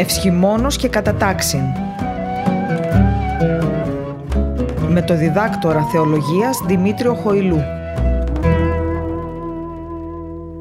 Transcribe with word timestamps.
Ευσχημόνος 0.00 0.76
και 0.76 0.88
κατατάξιν 0.88 1.60
με 4.88 5.02
το 5.06 5.16
διδάκτορα 5.16 5.84
θεολογίας 5.84 6.58
Δημήτριο 6.66 7.14
Χοηλού. 7.14 7.60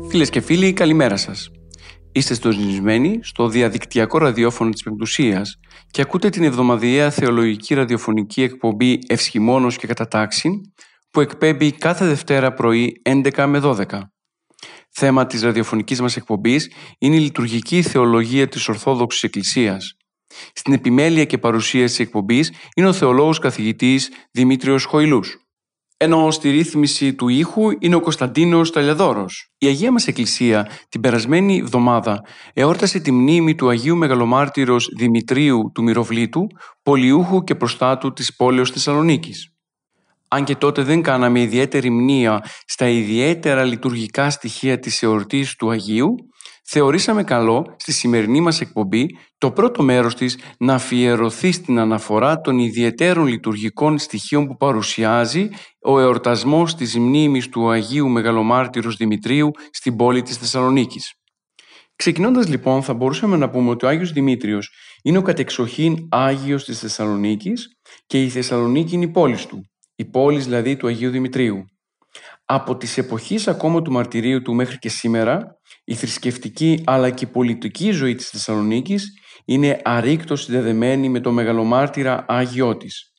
Φίλες 0.09 0.29
και 0.29 0.41
φίλοι, 0.41 0.73
καλημέρα 0.73 1.17
σας. 1.17 1.49
Είστε 2.11 2.33
συντονισμένοι 2.33 3.19
στο 3.21 3.47
διαδικτυακό 3.47 4.17
ραδιόφωνο 4.17 4.69
της 4.69 4.83
Πεμπτουσίας 4.83 5.59
και 5.91 6.01
ακούτε 6.01 6.29
την 6.29 6.43
εβδομαδιαία 6.43 7.09
θεολογική 7.09 7.73
ραδιοφωνική 7.73 8.41
εκπομπή 8.41 8.99
Ευσχημόνος 9.07 9.77
και 9.77 9.87
Κατατάξιν 9.87 10.51
που 11.11 11.21
εκπέμπει 11.21 11.71
κάθε 11.71 12.05
Δευτέρα 12.05 12.53
πρωί 12.53 13.01
11 13.09 13.45
με 13.47 13.59
12. 13.63 13.85
Θέμα 14.89 15.25
της 15.25 15.41
ραδιοφωνικής 15.41 16.01
μας 16.01 16.15
εκπομπής 16.15 16.71
είναι 16.97 17.15
η 17.15 17.19
λειτουργική 17.19 17.81
θεολογία 17.81 18.47
της 18.47 18.67
Ορθόδοξης 18.67 19.23
Εκκλησίας. 19.23 19.93
Στην 20.53 20.73
επιμέλεια 20.73 21.25
και 21.25 21.37
παρουσίαση 21.37 21.97
της 21.97 22.05
εκπομπής 22.05 22.51
είναι 22.75 22.87
ο 22.87 22.93
θεολόγος 22.93 23.39
καθηγητής 23.39 24.09
Δημήτριος 24.31 24.83
Χοηλούς. 24.85 25.37
Ενώ 25.97 26.31
στη 26.31 26.49
ρύθμιση 26.49 27.13
του 27.13 27.27
ήχου 27.27 27.71
είναι 27.79 27.95
ο 27.95 27.99
Κωνσταντίνος 27.99 28.71
Ταλιαδόρος. 28.71 29.53
Η 29.57 29.67
Αγία 29.67 29.91
μας 29.91 30.07
Εκκλησία 30.07 30.69
την 30.89 31.01
περασμένη 31.01 31.57
εβδομάδα 31.57 32.25
εόρτασε 32.53 32.99
τη 32.99 33.11
μνήμη 33.11 33.55
του 33.55 33.69
Αγίου 33.69 33.95
Μεγαλομάρτυρος 33.95 34.89
Δημητρίου 34.97 35.71
του 35.73 35.83
Μυροβλήτου, 35.83 36.47
πολιούχου 36.83 37.43
και 37.43 37.55
προστάτου 37.55 38.13
της 38.13 38.35
πόλεως 38.35 38.71
Θεσσαλονίκης 38.71 39.58
αν 40.31 40.43
και 40.43 40.55
τότε 40.55 40.83
δεν 40.83 41.01
κάναμε 41.01 41.41
ιδιαίτερη 41.41 41.89
μνήα 41.89 42.43
στα 42.65 42.87
ιδιαίτερα 42.87 43.63
λειτουργικά 43.63 44.29
στοιχεία 44.29 44.79
της 44.79 45.03
εορτής 45.03 45.55
του 45.55 45.69
Αγίου, 45.69 46.15
θεωρήσαμε 46.63 47.23
καλό 47.23 47.75
στη 47.77 47.91
σημερινή 47.91 48.41
μας 48.41 48.61
εκπομπή 48.61 49.05
το 49.37 49.51
πρώτο 49.51 49.83
μέρος 49.83 50.15
της 50.15 50.37
να 50.59 50.73
αφιερωθεί 50.73 51.51
στην 51.51 51.79
αναφορά 51.79 52.41
των 52.41 52.57
ιδιαίτερων 52.57 53.27
λειτουργικών 53.27 53.97
στοιχείων 53.97 54.47
που 54.47 54.55
παρουσιάζει 54.55 55.49
ο 55.81 55.99
εορτασμός 55.99 56.75
της 56.75 56.97
μνήμης 56.97 57.49
του 57.49 57.69
Αγίου 57.69 58.09
Μεγαλομάρτυρος 58.09 58.95
Δημητρίου 58.95 59.51
στην 59.71 59.95
πόλη 59.95 60.21
της 60.21 60.37
Θεσσαλονίκης. 60.37 61.13
Ξεκινώντας 61.95 62.47
λοιπόν 62.47 62.83
θα 62.83 62.93
μπορούσαμε 62.93 63.37
να 63.37 63.49
πούμε 63.49 63.69
ότι 63.69 63.85
ο 63.85 63.87
Άγιος 63.87 64.11
Δημήτριος 64.11 64.71
είναι 65.03 65.17
ο 65.17 65.21
κατεξοχήν 65.21 66.07
Άγιος 66.09 66.63
της 66.63 66.79
Θεσσαλονίκης 66.79 67.67
και 68.05 68.23
η 68.23 68.29
Θεσσαλονίκη 68.29 68.95
είναι 68.95 69.05
η 69.05 69.11
πόλη 69.11 69.35
του 69.35 69.69
η 69.99 70.05
πόλη 70.05 70.39
δηλαδή 70.39 70.75
του 70.77 70.87
Αγίου 70.87 71.09
Δημητρίου. 71.09 71.65
Από 72.45 72.77
τις 72.77 72.97
εποχές 72.97 73.47
ακόμα 73.47 73.81
του 73.81 73.91
μαρτυρίου 73.91 74.41
του 74.41 74.53
μέχρι 74.53 74.77
και 74.77 74.89
σήμερα, 74.89 75.59
η 75.83 75.93
θρησκευτική 75.93 76.81
αλλά 76.85 77.09
και 77.09 77.25
η 77.25 77.27
πολιτική 77.27 77.91
ζωή 77.91 78.15
της 78.15 78.29
Θεσσαλονίκης 78.29 79.13
είναι 79.45 79.81
αρρήκτως 79.83 80.43
συνδεδεμένη 80.43 81.09
με 81.09 81.19
το 81.19 81.31
μεγαλομάρτυρα 81.31 82.25
Άγιό 82.27 82.77
της. 82.77 83.13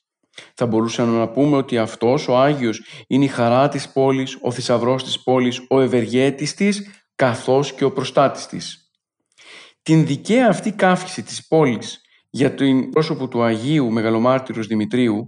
Θα 0.53 0.65
μπορούσαμε 0.65 1.17
να 1.17 1.29
πούμε 1.29 1.57
ότι 1.57 1.77
αυτός 1.77 2.27
ο 2.27 2.37
Άγιος 2.37 2.81
είναι 3.07 3.25
η 3.25 3.27
χαρά 3.27 3.67
της 3.67 3.91
πόλης, 3.91 4.37
ο 4.41 4.51
θησαυρός 4.51 5.03
της 5.03 5.23
πόλης, 5.23 5.65
ο 5.69 5.81
ευεργέτης 5.81 6.53
της, 6.53 6.89
καθώς 7.15 7.73
και 7.73 7.83
ο 7.83 7.91
προστάτης 7.91 8.45
της. 8.45 8.91
Την 9.81 10.05
δικαία 10.05 10.47
αυτή 10.47 10.71
κάφηση 10.71 11.23
της 11.23 11.47
πόλης 11.47 12.01
για 12.29 12.53
το 12.53 12.65
πρόσωπο 12.91 13.27
του 13.27 13.43
Αγίου 13.43 13.91
Μεγαλομάρτυρος 13.91 14.67
Δημητρίου 14.67 15.25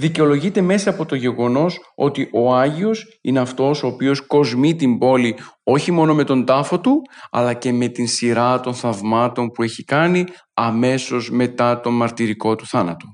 δικαιολογείται 0.00 0.60
μέσα 0.60 0.90
από 0.90 1.06
το 1.06 1.14
γεγονός 1.14 1.80
ότι 1.94 2.28
ο 2.32 2.54
Άγιος 2.54 3.18
είναι 3.20 3.40
αυτός 3.40 3.82
ο 3.82 3.86
οποίος 3.86 4.26
κοσμεί 4.26 4.74
την 4.74 4.98
πόλη 4.98 5.36
όχι 5.62 5.90
μόνο 5.90 6.14
με 6.14 6.24
τον 6.24 6.44
τάφο 6.44 6.80
του, 6.80 7.02
αλλά 7.30 7.54
και 7.54 7.72
με 7.72 7.88
την 7.88 8.08
σειρά 8.08 8.60
των 8.60 8.74
θαυμάτων 8.74 9.50
που 9.50 9.62
έχει 9.62 9.84
κάνει 9.84 10.24
αμέσως 10.54 11.30
μετά 11.30 11.80
τον 11.80 11.94
μαρτυρικό 11.94 12.54
του 12.56 12.66
θάνατο. 12.66 13.06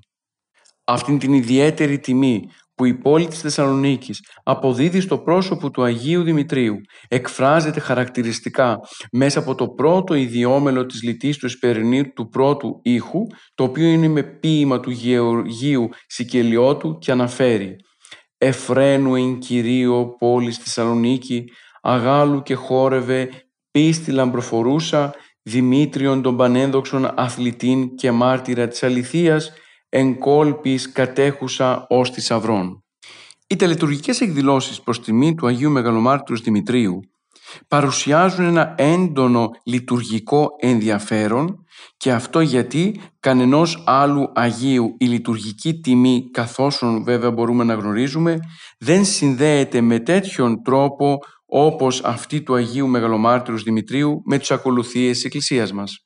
Αυτήν 0.85 1.19
την 1.19 1.33
ιδιαίτερη 1.33 1.99
τιμή 1.99 2.49
που 2.77 2.85
η 2.85 2.95
πόλη 2.95 3.27
της 3.27 3.41
Θεσσαλονίκης 3.41 4.21
αποδίδει 4.43 5.01
στο 5.01 5.19
πρόσωπο 5.19 5.71
του 5.71 5.83
Αγίου 5.83 6.23
Δημητρίου 6.23 6.77
εκφράζεται 7.09 7.81
χαρακτηριστικά 7.81 8.79
μέσα 9.13 9.39
από 9.39 9.55
το 9.55 9.69
πρώτο 9.69 10.15
ιδιόμελο 10.15 10.87
της 10.87 11.03
λυτής 11.03 11.37
του 11.37 11.47
Εσπερινή 11.47 12.13
του 12.13 12.29
πρώτου 12.29 12.81
ήχου 12.83 13.27
το 13.55 13.65
οποίο 13.65 13.87
είναι 13.87 14.09
με 14.09 14.23
ποίημα 14.23 14.81
του 14.81 14.91
Γεωργίου 14.91 15.89
Σικελιώτου 16.07 16.99
και 16.99 17.13
αναφέρει 17.13 17.77
«Εφραίνου 18.39 19.15
εν 19.15 19.39
Κυρίω 19.39 20.17
πόλης 20.19 20.57
Θεσσαλονίκη, 20.57 21.45
αγάλου 21.83 22.43
και 22.43 22.55
χόρευε, 22.55 23.29
πίστη 23.71 24.11
λαμπροφορούσα, 24.11 25.15
Δημήτριον 25.49 26.23
των 26.23 26.37
πανένδοξων 26.37 27.13
αθλητήν 27.15 27.95
και 27.95 28.11
μάρτυρα 28.11 28.69
της 28.69 28.83
αληθείας, 28.83 29.53
εν 29.99 30.19
κόλπης 30.19 30.93
κατέχουσα 30.93 31.87
ως 31.89 32.11
θησαυρών. 32.11 32.85
Οι 33.47 33.57
τελετουργικές 33.57 34.21
εκδηλώσεις 34.21 34.81
προς 34.81 35.01
τιμή 35.01 35.35
του 35.35 35.47
Αγίου 35.47 35.71
Μεγαλομάρτυρου 35.71 36.39
Δημητρίου 36.39 37.01
παρουσιάζουν 37.69 38.45
ένα 38.45 38.75
έντονο 38.79 39.51
λειτουργικό 39.65 40.49
ενδιαφέρον 40.61 41.65
και 41.97 42.13
αυτό 42.13 42.41
γιατί 42.41 43.01
κανενός 43.21 43.83
άλλου 43.87 44.33
Αγίου 44.35 44.95
η 44.99 45.07
λειτουργική 45.07 45.81
τιμή 45.81 46.31
καθώς 46.31 46.83
βέβαια 47.03 47.31
μπορούμε 47.31 47.65
να 47.65 47.75
γνωρίζουμε 47.75 48.39
δεν 48.79 49.05
συνδέεται 49.05 49.81
με 49.81 49.99
τέτοιον 49.99 50.63
τρόπο 50.63 51.19
όπως 51.47 52.03
αυτή 52.05 52.43
του 52.43 52.55
Αγίου 52.55 52.87
Μεγαλομάρτυρου 52.87 53.63
Δημητρίου 53.63 54.23
με 54.25 54.39
τις 54.39 54.51
ακολουθίες 54.51 55.15
της 55.15 55.25
Εκκλησίας 55.25 55.73
μας 55.73 56.06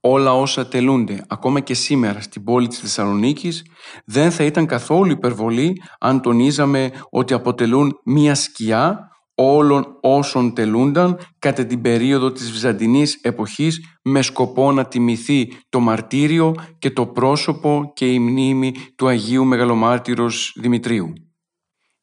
όλα 0.00 0.32
όσα 0.32 0.66
τελούνται 0.66 1.24
ακόμα 1.28 1.60
και 1.60 1.74
σήμερα 1.74 2.20
στην 2.20 2.44
πόλη 2.44 2.68
της 2.68 2.78
Θεσσαλονίκης 2.78 3.62
δεν 4.04 4.30
θα 4.30 4.44
ήταν 4.44 4.66
καθόλου 4.66 5.10
υπερβολή 5.10 5.82
αν 6.00 6.20
τονίζαμε 6.20 6.90
ότι 7.10 7.34
αποτελούν 7.34 7.92
μία 8.04 8.34
σκιά 8.34 9.08
όλων 9.34 9.86
όσων 10.00 10.54
τελούνταν 10.54 11.18
κατά 11.38 11.66
την 11.66 11.80
περίοδο 11.80 12.32
της 12.32 12.50
Βυζαντινής 12.50 13.18
εποχής 13.22 13.80
με 14.02 14.22
σκοπό 14.22 14.72
να 14.72 14.86
τιμηθεί 14.86 15.48
το 15.68 15.80
μαρτύριο 15.80 16.54
και 16.78 16.90
το 16.90 17.06
πρόσωπο 17.06 17.92
και 17.94 18.12
η 18.12 18.18
μνήμη 18.18 18.74
του 18.96 19.08
Αγίου 19.08 19.44
Μεγαλομάρτυρος 19.44 20.52
Δημητρίου. 20.60 21.12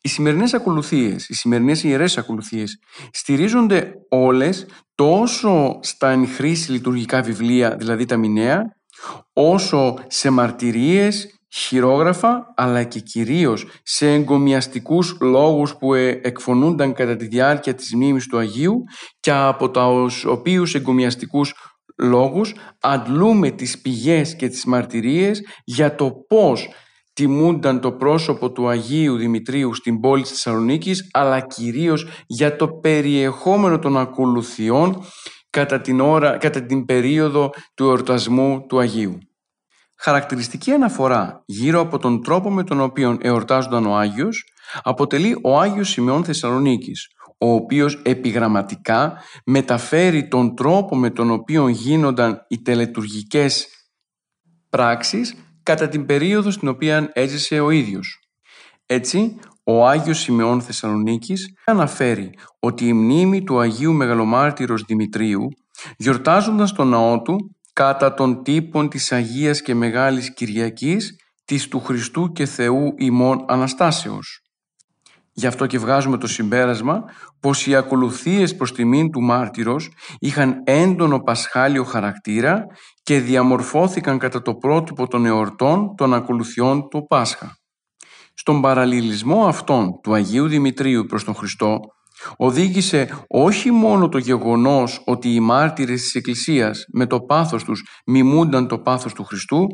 Οι 0.07 0.09
σημερινές 0.09 0.53
ακολουθίες, 0.53 1.29
οι 1.29 1.34
σημερινές 1.34 1.84
ιερές 1.84 2.18
ακολουθίες 2.18 2.79
στηρίζονται 3.12 3.94
όλες 4.09 4.66
τόσο 4.95 5.79
στα 5.81 6.09
εν 6.09 6.28
χρήση 6.28 6.72
λειτουργικά 6.72 7.22
βιβλία, 7.22 7.75
δηλαδή 7.75 8.06
τα 8.06 8.18
μηνέα, 8.18 8.63
όσο 9.34 9.95
σε 10.07 10.29
μαρτυρίες, 10.29 11.40
χειρόγραφα, 11.56 12.53
αλλά 12.56 12.84
και 12.84 13.00
κυρίως 13.00 13.66
σε 13.84 14.13
εγκομιαστικούς 14.13 15.18
λόγους 15.22 15.75
που 15.75 15.94
ε, 15.94 16.19
εκφωνούνταν 16.24 16.94
κατά 16.94 17.16
τη 17.16 17.28
διάρκεια 17.28 17.74
της 17.74 17.95
μνήμης 17.95 18.28
του 18.28 18.38
Αγίου 18.38 18.84
και 19.19 19.31
από 19.31 19.72
τους 19.72 20.25
οποίους 20.25 20.75
εγκομιαστικούς 20.75 21.53
λόγους 21.97 22.53
αντλούμε 22.81 23.50
τις 23.50 23.81
πηγές 23.81 24.35
και 24.35 24.47
τις 24.47 24.66
μαρτυρίες 24.66 25.41
για 25.63 25.95
το 25.95 26.12
πώς 26.28 26.68
τιμούνταν 27.17 27.79
το 27.79 27.91
πρόσωπο 27.91 28.51
του 28.51 28.67
Αγίου 28.67 29.17
Δημητρίου 29.17 29.73
στην 29.73 30.00
πόλη 30.00 30.22
της 30.22 30.31
Θεσσαλονίκης 30.31 31.09
αλλά 31.13 31.39
κυρίως 31.39 32.07
για 32.28 32.55
το 32.55 32.67
περιεχόμενο 32.67 33.79
των 33.79 33.97
ακολουθιών 33.97 35.03
κατά 35.50 35.81
την, 35.81 36.00
ώρα, 36.00 36.38
κατά 36.38 36.66
την 36.66 36.85
περίοδο 36.85 37.50
του 37.73 37.83
εορτασμού 37.83 38.66
του 38.67 38.79
Αγίου. 38.79 39.17
Χαρακτηριστική 39.97 40.71
αναφορά 40.71 41.44
γύρω 41.45 41.80
από 41.80 41.97
τον 41.97 42.24
τρόπο 42.24 42.51
με 42.51 42.63
τον 42.63 42.81
οποίο 42.81 43.18
εορτάζονταν 43.21 43.86
ο 43.86 43.95
Άγιος 43.95 44.44
αποτελεί 44.83 45.39
ο 45.44 45.59
Άγιος 45.59 45.89
Σημειών 45.89 46.24
Θεσσαλονίκης, 46.24 47.07
ο 47.38 47.53
οποίος 47.53 48.01
επιγραμματικά 48.03 49.13
μεταφέρει 49.45 50.27
τον 50.27 50.56
τρόπο 50.56 50.95
με 50.95 51.09
τον 51.09 51.31
οποίο 51.31 51.68
γίνονταν 51.68 52.45
οι 52.47 52.62
τελετουργικές 52.62 53.68
πράξεις 54.69 55.36
κατά 55.68 55.88
την 55.88 56.06
περίοδο 56.06 56.52
στην 56.52 56.68
οποία 56.68 57.10
έζησε 57.14 57.60
ο 57.60 57.69
ίδιος. 57.69 58.19
Έτσι, 58.86 59.40
ο 59.64 59.88
Άγιος 59.88 60.19
Σημεών 60.19 60.62
Θεσσαλονίκης 60.62 61.54
αναφέρει 61.66 62.34
ότι 62.60 62.88
η 62.88 62.94
μνήμη 62.94 63.44
του 63.44 63.60
Αγίου 63.60 63.94
Μεγαλομάρτυρος 63.94 64.84
Δημητρίου 64.84 65.48
γιορτάζοντας 65.98 66.74
τον 66.74 66.88
ναό 66.88 67.22
του 67.22 67.56
κατά 67.74 68.14
των 68.14 68.44
τύπων 68.44 68.90
της 68.90 69.12
Αγίας 69.12 69.62
και 69.62 69.75
Μεγάλης 69.75 70.34
Κυριακής 70.34 71.16
της 71.46 71.68
του 71.68 71.80
Χριστού 71.80 72.31
και 72.31 72.46
Θεού 72.46 72.94
ημών 72.98 73.46
Αναστάσεως. 73.48 74.42
Γι' 75.39 75.48
αυτό 75.48 75.66
και 75.66 75.80
βγάζουμε 75.80 76.18
το 76.18 76.28
συμπέρασμα 76.28 77.04
πως 77.39 77.68
οι 77.68 77.75
ακολουθίες 77.75 78.56
προς 78.56 78.72
τιμήν 78.72 79.12
του 79.12 79.22
μάρτυρος 79.22 79.89
είχαν 80.19 80.62
έντονο 80.63 81.19
πασχάλιο 81.19 81.84
χαρακτήρα 81.84 82.66
και 83.04 83.19
διαμορφώθηκαν 83.19 84.18
κατά 84.18 84.42
το 84.42 84.56
πρότυπο 84.56 85.07
των 85.07 85.25
εορτών 85.25 85.95
των 85.98 86.13
ακολουθιών 86.13 86.88
του 86.89 87.06
Πάσχα. 87.07 87.57
Στον 88.34 88.62
παραλληλισμό 88.62 89.45
αυτών 89.45 90.00
του 90.04 90.13
Αγίου 90.13 90.48
Δημητρίου 90.48 91.06
προς 91.06 91.24
τον 91.24 91.36
Χριστό 91.36 91.80
οδήγησε 92.38 93.25
όχι 93.28 93.72
μόνο 93.72 94.10
το 94.10 94.18
γεγονός 94.18 95.01
ότι 95.06 95.33
οι 95.33 95.40
μάρτυρες 95.40 96.01
της 96.01 96.16
Εκκλησίας 96.16 96.86
με 96.94 97.06
το 97.06 97.19
πάθος 97.19 97.63
τους 97.63 97.83
μιμούνταν 98.06 98.68
το 98.68 98.80
πάθος 98.80 99.13
του 99.13 99.24
Χριστού, 99.24 99.68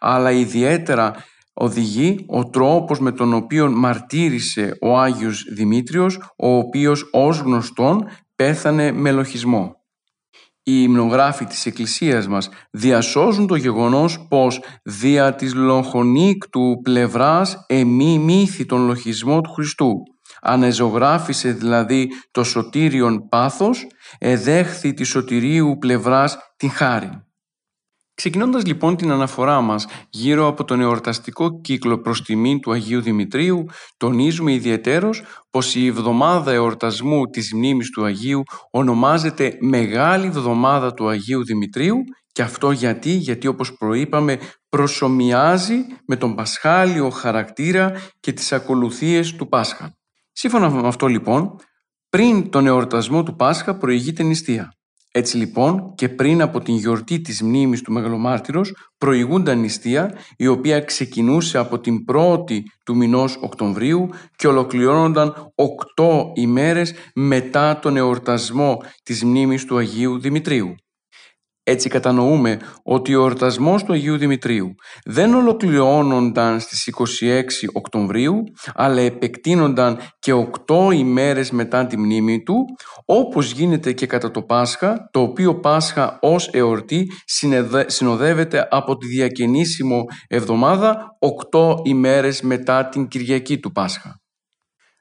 αλλά 0.00 0.30
ιδιαίτερα 0.30 1.14
οδηγεί 1.54 2.24
ο 2.28 2.48
τρόπος 2.48 3.00
με 3.00 3.12
τον 3.12 3.34
οποίο 3.34 3.70
μαρτύρησε 3.70 4.76
ο 4.80 4.98
Άγιος 4.98 5.44
Δημήτριος, 5.54 6.18
ο 6.36 6.48
οποίος 6.56 7.08
ως 7.12 7.38
γνωστόν 7.38 8.08
πέθανε 8.34 8.92
με 8.92 9.10
λοχισμό. 9.10 9.82
Οι 10.66 10.72
υμνογράφοι 10.82 11.44
της 11.44 11.66
Εκκλησίας 11.66 12.28
μας 12.28 12.48
διασώζουν 12.70 13.46
το 13.46 13.54
γεγονός 13.54 14.26
πως 14.28 14.60
δια 14.82 15.34
της 15.34 15.54
λοχονίκτου 15.54 16.80
πλευράς 16.82 17.64
εμεί 17.66 18.48
τον 18.66 18.86
λοχισμό 18.86 19.40
του 19.40 19.50
Χριστού. 19.50 19.92
Ανεζωγράφησε 20.40 21.52
δηλαδή 21.52 22.08
το 22.30 22.44
σωτήριον 22.44 23.28
πάθος, 23.28 23.86
εδέχθη 24.18 24.94
τη 24.94 25.04
σωτηρίου 25.04 25.76
πλευράς 25.78 26.38
την 26.56 26.70
χάρη. 26.70 27.10
Ξεκινώντας 28.14 28.64
λοιπόν 28.64 28.96
την 28.96 29.10
αναφορά 29.10 29.60
μας 29.60 29.86
γύρω 30.10 30.46
από 30.46 30.64
τον 30.64 30.80
εορταστικό 30.80 31.60
κύκλο 31.60 31.98
προς 31.98 32.22
τιμήν 32.22 32.60
του 32.60 32.72
Αγίου 32.72 33.00
Δημητρίου, 33.00 33.64
τονίζουμε 33.96 34.52
ιδιαιτέρως 34.52 35.22
πως 35.50 35.74
η 35.74 35.86
εβδομάδα 35.86 36.52
εορτασμού 36.52 37.24
της 37.24 37.52
μνήμης 37.54 37.90
του 37.90 38.04
Αγίου 38.04 38.42
ονομάζεται 38.70 39.56
Μεγάλη 39.60 40.26
Εβδομάδα 40.26 40.94
του 40.94 41.08
Αγίου 41.08 41.44
Δημητρίου 41.44 41.96
και 42.32 42.42
αυτό 42.42 42.70
γιατί, 42.70 43.10
γιατί 43.10 43.46
όπως 43.46 43.76
προείπαμε 43.76 44.38
προσωμιάζει 44.68 45.76
με 46.06 46.16
τον 46.16 46.34
πασχάλιο 46.34 47.10
χαρακτήρα 47.10 47.92
και 48.20 48.32
τις 48.32 48.52
ακολουθίες 48.52 49.34
του 49.34 49.48
Πάσχα. 49.48 49.96
Σύμφωνα 50.32 50.70
με 50.70 50.88
αυτό 50.88 51.06
λοιπόν, 51.06 51.56
πριν 52.08 52.50
τον 52.50 52.66
εορτασμό 52.66 53.22
του 53.22 53.36
Πάσχα 53.36 53.76
προηγείται 53.76 54.22
νηστεία. 54.22 54.72
Έτσι 55.16 55.36
λοιπόν 55.36 55.94
και 55.94 56.08
πριν 56.08 56.42
από 56.42 56.60
την 56.60 56.74
γιορτή 56.74 57.20
της 57.20 57.42
μνήμης 57.42 57.82
του 57.82 57.92
Μεγαλομάρτυρος 57.92 58.76
προηγούνταν 58.98 59.60
νηστεία 59.60 60.14
η 60.36 60.46
οποία 60.46 60.80
ξεκινούσε 60.80 61.58
από 61.58 61.80
την 61.80 62.04
1η 62.12 62.58
του 62.84 62.96
μηνός 62.96 63.38
Οκτωβρίου 63.40 64.08
και 64.36 64.46
ολοκληρώνονταν 64.46 65.52
8 65.96 66.30
ημέρες 66.34 66.94
μετά 67.14 67.78
τον 67.78 67.96
εορτασμό 67.96 68.82
της 69.02 69.24
μνήμης 69.24 69.64
του 69.64 69.76
Αγίου 69.76 70.18
Δημητρίου. 70.18 70.74
Έτσι 71.66 71.88
κατανοούμε 71.88 72.58
ότι 72.82 73.14
ο 73.14 73.20
εορτασμός 73.20 73.84
του 73.84 73.92
Αγίου 73.92 74.16
Δημητρίου 74.16 74.74
δεν 75.04 75.34
ολοκληρώνονταν 75.34 76.60
στις 76.60 76.90
26 77.20 77.42
Οκτωβρίου, 77.72 78.42
αλλά 78.74 79.00
επεκτείνονταν 79.00 79.98
και 80.18 80.32
8 80.32 80.92
ημέρες 80.94 81.50
μετά 81.50 81.86
τη 81.86 81.98
μνήμη 81.98 82.42
του, 82.42 82.64
όπως 83.04 83.52
γίνεται 83.52 83.92
και 83.92 84.06
κατά 84.06 84.30
το 84.30 84.42
Πάσχα, 84.42 85.08
το 85.12 85.20
οποίο 85.20 85.60
Πάσχα 85.60 86.18
ως 86.20 86.48
εορτή 86.52 87.06
συνοδεύεται 87.86 88.68
από 88.70 88.96
τη 88.96 89.06
διακαινήσιμο 89.06 90.04
εβδομάδα 90.28 91.16
8 91.52 91.76
ημέρες 91.82 92.42
μετά 92.42 92.88
την 92.88 93.08
Κυριακή 93.08 93.58
του 93.58 93.72
Πάσχα. 93.72 94.23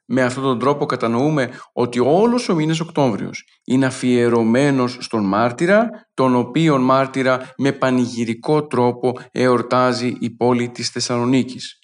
Με 0.05 0.21
αυτόν 0.21 0.43
τον 0.43 0.59
τρόπο 0.59 0.85
κατανοούμε 0.85 1.49
ότι 1.73 1.99
όλος 1.99 2.49
ο 2.49 2.55
μήνας 2.55 2.79
Οκτώβριος 2.79 3.43
είναι 3.65 3.85
αφιερωμένος 3.85 4.97
στον 4.99 5.25
μάρτυρα, 5.25 5.89
τον 6.13 6.35
οποίον 6.35 6.81
μάρτυρα 6.81 7.53
με 7.57 7.71
πανηγυρικό 7.71 8.67
τρόπο 8.67 9.11
εορτάζει 9.31 10.15
η 10.19 10.29
πόλη 10.29 10.69
της 10.69 10.89
Θεσσαλονίκης. 10.89 11.77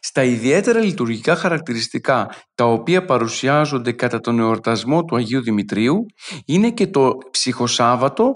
Στα 0.00 0.24
ιδιαίτερα 0.24 0.80
λειτουργικά 0.80 1.36
χαρακτηριστικά 1.36 2.34
τα 2.54 2.64
οποία 2.64 3.04
παρουσιάζονται 3.04 3.92
κατά 3.92 4.20
τον 4.20 4.38
εορτασμό 4.38 5.04
του 5.04 5.16
Αγίου 5.16 5.42
Δημητρίου 5.42 6.06
είναι 6.44 6.70
και 6.70 6.86
το 6.86 7.18
ψυχοσάββατο 7.30 8.30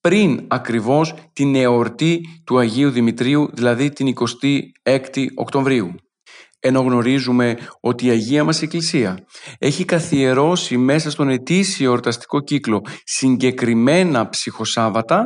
πριν 0.00 0.44
ακριβώς 0.48 1.14
την 1.32 1.54
εορτή 1.54 2.20
του 2.46 2.58
Αγίου 2.58 2.90
Δημητρίου, 2.90 3.50
δηλαδή 3.52 3.88
την 3.88 4.14
26η 4.84 5.26
Οκτωβρίου 5.34 5.94
ενώ 6.64 6.80
γνωρίζουμε 6.80 7.56
ότι 7.80 8.06
η 8.06 8.10
Αγία 8.10 8.44
μας 8.44 8.62
Εκκλησία 8.62 9.18
έχει 9.58 9.84
καθιερώσει 9.84 10.76
μέσα 10.76 11.10
στον 11.10 11.28
ετήσιο 11.28 11.90
εορταστικό 11.90 12.40
κύκλο 12.40 12.80
συγκεκριμένα 13.04 14.28
ψυχοσάββατα, 14.28 15.22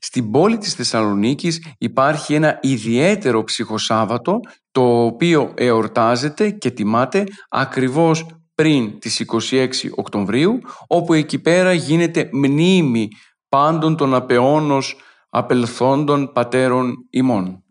στην 0.00 0.30
πόλη 0.30 0.58
της 0.58 0.74
Θεσσαλονίκης 0.74 1.64
υπάρχει 1.78 2.34
ένα 2.34 2.58
ιδιαίτερο 2.62 3.44
ψυχοσάββατο 3.44 4.40
το 4.70 5.04
οποίο 5.04 5.52
εορτάζεται 5.56 6.50
και 6.50 6.70
τιμάται 6.70 7.24
ακριβώς 7.48 8.26
πριν 8.54 8.98
τις 8.98 9.24
26 9.50 9.68
Οκτωβρίου 9.94 10.58
όπου 10.86 11.14
εκεί 11.14 11.38
πέρα 11.38 11.72
γίνεται 11.72 12.28
μνήμη 12.32 13.08
πάντων 13.48 13.96
των 13.96 14.14
απεώνος 14.14 14.96
απελθόντων 15.28 16.32
πατέρων 16.32 16.94
ημών. 17.10 17.64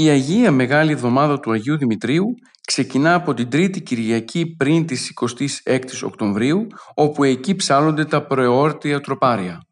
Η 0.00 0.08
Αγία 0.08 0.50
Μεγάλη 0.50 0.92
Εβδομάδα 0.92 1.40
του 1.40 1.52
Αγίου 1.52 1.76
Δημητρίου 1.76 2.24
ξεκινά 2.66 3.14
από 3.14 3.34
την 3.34 3.50
Τρίτη 3.50 3.80
Κυριακή 3.80 4.46
πριν 4.56 4.86
της 4.86 5.12
26ης 5.20 6.02
Οκτωβρίου, 6.02 6.66
όπου 6.94 7.24
εκεί 7.24 7.54
ψάλλονται 7.54 8.04
τα 8.04 8.26
προεόρτια 8.26 9.00
τροπάρια. 9.00 9.62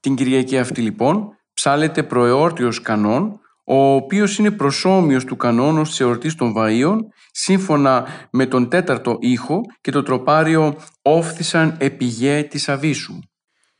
Την 0.00 0.14
Κυριακή 0.14 0.58
αυτή 0.58 0.80
λοιπόν 0.80 1.28
ψάλλεται 1.54 2.02
προεόρτιος 2.02 2.80
κανόν, 2.80 3.40
ο 3.64 3.94
οποίος 3.94 4.38
είναι 4.38 4.50
προσώμιος 4.50 5.24
του 5.24 5.36
κανόνος 5.36 5.88
της 5.88 6.00
εορτής 6.00 6.34
των 6.34 6.54
Βαΐων, 6.56 6.98
σύμφωνα 7.30 8.06
με 8.30 8.46
τον 8.46 8.68
τέταρτο 8.68 9.16
ήχο 9.20 9.60
και 9.80 9.90
το 9.90 10.02
τροπάριο 10.02 10.76
όφθησαν 11.02 11.76
επιγέ 11.78 12.42
της 12.42 12.68
Αβίσου. 12.68 13.18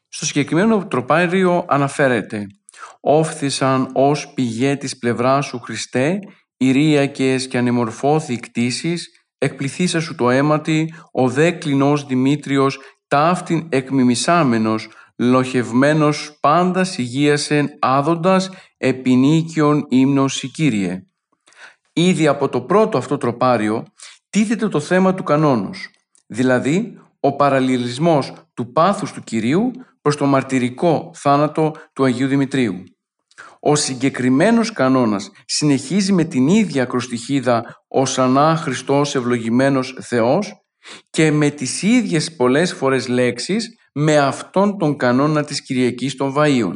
Στο 0.09 0.27
συγκεκριμένο 0.27 0.87
τροπάριο 0.87 1.65
αναφέρεται 1.69 2.47
όφθησαν 3.01 3.89
ως 3.93 4.33
πηγέ 4.35 4.77
της 4.77 4.99
πλευράς 4.99 5.47
σου 5.47 5.59
Χριστέ, 5.59 6.19
ηριακες 6.57 7.49
και 7.49 7.59
ανεμορφώθη 7.59 8.37
κτήσεις, 8.37 9.09
εκπληθήσα 9.39 10.01
σου 10.01 10.15
το 10.15 10.31
αίματι, 10.31 10.95
ο 11.13 11.29
δε 11.29 11.51
κλινός 11.51 12.07
Δημήτριος, 12.07 12.79
ταύτην 13.09 13.67
εκμιμισάμενος, 13.69 14.89
λοχευμένος 15.17 16.39
πάντα 16.41 16.87
υγείασεν 16.97 17.69
άδοντας 17.79 18.51
επινίκιον 18.77 19.87
ύμνος 19.89 20.51
Κύριε. 20.53 21.03
Ήδη 21.93 22.27
από 22.27 22.49
το 22.49 22.61
πρώτο 22.61 22.99
αυτό 22.99 23.17
τροπάριο 23.17 23.85
τίθεται 24.31 24.69
το 24.69 24.81
θέμα 24.81 25.15
του 25.15 25.23
κανόνος, 25.23 25.91
δηλαδή 26.27 26.99
ο 27.21 27.37
παραλληλισμός 27.37 28.33
του 28.55 28.73
πάθους 28.73 29.13
του 29.13 29.23
Κυρίου 29.23 29.71
προς 30.09 30.21
το 30.21 30.27
μαρτυρικό 30.27 31.11
θάνατο 31.15 31.75
του 31.93 32.05
Αγίου 32.05 32.27
Δημητρίου. 32.27 32.75
Ο 33.61 33.77
συγκεκριμένος 33.77 34.73
κανόνας 34.73 35.31
συνεχίζει 35.45 36.13
με 36.13 36.25
την 36.25 36.49
ίδια 36.49 36.83
ακροστιχίδα 36.83 37.65
«Ως 37.89 38.19
ανά 38.19 38.57
Χριστός 38.57 39.15
ευλογημένος 39.15 39.99
Θεός» 40.01 40.53
και 41.11 41.31
με 41.31 41.51
τις 41.51 41.83
ίδιες 41.83 42.37
πολλές 42.37 42.73
φορές 42.73 43.09
λέξεις 43.09 43.69
με 43.93 44.19
αυτόν 44.19 44.79
τον 44.79 44.97
κανόνα 44.97 45.45
της 45.45 45.63
Κυριακής 45.63 46.17
των 46.17 46.35
Βαΐων. 46.37 46.75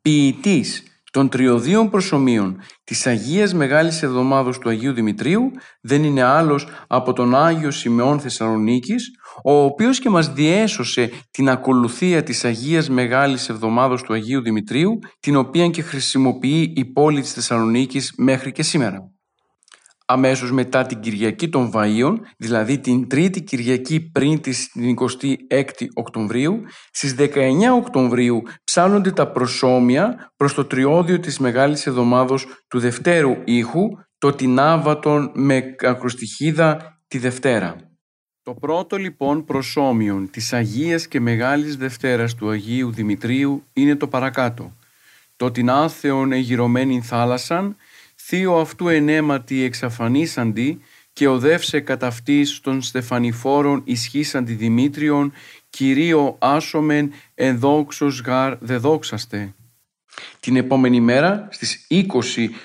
Ποιητής 0.00 0.82
των 1.12 1.28
τριωδίων 1.28 1.90
προσωμείων 1.90 2.60
της 2.84 3.06
Αγίας 3.06 3.54
Μεγάλης 3.54 4.02
Εβδομάδος 4.02 4.58
του 4.58 4.68
Αγίου 4.68 4.92
Δημητρίου 4.92 5.50
δεν 5.80 6.04
είναι 6.04 6.22
άλλος 6.22 6.68
από 6.86 7.12
τον 7.12 7.34
Άγιο 7.34 7.70
Σιμεών 7.70 8.20
Θεσσαλονίκης, 8.20 9.10
ο 9.44 9.52
οποίος 9.52 9.98
και 9.98 10.10
μας 10.10 10.32
διέσωσε 10.32 11.10
την 11.30 11.48
ακολουθία 11.48 12.22
της 12.22 12.44
Αγίας 12.44 12.88
Μεγάλης 12.88 13.48
Εβδομάδος 13.48 14.02
του 14.02 14.12
Αγίου 14.12 14.42
Δημητρίου, 14.42 14.98
την 15.20 15.36
οποία 15.36 15.68
και 15.68 15.82
χρησιμοποιεί 15.82 16.72
η 16.76 16.84
πόλη 16.84 17.20
της 17.20 17.32
Θεσσαλονίκης 17.32 18.12
μέχρι 18.16 18.52
και 18.52 18.62
σήμερα 18.62 19.10
αμέσως 20.06 20.52
μετά 20.52 20.86
την 20.86 21.00
Κυριακή 21.00 21.48
των 21.48 21.70
Βαΐων, 21.74 22.14
δηλαδή 22.38 22.78
την 22.78 23.08
τρίτη 23.08 23.42
Κυριακή 23.42 24.10
πριν 24.10 24.40
της 24.40 24.72
26η 24.74 25.86
Οκτωβρίου, 25.94 26.60
στις 26.90 27.14
19 27.18 27.72
Οκτωβρίου 27.76 28.42
ψάλλονται 28.64 29.12
τα 29.12 29.30
προσώμια 29.30 30.32
προς 30.36 30.54
το 30.54 30.64
τριώδιο 30.64 31.20
της 31.20 31.38
Μεγάλης 31.38 31.86
Εβδομάδος 31.86 32.46
του 32.68 32.78
Δευτέρου 32.78 33.36
ήχου, 33.44 33.88
το 34.18 34.32
Τινάβατον 34.32 35.30
με 35.34 35.62
ακροστιχίδα 35.82 37.00
τη 37.08 37.18
Δευτέρα. 37.18 37.85
Το 38.46 38.54
πρώτο 38.54 38.96
λοιπόν 38.96 39.44
προσώμιον 39.44 40.30
της 40.30 40.52
Αγίας 40.52 41.08
και 41.08 41.20
Μεγάλης 41.20 41.76
Δευτέρας 41.76 42.34
του 42.34 42.50
Αγίου 42.50 42.92
Δημητρίου 42.92 43.64
είναι 43.72 43.96
το 43.96 44.08
παρακάτω. 44.08 44.72
Το 45.36 45.50
τινάθεον 45.50 46.32
εγυρωμένην 46.32 47.02
θάλασσαν 47.02 47.76
θείο 48.16 48.54
αυτού 48.54 48.88
ενέματι 48.88 49.62
εξαφανίσαντι 49.62 50.80
και 51.12 51.28
οδεύσε 51.28 51.80
κατά 51.80 52.06
αυτής 52.06 52.60
των 52.60 52.82
στεφανιφόρων 52.82 53.82
ισχύσαντι 53.84 54.52
Δημήτριον, 54.52 55.32
Κυρίω 55.70 56.36
άσομεν 56.38 57.12
ενδόξος 57.34 58.20
γάρ 58.20 58.56
δεδόξαστε. 58.60 59.54
Την 60.40 60.56
επόμενη 60.56 61.00
μέρα, 61.00 61.48
στις 61.50 61.86
20 61.88 62.04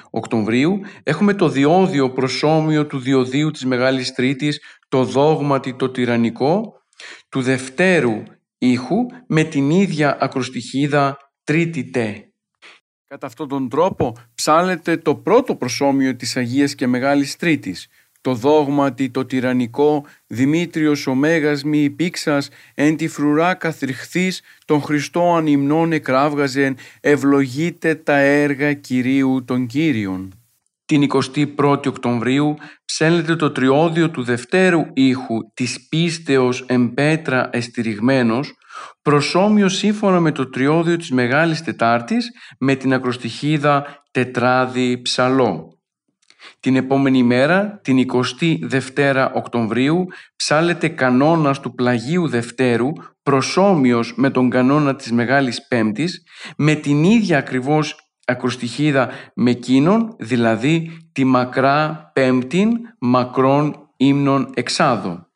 Οκτωβρίου, 0.10 0.80
έχουμε 1.04 1.34
το 1.34 1.50
διόδιο 1.50 2.12
προσώμιο 2.12 2.86
του 2.86 3.00
διοδίου 3.00 3.52
της 3.52 3.66
Μεγάλης 3.66 4.14
Τρίτης, 4.14 4.60
το 4.92 5.04
δόγματι 5.04 5.74
το 5.74 5.90
τυραννικό, 5.90 6.82
του 7.30 7.42
δευτέρου 7.42 8.24
ήχου 8.58 9.06
με 9.28 9.44
την 9.44 9.70
ίδια 9.70 10.18
ακροστιχίδα 10.22 11.18
τρίτη 11.44 11.84
τε. 11.84 12.16
Κατά 13.08 13.28
αυτόν 13.28 13.48
τον 13.48 13.70
τρόπο 13.70 14.16
ψάλεται 14.36 14.98
το 14.98 15.16
πρώτο 15.16 15.56
προσώμιο 15.56 16.16
της 16.16 16.38
Αγίας 16.38 16.76
και 16.76 16.88
Μεγάλης 16.88 17.36
Τρίτης, 17.36 17.88
το 18.22 18.34
δόγματι 18.36 19.10
το 19.10 19.26
τυραννικό 19.26 20.06
Δημήτριος 20.28 21.08
ο 21.08 21.16
Μέγας 21.16 21.64
μη 21.64 21.84
υπήξας 21.84 22.50
εν 22.76 22.98
τη 22.98 23.08
φρουρά 23.08 23.54
καθριχθής 23.54 24.42
τον 24.66 24.82
Χριστό 24.82 25.34
ανυμνών 25.36 25.92
εκράβγαζεν 25.92 26.78
ευλογείτε 27.02 27.96
τα 27.96 28.16
έργα 28.18 28.74
Κυρίου 28.74 29.44
των 29.46 29.66
Κύριων. 29.66 30.41
Την 30.92 31.08
21η 31.58 31.88
Οκτωβρίου 31.88 32.56
ψέλνεται 32.86 33.36
το 33.36 33.52
τριώδιο 33.52 34.10
του 34.10 34.24
δευτέρου 34.24 34.82
ήχου 34.94 35.38
της 35.54 35.88
πίστεως 35.90 36.64
εμπέτρα 36.68 37.50
εστηριγμένος 37.52 38.54
προσώμιο 39.02 39.70
σύμφωνα 39.70 40.20
με 40.20 40.32
το 40.32 40.50
τριώδιο 40.50 40.98
της 40.98 41.12
Μεγάλης 41.12 41.62
Τετάρτης 41.62 42.32
με 42.60 42.76
την 42.76 42.94
ακροστιχίδα 42.94 44.04
τετράδι 44.12 45.02
ψαλό. 45.02 45.80
Την 46.60 46.76
επόμενη 46.76 47.24
μέρα, 47.24 47.80
την 47.84 47.98
22 47.98 49.32
Οκτωβρίου, 49.34 50.06
ψάλεται 50.36 50.88
κανόνας 50.88 51.60
του 51.60 51.74
Πλαγίου 51.74 52.28
Δευτέρου, 52.28 52.92
προσώμιος 53.24 54.14
με 54.16 54.30
τον 54.30 54.50
κανόνα 54.50 54.96
της 54.96 55.12
Μεγάλης 55.12 55.68
Πέμπτης, 55.68 56.24
με 56.58 56.76
την 56.76 57.04
ίδια 57.04 57.38
ακριβώς 57.38 58.11
ακροστιχίδα 58.26 59.10
με 59.34 59.52
εκείνον, 59.52 60.16
δηλαδή 60.20 60.98
τη 61.12 61.24
μακρά 61.24 62.10
πέμπτην 62.14 62.78
μακρόν 63.00 63.90
ύμνων 63.98 64.50
εξάδο. 64.54 65.30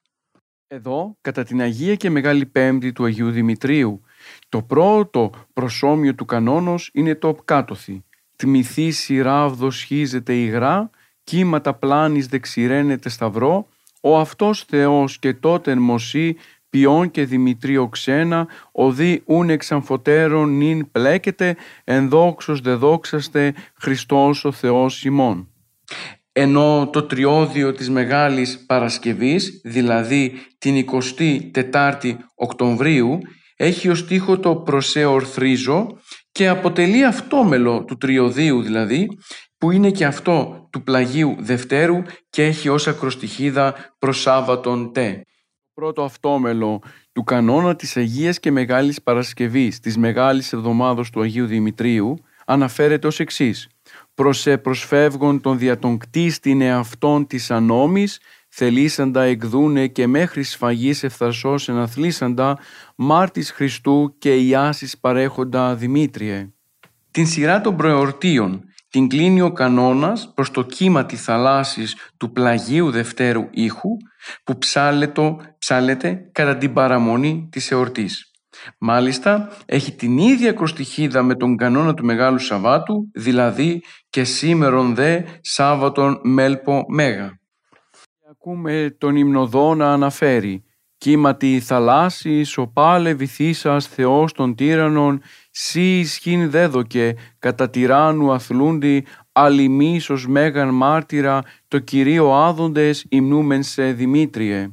Εδώ, 0.67 1.17
κατά 1.21 1.43
την 1.43 1.61
Αγία 1.61 1.95
και 1.95 2.09
Μεγάλη 2.09 2.45
Πέμπτη 2.45 2.91
του 2.91 3.05
Αγίου 3.05 3.31
Δημητρίου, 3.31 4.01
το 4.49 4.61
πρώτο 4.61 5.31
προσώμιο 5.53 6.15
του 6.15 6.25
κανόνος 6.25 6.89
είναι 6.93 7.15
το 7.15 7.33
κάτωθι. 7.45 8.03
Τμηθή 8.35 9.21
ράβδος 9.21 9.83
χίζεται 9.83 10.33
υγρά, 10.33 10.89
κύματα 11.23 11.73
πλάνης 11.73 12.27
δεξιραίνεται 12.27 13.09
σταυρό, 13.09 13.67
ο 14.01 14.19
αυτός 14.19 14.63
Θεός 14.63 15.19
και 15.19 15.33
τότε 15.33 15.75
μοσή 15.75 16.35
ποιόν 16.75 17.11
και 17.11 17.25
Δημητρίο 17.25 17.87
ξένα, 17.87 18.47
οδεί 18.71 19.21
ούν 19.25 19.49
εξαμφωτέρων 19.49 20.57
νυν 20.57 20.91
πλέκεται, 20.91 21.55
ενδόξος 21.83 22.61
δεδόξαστε 22.61 23.53
Χριστός 23.81 24.45
ο 24.45 24.51
Θεός 24.51 25.05
ημών. 25.05 25.49
Ενώ 26.31 26.89
το 26.91 27.03
τριώδιο 27.03 27.73
της 27.73 27.89
Μεγάλης 27.89 28.65
Παρασκευής, 28.65 29.61
δηλαδή 29.63 30.33
την 30.57 30.85
24η 31.53 32.15
Οκτωβρίου, 32.35 33.19
έχει 33.55 33.89
ως 33.89 33.99
στίχο 33.99 34.39
το 34.39 34.55
προσεορθρίζω 34.55 35.87
και 36.31 36.47
αποτελεί 36.47 37.05
αυτόμελο 37.05 37.83
του 37.83 37.97
τριωδίου 37.97 38.61
δηλαδή, 38.61 39.07
που 39.57 39.71
είναι 39.71 39.91
και 39.91 40.05
αυτό 40.05 40.67
του 40.71 40.83
πλαγίου 40.83 41.35
Δευτέρου 41.39 42.01
και 42.29 42.43
έχει 42.43 42.69
ως 42.69 42.87
ακροστιχίδα 42.87 43.95
προς 43.99 44.21
Σάββατον 44.21 44.93
τε. 44.93 45.21
Πρώτο 45.75 46.03
αυτόμελο 46.03 46.81
του 47.11 47.23
κανόνα 47.23 47.75
της 47.75 47.97
Αγίας 47.97 48.39
και 48.39 48.51
Μεγάλης 48.51 49.01
Παρασκευής 49.01 49.79
της 49.79 49.97
Μεγάλης 49.97 50.53
Εβδομάδος 50.53 51.09
του 51.09 51.21
Αγίου 51.21 51.45
Δημητρίου 51.45 52.17
αναφέρεται 52.45 53.07
ως 53.07 53.19
εξής 53.19 53.69
«Προσε 54.13 54.57
προσφεύγον 54.57 55.41
τον 55.41 55.57
δια 55.57 55.79
τον 55.79 55.97
κτίστην 55.97 56.61
εαυτόν 56.61 57.27
της 57.27 57.51
ανόμης 57.51 58.19
θελήσαντα 58.49 59.23
εκδούνε 59.23 59.87
και 59.87 60.07
μέχρι 60.07 60.43
σφαγής 60.43 61.03
ευθαρσός 61.03 61.69
εναθλήσαντα 61.69 62.57
μάρτης 62.95 63.51
Χριστού 63.51 64.15
και 64.17 64.35
Ιάσης 64.35 64.97
παρέχοντα 64.97 65.75
Δημήτριε». 65.75 66.49
Την 67.11 67.27
σειρά 67.27 67.61
των 67.61 67.75
προεορτίων 67.75 68.63
την 68.89 69.07
κλείνει 69.07 69.41
ο 69.41 69.51
κανόνας 69.51 70.31
προς 70.35 70.51
το 70.51 70.61
κύμα 70.61 71.05
της 71.05 71.23
θαλάσσης 71.23 71.95
του 72.17 72.31
πλαγίου 72.31 72.91
δευτέρου 72.91 73.47
ήχου 73.51 73.89
που 74.43 74.57
ψάλετο, 74.57 75.41
ψάλεται 75.57 76.29
κατά 76.31 76.57
την 76.57 76.73
παραμονή 76.73 77.47
της 77.51 77.71
εορτής. 77.71 78.31
Μάλιστα 78.77 79.51
έχει 79.65 79.95
την 79.95 80.17
ίδια 80.17 80.51
κροστιχίδα 80.51 81.23
με 81.23 81.35
τον 81.35 81.57
κανόνα 81.57 81.93
του 81.93 82.05
Μεγάλου 82.05 82.39
Σαββάτου, 82.39 83.09
δηλαδή 83.13 83.83
και 84.09 84.23
σήμερον 84.23 84.95
δε 84.95 85.21
Σάββατον 85.41 86.19
Μέλπο 86.23 86.85
Μέγα. 86.87 87.39
Ακούμε 88.31 88.95
τον 88.97 89.15
υμνοδό 89.15 89.75
να 89.75 89.93
αναφέρει 89.93 90.64
«Κύματι 91.05 91.59
θαλάσσης, 91.59 92.49
σοπάλε 92.49 93.13
βυθίσας 93.13 93.87
Θεός 93.87 94.31
των 94.31 94.55
τύραννων, 94.55 95.21
σύ 95.51 95.99
ισχύν 95.99 96.49
δέδοκε, 96.49 97.15
κατά 97.39 97.69
τυράννου 97.69 98.31
αθλούντι, 98.31 99.05
αλιμίσος 99.31 100.27
μέγαν 100.27 100.73
μάρτυρα, 100.73 101.41
το 101.67 101.79
Κυρίο 101.79 102.33
άδοντες 102.33 103.05
υμνούμεν 103.09 103.63
σε 103.63 103.91
Δημήτριε». 103.91 104.69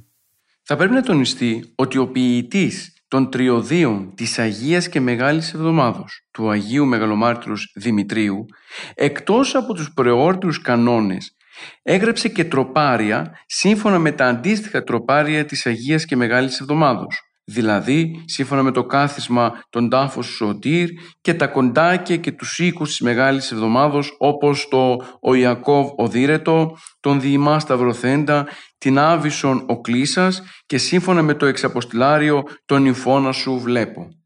Θα 0.62 0.76
πρέπει 0.76 0.94
να 0.94 1.02
τονιστεί 1.02 1.72
ότι 1.74 1.98
ο 1.98 2.06
ποιητής 2.06 2.92
των 3.08 3.30
τριωδίων 3.30 4.12
της 4.14 4.38
Αγίας 4.38 4.88
και 4.88 5.00
Μεγάλης 5.00 5.54
Εβδομάδος 5.54 6.28
του 6.30 6.50
Αγίου 6.50 6.86
Μεγαλομάρτυρους 6.86 7.72
Δημητρίου, 7.74 8.46
εκτός 8.94 9.54
από 9.54 9.74
τους 9.74 9.92
προεόρτιους 9.94 10.60
κανόνες 10.60 11.36
Έγραψε 11.82 12.28
και 12.28 12.44
τροπάρια 12.44 13.38
σύμφωνα 13.46 13.98
με 13.98 14.12
τα 14.12 14.26
αντίστοιχα 14.26 14.82
τροπάρια 14.82 15.44
της 15.44 15.66
Αγίας 15.66 16.04
και 16.04 16.16
Μεγάλης 16.16 16.60
Εβδομάδος, 16.60 17.20
δηλαδή 17.44 18.22
σύμφωνα 18.24 18.62
με 18.62 18.70
το 18.70 18.84
κάθισμα 18.84 19.62
των 19.70 19.88
τάφων 19.88 20.22
Σωτήρ 20.22 20.88
και 21.20 21.34
τα 21.34 21.46
κοντάκια 21.46 22.16
και 22.16 22.32
τους 22.32 22.58
οίκους 22.58 22.88
της 22.88 23.00
Μεγάλης 23.00 23.52
Εβδομάδος 23.52 24.16
όπως 24.18 24.68
το 24.68 24.96
«Ο 25.20 25.34
Ιακώβ 25.34 25.90
Οδύρετο», 25.96 26.76
τον 27.00 27.20
Διημά 27.20 27.58
Σταυροθέντα, 27.58 28.48
την 28.78 28.98
Άβυσον 28.98 29.64
ο 29.68 29.80
Κλήσας 29.80 30.42
και 30.66 30.78
σύμφωνα 30.78 31.22
με 31.22 31.34
το 31.34 31.46
εξαποστηλάριο 31.46 32.42
«Τον 32.64 32.86
Ιφώνα 32.86 33.32
σου 33.32 33.58
βλέπω». 33.58 34.21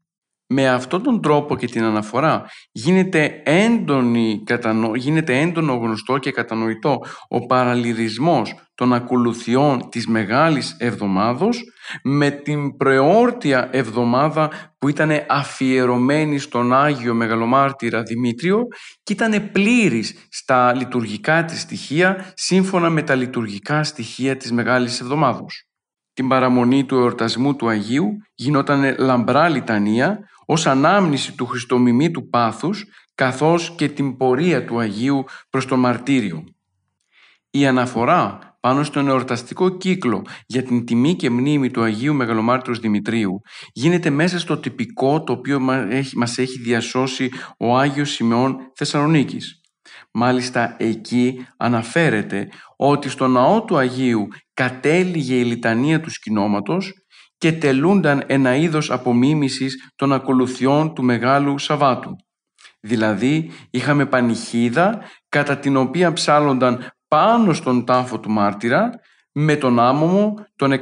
Με 0.49 0.69
αυτόν 0.69 1.03
τον 1.03 1.21
τρόπο 1.21 1.55
και 1.55 1.67
την 1.67 1.83
αναφορά 1.83 2.45
γίνεται, 2.71 3.41
έντονη, 3.45 4.43
γίνεται 4.95 5.39
έντονο 5.39 5.73
γνωστό 5.73 6.17
και 6.17 6.31
κατανοητό 6.31 6.99
ο 7.27 7.45
παραλυρισμός 7.45 8.55
των 8.75 8.93
ακολουθιών 8.93 9.89
της 9.89 10.07
Μεγάλης 10.07 10.75
Εβδομάδος 10.79 11.63
με 12.03 12.29
την 12.29 12.77
προεόρτια 12.77 13.69
εβδομάδα 13.71 14.51
που 14.77 14.87
ήταν 14.87 15.11
αφιερωμένη 15.29 16.39
στον 16.39 16.73
Άγιο 16.73 17.13
Μεγαλομάρτυρα 17.13 18.03
Δημήτριο 18.03 18.61
και 19.03 19.13
ήταν 19.13 19.51
πλήρης 19.51 20.27
στα 20.29 20.73
λειτουργικά 20.75 21.45
της 21.45 21.61
στοιχεία 21.61 22.31
σύμφωνα 22.33 22.89
με 22.89 23.01
τα 23.01 23.15
λειτουργικά 23.15 23.83
στοιχεία 23.83 24.37
της 24.37 24.51
Μεγάλης 24.51 24.99
Εβδομάδος. 24.99 25.67
Την 26.13 26.27
παραμονή 26.27 26.85
του 26.85 26.95
εορτασμού 26.95 27.55
του 27.55 27.67
Αγίου 27.67 28.09
γινόταν 28.35 28.95
λαμπρά 28.97 29.49
λιτανία 29.49 30.19
ως 30.49 30.67
ανάμνηση 30.67 31.35
του 31.35 31.47
του 32.11 32.29
πάθους 32.29 32.85
καθώς 33.15 33.73
και 33.77 33.89
την 33.89 34.17
πορεία 34.17 34.65
του 34.65 34.79
Αγίου 34.79 35.23
προς 35.49 35.65
το 35.65 35.77
μαρτύριο. 35.77 36.43
Η 37.49 37.65
αναφορά 37.65 38.39
πάνω 38.59 38.83
στον 38.83 39.07
εορταστικό 39.07 39.69
κύκλο 39.69 40.25
για 40.45 40.63
την 40.63 40.85
τιμή 40.85 41.15
και 41.15 41.29
μνήμη 41.29 41.71
του 41.71 41.81
Αγίου 41.81 42.13
Μεγαλομάρτυρος 42.13 42.79
Δημητρίου 42.79 43.41
γίνεται 43.73 44.09
μέσα 44.09 44.39
στο 44.39 44.57
τυπικό 44.57 45.23
το 45.23 45.33
οποίο 45.33 45.59
μας 46.15 46.37
έχει 46.37 46.59
διασώσει 46.59 47.29
ο 47.57 47.77
Άγιος 47.77 48.09
Σημεών 48.09 48.57
Θεσσαλονίκης. 48.75 49.61
Μάλιστα 50.11 50.75
εκεί 50.79 51.45
αναφέρεται 51.57 52.47
ότι 52.75 53.09
στο 53.09 53.27
ναό 53.27 53.63
του 53.63 53.77
Αγίου 53.77 54.27
κατέληγε 54.53 55.35
η 55.35 55.43
λιτανία 55.43 55.99
του 56.01 56.09
σκηνόματος 56.09 56.93
και 57.37 57.51
τελούνταν 57.51 58.23
ένα 58.27 58.55
είδος 58.55 58.91
απομίμησης 58.91 59.91
των 59.95 60.13
ακολουθιών 60.13 60.93
του 60.93 61.03
Μεγάλου 61.03 61.57
Σαββάτου. 61.57 62.15
Δηλαδή 62.79 63.51
είχαμε 63.69 64.05
πανηχίδα 64.05 65.01
κατά 65.29 65.57
την 65.57 65.77
οποία 65.77 66.13
ψάλλονταν 66.13 66.91
πάνω 67.07 67.53
στον 67.53 67.85
τάφο 67.85 68.19
του 68.19 68.31
μάρτυρα 68.31 68.89
με 69.31 69.55
τον 69.55 69.79
άμωμο, 69.79 70.33
τον 70.55 70.79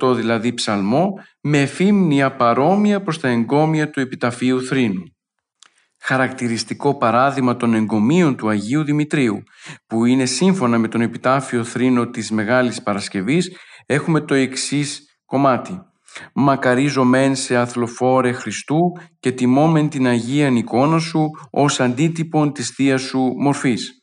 118 0.00 0.14
δηλαδή 0.14 0.54
ψαλμό, 0.54 1.12
με 1.40 1.60
εφήμνια 1.60 2.36
παρόμοια 2.36 3.02
προς 3.02 3.20
τα 3.20 3.28
εγκόμια 3.28 3.90
του 3.90 4.00
επιταφείου 4.00 4.62
θρήνου. 4.62 5.02
Χαρακτηριστικό 6.00 6.96
παράδειγμα 6.96 7.56
των 7.56 7.74
εγκομείων 7.74 8.36
του 8.36 8.48
Αγίου 8.48 8.84
Δημητρίου, 8.84 9.42
που 9.86 10.04
είναι 10.04 10.24
σύμφωνα 10.24 10.78
με 10.78 10.88
τον 10.88 11.00
επιτάφιο 11.00 11.64
θρήνο 11.64 12.06
της 12.06 12.30
Μεγάλης 12.30 12.82
Παρασκευής, 12.82 13.56
έχουμε 13.86 14.20
το 14.20 14.34
εξής 14.34 15.05
κομμάτι. 15.26 15.80
Μακαρίζω 16.34 17.04
μεν 17.04 17.36
σε 17.36 17.56
αθλοφόρε 17.56 18.32
Χριστού 18.32 18.92
και 19.20 19.32
τιμόμεν 19.32 19.88
την 19.88 20.06
Αγία 20.06 20.48
εικόνα 20.48 20.98
σου 20.98 21.30
ως 21.50 21.80
αντίτυπον 21.80 22.52
της 22.52 22.70
θείας 22.70 23.02
σου 23.02 23.34
μορφής. 23.36 24.00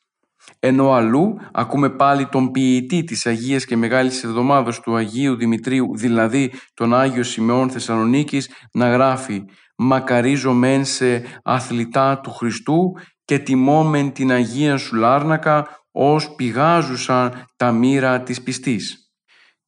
Ενώ 0.60 0.92
αλλού 0.92 1.36
ακούμε 1.52 1.90
πάλι 1.90 2.26
τον 2.26 2.52
ποιητή 2.52 3.04
της 3.04 3.26
Αγίας 3.26 3.66
και 3.66 3.78
Μεγάλης 3.78 4.24
Εβδομάδος 4.24 4.80
του 4.80 4.96
Αγίου 4.96 5.36
Δημητρίου, 5.36 5.98
δηλαδή 5.98 6.52
τον 6.74 6.94
Άγιο 6.94 7.24
Σιμεών 7.24 7.70
Θεσσαλονίκης, 7.70 8.50
να 8.74 8.90
γράφει 8.90 9.44
«Μακαρίζω 9.78 10.54
μεν 10.54 10.86
σε 10.86 11.24
αθλητά 11.44 12.20
του 12.20 12.32
Χριστού 12.32 12.92
και 13.26 13.40
τιμόμεν 13.40 14.12
την 14.12 14.32
Αγία 14.32 14.78
σου 14.78 14.96
Λάρνακα 14.96 15.68
ως 15.92 16.36
πηγάζουσαν 16.36 17.46
τα 17.56 17.72
μοίρα 17.72 18.24
της 18.24 18.42
πιστής». 18.42 19.03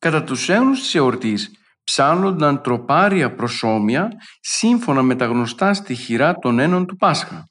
Κατά 0.05 0.23
τους 0.23 0.49
έονους 0.49 0.79
της 0.79 0.95
εορτής 0.95 1.51
ψάλλονταν 1.83 2.61
τροπάρια 2.61 3.35
προσώμια 3.35 4.09
σύμφωνα 4.39 5.01
με 5.01 5.15
τα 5.15 5.25
γνωστά 5.25 5.73
στοιχειρά 5.73 6.33
των 6.33 6.59
ένων 6.59 6.85
του 6.85 6.95
Πάσχα. 6.95 7.49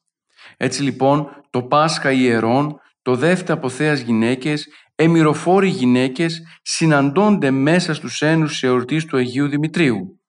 Έτσι 0.57 0.83
λοιπόν 0.83 1.29
το 1.51 1.63
Πάσχα 1.63 2.13
ιερών, 2.13 2.81
το 3.03 3.15
δεύτερο 3.15 3.59
από 3.59 3.69
θέας 3.69 4.01
γυναίκες, 4.01 4.67
εμυροφόροι 4.95 5.69
γυναίκες 5.69 6.43
συναντώνται 6.63 7.51
μέσα 7.51 7.95
στους 7.95 8.23
ένους 8.23 8.51
της 8.51 8.63
εορτής 8.63 9.05
του 9.05 9.17
Αγίου 9.17 9.49
Δημητρίου. 9.49 10.21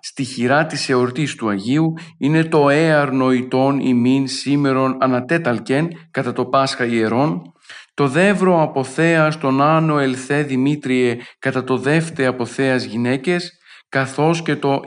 Στη 0.00 0.24
χειρά 0.24 0.66
της 0.66 0.88
εορτής 0.88 1.34
του 1.34 1.48
Αγίου 1.48 1.92
είναι 2.18 2.44
το 2.44 2.68
έαρ 2.68 3.12
νοητών 3.12 3.80
ημίν 3.80 4.28
σήμερον 4.28 4.96
ανατέταλκεν 5.00 5.88
κατά 6.10 6.32
το 6.32 6.44
Πάσχα 6.44 6.84
ιερών, 6.84 7.51
το 7.94 8.08
δεύρο 8.08 8.62
από 8.62 8.84
θέας 8.84 9.38
τον 9.38 9.62
Άνω 9.62 9.98
Ελθέ 9.98 10.42
Δημήτριε 10.42 11.16
κατά 11.38 11.64
το 11.64 11.76
δεύτε 11.76 12.26
από 12.26 12.44
θέας 12.44 12.84
γυναίκες, 12.84 13.52
καθώς 13.88 14.42
και 14.42 14.56
το 14.56 14.80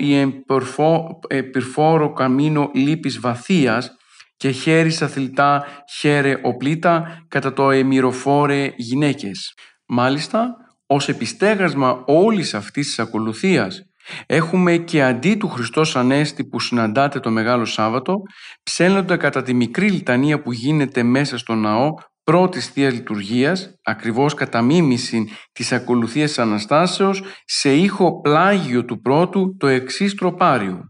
«Υπερφόρο 1.30 2.14
καμίνο 2.14 2.70
λύπης 2.74 3.20
βαθίας» 3.20 3.96
και 4.38 4.50
χέρι 4.50 4.98
αθλητά 5.00 5.66
χέρε 5.98 6.40
οπλίτα 6.44 7.26
κατά 7.28 7.54
το 7.54 7.72
εμυροφόρε 7.72 8.74
γυναίκες. 8.76 9.54
Μάλιστα, 9.88 10.56
ως 10.86 11.10
επιστέγασμα 11.10 12.04
όλης 12.06 12.54
αυτής 12.54 12.86
της 12.88 13.00
ακολουθίας 13.00 13.82
έχουμε 14.26 14.78
και 14.78 15.04
αντί 15.04 15.36
του 15.36 15.48
Χριστός 15.48 15.96
Ανέστη 15.96 16.46
που 16.46 16.60
συναντάτε 16.60 17.20
το 17.20 17.30
Μεγάλο 17.30 17.66
Σάββατο, 17.66 18.16
ψέλνονται 18.64 19.18
κατά 19.18 19.42
τη 19.42 19.54
μικρή 19.54 19.90
λιτανία 19.90 20.42
που 20.42 20.52
γίνεται 20.52 21.04
μέσα 21.04 21.38
στο 21.38 21.56
ναό 21.56 21.94
πρώτης 22.26 22.68
Θείας 22.68 22.94
Λειτουργίας, 22.94 23.80
ακριβώς 23.84 24.34
κατά 24.34 24.62
μίμηση 24.62 25.28
της 25.52 25.72
ακολουθίας 25.72 26.40
Αναστάσεως, 26.40 27.24
σε 27.46 27.76
ήχο 27.76 28.22
πλάγιο 28.22 28.86
του 28.86 29.02
πρώτου 29.02 29.56
το 29.58 29.68
εξής 29.68 30.16
τροπάριο. 30.16 30.90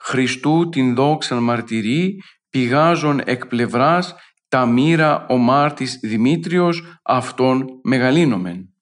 Χριστού 0.00 0.68
την 0.68 0.94
δόξαν 0.94 1.42
μαρτυρεί, 1.42 2.16
πηγάζων 2.50 3.20
εκ 3.24 3.46
πλευράς, 3.46 4.14
τα 4.48 4.66
μοίρα 4.66 5.26
ο 5.28 5.36
μάρτης 5.36 5.98
Δημήτριος, 6.02 6.98
αυτόν 7.02 7.66
μεγαλύνομεν. 7.82 8.74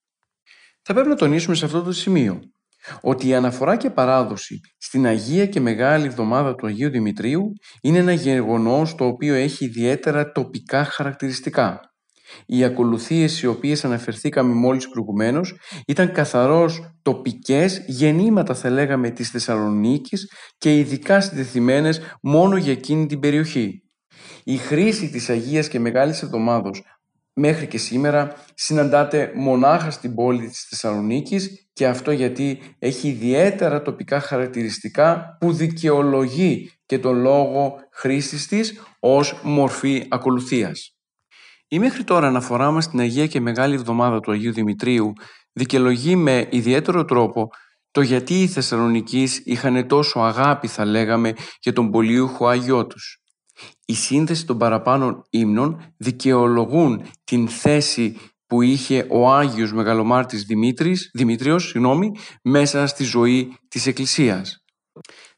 Θα 0.83 0.93
πρέπει 0.93 1.09
να 1.09 1.15
τονίσουμε 1.15 1.55
σε 1.55 1.65
αυτό 1.65 1.83
το 1.83 1.93
σημείο 1.93 2.41
ότι 3.01 3.29
η 3.29 3.35
αναφορά 3.35 3.77
και 3.77 3.91
παράδοση 3.91 4.61
στην 4.79 5.07
Αγία 5.07 5.47
και 5.47 5.61
Μεγάλη 5.61 6.07
Εβδομάδα 6.07 6.55
του 6.55 6.67
Αγίου 6.67 6.91
Δημητρίου 6.91 7.53
είναι 7.83 7.99
ένα 7.99 8.13
γεγονός 8.13 8.95
το 8.95 9.07
οποίο 9.07 9.35
έχει 9.35 9.65
ιδιαίτερα 9.65 10.33
τοπικά 10.33 10.85
χαρακτηριστικά. 10.85 11.81
Οι 12.47 12.65
ακολουθίες 12.65 13.43
οι 13.43 13.47
οποίες 13.47 13.85
αναφερθήκαμε 13.85 14.55
μόλις 14.55 14.89
προηγουμένως 14.89 15.59
ήταν 15.87 16.13
καθαρός 16.13 16.95
τοπικές 17.03 17.85
γεννήματα 17.87 18.55
θα 18.55 18.71
λέγαμε 18.71 19.11
της 19.11 19.31
Θεσσαλονίκης 19.31 20.33
και 20.59 20.79
ειδικά 20.79 21.21
συνδεθειμένες 21.21 22.01
μόνο 22.23 22.57
για 22.57 22.73
εκείνη 22.73 23.07
την 23.07 23.21
περιοχή. 23.21 23.83
Η 24.45 24.57
χρήση 24.57 25.11
της 25.11 25.31
Αγίας 25.31 25.69
και 25.69 25.79
Μεγάλης 25.79 26.23
Εβδομάδος 26.23 26.83
μέχρι 27.35 27.67
και 27.67 27.79
σήμερα 27.79 28.35
συναντάται 28.55 29.33
μονάχα 29.35 29.91
στην 29.91 30.15
πόλη 30.15 30.49
της 30.49 30.67
Θεσσαλονίκης 30.69 31.69
και 31.73 31.87
αυτό 31.87 32.11
γιατί 32.11 32.77
έχει 32.79 33.09
ιδιαίτερα 33.09 33.83
τοπικά 33.83 34.21
χαρακτηριστικά 34.21 35.37
που 35.41 35.53
δικαιολογεί 35.53 36.71
και 36.87 36.99
τον 36.99 37.21
λόγο 37.21 37.77
χρήσης 37.93 38.47
της 38.47 38.83
ως 39.01 39.41
μορφή 39.43 40.07
ακολουθίας. 40.09 40.97
Η 41.69 41.79
μέχρι 41.79 42.05
τώρα 42.05 42.27
αναφορά 42.27 42.71
μας 42.71 42.85
στην 42.85 43.01
Αγία 43.01 43.27
και 43.27 43.41
Μεγάλη 43.41 43.75
Εβδομάδα 43.75 44.21
του 44.21 44.33
Αγίου 44.33 44.53
Δημητρίου 44.53 45.13
δικαιολογεί 45.53 46.17
με 46.17 46.49
ιδιαίτερο 46.51 47.05
τρόπο 47.05 47.49
το 47.91 48.01
γιατί 48.01 48.43
οι 48.43 48.47
Θεσσαλονικείς 48.47 49.43
είχαν 49.45 49.87
τόσο 49.87 50.21
αγάπη 50.21 50.69
θα 50.69 50.85
λέγαμε 50.85 51.33
για 51.61 51.73
τον 51.73 51.91
πολιούχο 51.91 52.47
Άγιό 52.47 52.87
τους. 52.87 53.24
Η 53.87 53.95
σύνθεση 53.95 54.47
των 54.47 54.59
παραπάνω 54.59 55.25
ύμνων 55.31 55.93
δικαιολογούν 55.97 57.03
την 57.25 57.49
θέση 57.49 58.17
που 58.47 58.63
είχε 58.63 59.07
ο 59.11 59.31
Άγιος 59.33 59.73
Μεγαλομάρτης 59.73 60.43
Δημήτρης, 60.43 61.11
Δημήτριος 61.13 61.69
συγγνώμη, 61.69 62.13
μέσα 62.43 62.87
στη 62.87 63.05
ζωή 63.05 63.57
της 63.69 63.87
Εκκλησίας. 63.87 64.65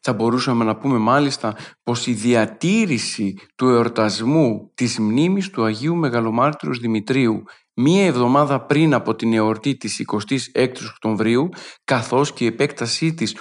Θα 0.00 0.12
μπορούσαμε 0.12 0.64
να 0.64 0.76
πούμε 0.76 0.98
μάλιστα 0.98 1.56
πως 1.82 2.06
η 2.06 2.12
διατήρηση 2.12 3.34
του 3.54 3.68
εορτασμού 3.68 4.70
της 4.74 4.98
μνήμης 4.98 5.50
του 5.50 5.64
Αγίου 5.64 5.96
Μεγαλομάρτυρος 5.96 6.78
Δημητρίου 6.78 7.42
μία 7.76 8.04
εβδομάδα 8.04 8.66
πριν 8.66 8.94
από 8.94 9.14
την 9.14 9.32
εορτή 9.32 9.76
της 9.76 10.04
26ης 10.12 10.74
Οκτωβρίου 10.90 11.48
καθώς 11.84 12.32
και 12.32 12.44
η 12.44 12.46
επέκτασή 12.46 13.14
της 13.14 13.36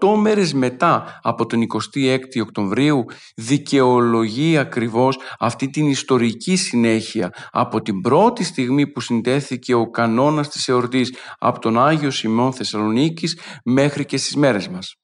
8 0.00 0.14
μέρες 0.16 0.54
μετά 0.54 1.20
από 1.22 1.46
τον 1.46 1.60
26 1.94 2.18
Οκτωβρίου 2.42 3.04
δικαιολογεί 3.36 4.56
ακριβώς 4.58 5.18
αυτή 5.38 5.70
την 5.70 5.86
ιστορική 5.86 6.56
συνέχεια 6.56 7.32
από 7.50 7.82
την 7.82 8.00
πρώτη 8.00 8.44
στιγμή 8.44 8.86
που 8.86 9.00
συντέθηκε 9.00 9.74
ο 9.74 9.90
κανόνας 9.90 10.48
της 10.48 10.68
εορτής 10.68 11.14
από 11.38 11.58
τον 11.58 11.78
Άγιο 11.78 12.10
Σιμών 12.10 12.52
Θεσσαλονίκης 12.52 13.38
μέχρι 13.64 14.04
και 14.04 14.16
στις 14.16 14.36
μέρες 14.36 14.68
μας 14.68 14.94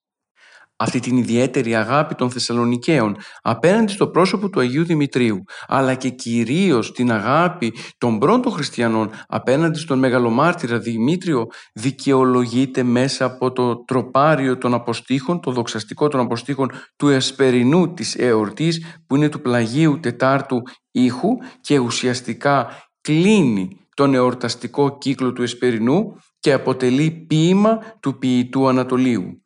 αυτή 0.77 1.01
την 1.01 1.17
ιδιαίτερη 1.17 1.75
αγάπη 1.75 2.15
των 2.15 2.31
Θεσσαλονικαίων 2.31 3.17
απέναντι 3.43 3.93
στο 3.93 4.09
πρόσωπο 4.09 4.49
του 4.49 4.61
Αγίου 4.61 4.85
Δημητρίου, 4.85 5.43
αλλά 5.67 5.95
και 5.95 6.09
κυρίως 6.09 6.93
την 6.93 7.13
αγάπη 7.13 7.73
των 7.99 8.19
πρώτων 8.19 8.53
χριστιανών 8.53 9.11
απέναντι 9.27 9.79
στον 9.79 9.99
μεγαλομάρτυρα 9.99 10.79
Δημήτριο 10.79 11.47
δικαιολογείται 11.75 12.83
μέσα 12.83 13.25
από 13.25 13.53
το 13.53 13.85
τροπάριο 13.85 14.59
των 14.59 14.75
αποστήχων, 14.75 15.41
το 15.41 15.51
δοξαστικό 15.51 16.09
των 16.09 16.21
αποστήχων 16.21 16.71
του 16.97 17.09
εσπερινού 17.09 17.95
της 17.95 18.15
εορτής 18.15 19.01
που 19.07 19.17
είναι 19.17 19.29
του 19.29 19.41
πλαγίου 19.41 20.01
τετάρτου 20.01 20.63
ήχου 20.91 21.29
και 21.61 21.79
ουσιαστικά 21.79 22.69
κλείνει 23.01 23.79
τον 23.95 24.15
εορταστικό 24.15 24.99
κύκλο 24.99 25.33
του 25.33 25.43
εσπερινού 25.43 26.17
και 26.39 26.53
αποτελεί 26.53 27.11
ποίημα 27.11 27.79
του 28.01 28.19
ποιητού 28.19 28.69
Ανατολίου. 28.69 29.44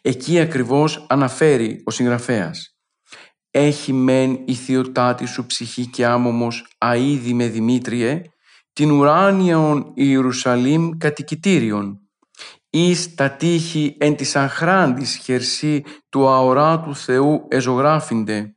Εκεί 0.00 0.40
ακριβώς 0.40 1.06
αναφέρει 1.08 1.82
ο 1.84 1.90
συγγραφέας 1.90 2.76
«Έχει 3.50 3.92
μεν 3.92 4.42
η 4.46 4.54
θεοτάτη 4.54 5.26
σου 5.26 5.46
ψυχή 5.46 5.86
και 5.86 6.06
άμωμος 6.06 6.66
αίδη 6.78 7.34
με 7.34 7.48
Δημήτριε, 7.48 8.22
την 8.72 8.90
ουράνιον 8.90 9.92
Ιερουσαλήμ 9.94 10.90
κατοικητήριον, 10.98 11.98
εις 12.70 13.14
τα 13.14 13.30
τείχη 13.30 13.96
εν 14.00 14.16
της 14.16 14.36
αχράντης 14.36 15.16
χερσί 15.16 15.82
του 16.08 16.28
αοράτου 16.28 16.96
Θεού 16.96 17.46
εζωγράφιντε. 17.48 18.54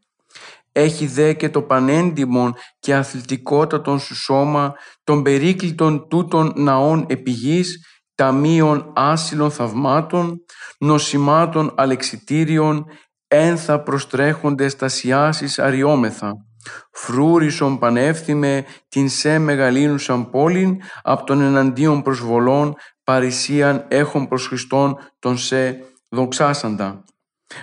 Έχει 0.72 1.06
δε 1.08 1.34
και 1.34 1.50
το 1.50 1.62
πανέντιμον 1.62 2.56
και 2.80 2.96
αθλητικότατον 2.96 4.00
σου 4.00 4.16
σώμα 4.16 4.74
των 5.04 5.24
περίκλητων 5.24 6.08
τούτων 6.08 6.54
ναών 6.56 7.06
επιγής 7.10 7.86
ταμείων 8.16 8.94
άσυλων 8.96 9.52
θαυμάτων, 9.52 10.46
νοσημάτων 10.78 11.74
αλεξιτήριων, 11.76 12.86
ένθα 13.28 13.84
προστρέχονται 13.84 14.68
στασιάσεις 14.68 15.60
αριόμεθα. 15.60 16.34
Φρούρισον 16.92 17.80
πανεύθυμε 17.80 18.66
την 18.88 19.10
σε 19.10 19.40
μεγαλύνουσαν 19.40 20.30
πόλην, 20.30 20.78
απ' 21.02 21.24
των 21.24 21.42
εναντίον 21.42 22.02
προσβολών 22.02 22.76
παρησίαν 23.04 23.86
έχουν 23.88 24.28
προς 24.28 24.48
Χριστόν 24.48 24.98
τον 25.20 25.38
σε 25.38 25.78
δοξάσαντα. 26.10 27.04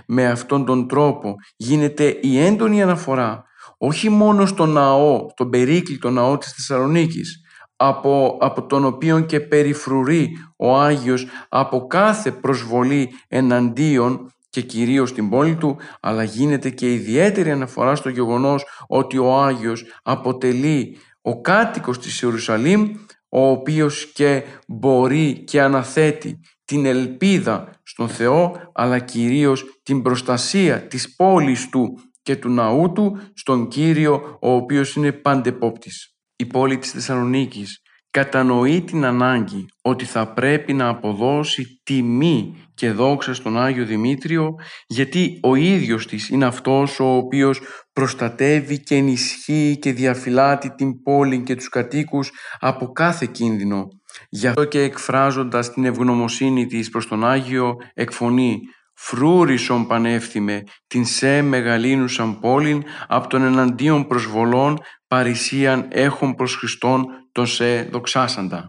Με 0.07 0.27
αυτόν 0.27 0.65
τον 0.65 0.89
τρόπο 0.89 1.35
γίνεται 1.57 2.19
η 2.23 2.39
έντονη 2.45 2.83
αναφορά 2.83 3.45
όχι 3.79 4.09
μόνο 4.09 4.47
στο 4.47 4.67
ναό, 4.67 5.27
τον 5.37 5.51
περίκλητο 5.51 6.11
ναό 6.11 6.39
της 6.39 6.53
Θεσσαλονίκης, 6.53 7.41
από, 7.77 8.39
από 8.41 8.67
τον 8.67 8.85
οποίο 8.85 9.21
και 9.21 9.41
περιφρουρεί 9.41 10.31
ο 10.57 10.77
Άγιος 10.77 11.27
από 11.49 11.87
κάθε 11.87 12.33
προσβολή 12.33 13.11
εναντίον 13.29 14.29
και 14.51 14.61
κυρίως 14.61 15.09
στην 15.09 15.31
πόλη 15.31 15.57
του, 15.57 15.77
αλλά 16.01 16.23
γίνεται 16.23 16.71
και 16.71 16.93
ιδιαίτερη 16.93 17.51
αναφορά 17.51 17.95
στο 17.95 18.09
γεγονός 18.09 18.65
ότι 18.87 19.19
ο 19.19 19.43
Άγιος 19.43 19.85
αποτελεί 20.03 20.97
ο 21.23 21.41
κάτοικος 21.41 21.99
της 21.99 22.23
Ιερουσαλήμ, 22.23 22.91
ο 23.29 23.49
οποίος 23.49 24.13
και 24.13 24.43
μπορεί 24.67 25.45
και 25.45 25.63
αναθέτει 25.63 26.41
την 26.65 26.87
ελπίδα 26.87 27.71
στον 27.83 28.09
Θεό 28.09 28.71
αλλά 28.75 28.99
κυρίως 28.99 29.65
την 29.83 30.03
προστασία 30.03 30.87
της 30.87 31.15
πόλης 31.17 31.69
του 31.69 31.99
και 32.23 32.37
του 32.37 32.49
ναού 32.49 32.93
του 32.93 33.19
στον 33.35 33.69
Κύριο 33.69 34.39
ο 34.41 34.51
οποίος 34.51 34.95
είναι 34.95 35.13
παντεπόπτης. 35.13 36.14
Η 36.37 36.47
πόλη 36.47 36.79
της 36.79 36.91
Θεσσαλονίκης 36.91 37.79
κατανοεί 38.11 38.83
την 38.83 39.05
ανάγκη 39.05 39.67
ότι 39.83 40.05
θα 40.05 40.33
πρέπει 40.33 40.73
να 40.73 40.89
αποδώσει 40.89 41.81
τιμή 41.83 42.55
και 42.75 42.91
δόξα 42.91 43.35
στον 43.35 43.59
Άγιο 43.59 43.85
Δημήτριο 43.85 44.55
γιατί 44.87 45.39
ο 45.43 45.55
ίδιος 45.55 46.07
της 46.07 46.29
είναι 46.29 46.45
αυτός 46.45 47.01
ο 47.01 47.17
οποίος 47.17 47.61
προστατεύει 47.93 48.83
και 48.83 48.95
ενισχύει 48.95 49.79
και 49.79 49.93
διαφυλάτει 49.93 50.75
την 50.75 51.03
πόλη 51.03 51.43
και 51.43 51.55
τους 51.55 51.69
κατοίκους 51.69 52.31
από 52.59 52.93
κάθε 52.93 53.27
κίνδυνο. 53.27 53.89
Γι' 54.29 54.47
αυτό 54.47 54.65
και 54.65 54.81
εκφράζοντας 54.81 55.73
την 55.73 55.85
ευγνωμοσύνη 55.85 56.67
της 56.67 56.91
προς 56.91 57.09
τον 57.09 57.25
Άγιο 57.25 57.75
εκφωνεί 57.95 58.61
«Φρούρισον 58.95 59.87
πανεύθυμε 59.87 60.63
την 60.87 61.05
σε 61.05 61.43
μεγαλύνουσαν 61.43 62.41
πόλην 62.41 62.83
από 63.09 63.29
τον 63.29 63.43
εναντίον 63.43 64.07
προσβολών 64.07 64.79
παρησίαν 65.09 65.87
έχουν 65.91 66.35
προς 66.35 66.57
Χριστόν 66.57 67.05
τον 67.33 67.47
σε 67.47 67.83
δοξάσαντα». 67.83 68.69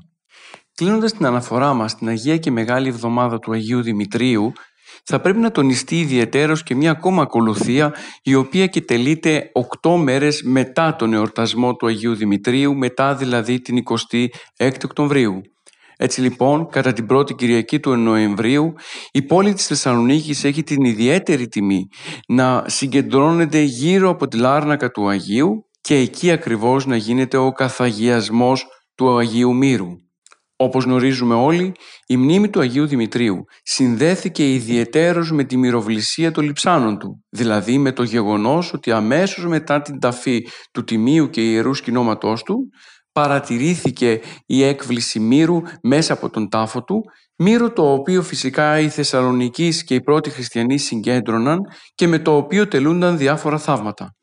Κλείνοντας 0.75 1.13
την 1.13 1.25
αναφορά 1.25 1.73
μας 1.73 1.91
στην 1.91 2.07
Αγία 2.07 2.37
και 2.37 2.51
Μεγάλη 2.51 2.87
Εβδομάδα 2.87 3.39
του 3.39 3.51
Αγίου 3.53 3.81
Δημητρίου, 3.81 4.53
θα 5.03 5.21
πρέπει 5.21 5.39
να 5.39 5.51
τονιστεί 5.51 5.99
ιδιαιτέρως 5.99 6.63
και 6.63 6.75
μια 6.75 6.91
ακόμα 6.91 7.21
ακολουθία 7.21 7.93
η 8.23 8.35
οποία 8.35 8.67
και 8.67 8.81
τελείται 8.81 9.49
οκτώ 9.53 9.97
μέρες 9.97 10.41
μετά 10.43 10.95
τον 10.95 11.13
εορτασμό 11.13 11.75
του 11.75 11.87
Αγίου 11.87 12.15
Δημητρίου, 12.15 12.75
μετά 12.75 13.15
δηλαδή 13.15 13.61
την 13.61 13.77
26 13.83 14.27
Οκτωβρίου. 14.83 15.41
Έτσι 15.97 16.21
λοιπόν, 16.21 16.67
κατά 16.69 16.93
την 16.93 17.05
πρώτη 17.05 17.33
Κυριακή 17.33 17.79
του 17.79 17.95
Νοεμβρίου, 17.95 18.73
η 19.11 19.21
πόλη 19.21 19.53
της 19.53 19.67
Θεσσαλονίκης 19.67 20.43
έχει 20.43 20.63
την 20.63 20.83
ιδιαίτερη 20.83 21.47
τιμή 21.47 21.87
να 22.27 22.63
συγκεντρώνεται 22.67 23.59
γύρω 23.59 24.09
από 24.09 24.27
τη 24.27 24.37
Λάρνακα 24.37 24.91
του 24.91 25.07
Αγίου 25.07 25.65
και 25.81 25.95
εκεί 25.95 26.31
ακριβώς 26.31 26.85
να 26.85 26.95
γίνεται 26.95 27.37
ο 27.37 27.51
καθαγιασμός 27.51 28.65
του 28.95 29.17
Αγίου 29.17 29.55
Μύρου. 29.55 29.87
Όπως 30.57 30.83
γνωρίζουμε 30.83 31.35
όλοι, 31.35 31.71
η 32.07 32.17
μνήμη 32.17 32.49
του 32.49 32.59
Αγίου 32.59 32.87
Δημητρίου 32.87 33.43
συνδέθηκε 33.63 34.53
ιδιαιτέρως 34.53 35.31
με 35.31 35.43
τη 35.43 35.57
μυροβλησία 35.57 36.31
των 36.31 36.43
λειψάνων 36.43 36.97
του, 36.97 37.23
δηλαδή 37.29 37.77
με 37.77 37.91
το 37.91 38.03
γεγονός 38.03 38.73
ότι 38.73 38.91
αμέσως 38.91 39.45
μετά 39.45 39.81
την 39.81 39.99
ταφή 39.99 40.47
του 40.71 40.83
Τιμίου 40.83 41.29
και 41.29 41.41
Ιερού 41.41 41.73
σκηνώματός 41.73 42.43
του, 42.43 42.69
παρατηρήθηκε 43.15 44.19
η 44.45 44.63
έκβληση 44.63 45.19
μύρου 45.19 45.61
μέσα 45.81 46.13
από 46.13 46.29
τον 46.29 46.49
τάφο 46.49 46.83
του, 46.83 47.03
μύρο 47.35 47.71
το 47.71 47.93
οποίο 47.93 48.21
φυσικά 48.21 48.79
οι 48.79 48.89
Θεσσαλονικείς 48.89 49.83
και 49.83 49.95
οι 49.95 50.01
πρώτοι 50.01 50.29
χριστιανοί 50.29 50.77
συγκέντρωναν 50.77 51.59
και 51.95 52.07
με 52.07 52.19
το 52.19 52.35
οποίο 52.35 52.67
τελούνταν 52.67 53.17
διάφορα 53.17 53.57
θαύματα. 53.57 54.15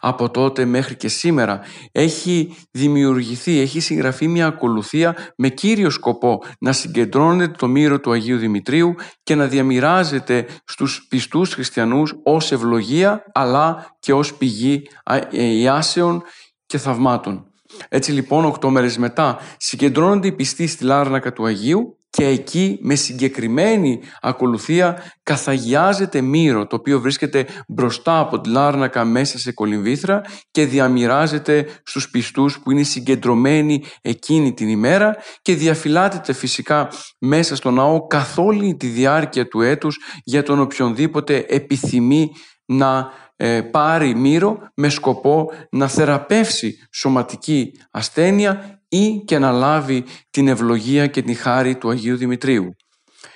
Από 0.00 0.30
τότε 0.30 0.64
μέχρι 0.64 0.96
και 0.96 1.08
σήμερα 1.08 1.60
έχει 1.92 2.56
δημιουργηθεί, 2.70 3.58
έχει 3.58 3.80
συγγραφεί 3.80 4.28
μια 4.28 4.46
ακολουθία 4.46 5.16
με 5.36 5.48
κύριο 5.48 5.90
σκοπό 5.90 6.42
να 6.60 6.72
συγκεντρώνεται 6.72 7.54
το 7.58 7.66
μύρο 7.66 8.00
του 8.00 8.12
Αγίου 8.12 8.38
Δημητρίου 8.38 8.94
και 9.22 9.34
να 9.34 9.46
διαμοιράζεται 9.46 10.46
στους 10.64 11.06
πιστούς 11.08 11.54
χριστιανούς 11.54 12.14
ως 12.24 12.52
ευλογία 12.52 13.24
αλλά 13.34 13.96
και 13.98 14.12
ως 14.12 14.34
πηγή 14.34 14.82
ε, 15.30 15.44
ιάσεων 15.44 16.22
και 16.66 16.78
θαυμάτων. 16.78 17.47
Έτσι 17.88 18.12
λοιπόν, 18.12 18.44
οκτώ 18.44 18.70
μέρες 18.70 18.98
μετά, 18.98 19.38
συγκεντρώνονται 19.56 20.26
οι 20.26 20.32
πιστοί 20.32 20.66
στη 20.66 20.84
Λάρνακα 20.84 21.32
του 21.32 21.46
Αγίου 21.46 21.98
και 22.10 22.26
εκεί 22.26 22.78
με 22.82 22.94
συγκεκριμένη 22.94 24.00
ακολουθία 24.20 25.12
καθαγιάζεται 25.22 26.20
μύρο 26.20 26.66
το 26.66 26.76
οποίο 26.76 27.00
βρίσκεται 27.00 27.46
μπροστά 27.68 28.18
από 28.18 28.40
τη 28.40 28.48
Λάρνακα 28.48 29.04
μέσα 29.04 29.38
σε 29.38 29.52
κολυμβήθρα 29.52 30.22
και 30.50 30.66
διαμοιράζεται 30.66 31.66
στους 31.84 32.10
πιστούς 32.10 32.60
που 32.60 32.70
είναι 32.70 32.82
συγκεντρωμένοι 32.82 33.82
εκείνη 34.02 34.52
την 34.52 34.68
ημέρα 34.68 35.16
και 35.42 35.54
διαφυλάτεται 35.54 36.32
φυσικά 36.32 36.88
μέσα 37.18 37.56
στο 37.56 37.70
ναό 37.70 38.06
καθ' 38.06 38.38
όλη 38.38 38.76
τη 38.76 38.86
διάρκεια 38.86 39.48
του 39.48 39.60
έτους 39.60 39.98
για 40.24 40.42
τον 40.42 40.60
οποιονδήποτε 40.60 41.44
επιθυμεί 41.48 42.30
να 42.64 43.10
ε, 43.40 43.60
πάρει 43.60 44.14
μύρο 44.14 44.70
με 44.74 44.88
σκοπό 44.88 45.50
να 45.70 45.88
θεραπεύσει 45.88 46.88
σωματική 46.92 47.72
ασθένεια 47.90 48.82
ή 48.88 49.22
και 49.24 49.38
να 49.38 49.50
λάβει 49.50 50.04
την 50.30 50.48
ευλογία 50.48 51.06
και 51.06 51.22
την 51.22 51.36
χάρη 51.36 51.76
του 51.76 51.90
Αγίου 51.90 52.16
Δημητρίου. 52.16 52.76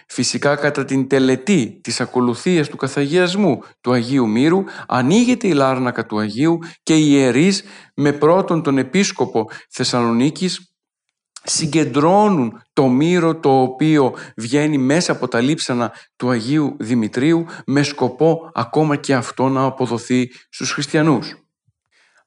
Φυσικά 0.08 0.56
κατά 0.56 0.84
την 0.84 1.08
τελετή 1.08 1.80
της 1.82 2.00
ακολουθίας 2.00 2.68
του 2.68 2.76
καθαγιασμού 2.76 3.60
του 3.80 3.92
Αγίου 3.92 4.28
Μύρου 4.28 4.64
ανοίγεται 4.88 5.46
η 5.46 5.52
λάρνακα 5.52 6.06
του 6.06 6.18
Αγίου 6.18 6.58
και 6.82 6.96
οι 6.96 7.06
ιερείς 7.08 7.64
με 7.94 8.12
πρώτον 8.12 8.62
τον 8.62 8.78
Επίσκοπο 8.78 9.48
Θεσσαλονίκης 9.70 10.71
συγκεντρώνουν 11.42 12.62
το 12.72 12.88
μύρο 12.88 13.36
το 13.36 13.60
οποίο 13.60 14.14
βγαίνει 14.36 14.78
μέσα 14.78 15.12
από 15.12 15.28
τα 15.28 15.40
λείψανα 15.40 15.92
του 16.16 16.30
Αγίου 16.30 16.76
Δημητρίου 16.78 17.46
με 17.66 17.82
σκοπό 17.82 18.50
ακόμα 18.54 18.96
και 18.96 19.14
αυτό 19.14 19.48
να 19.48 19.64
αποδοθεί 19.64 20.30
στους 20.50 20.72
χριστιανούς. 20.72 21.36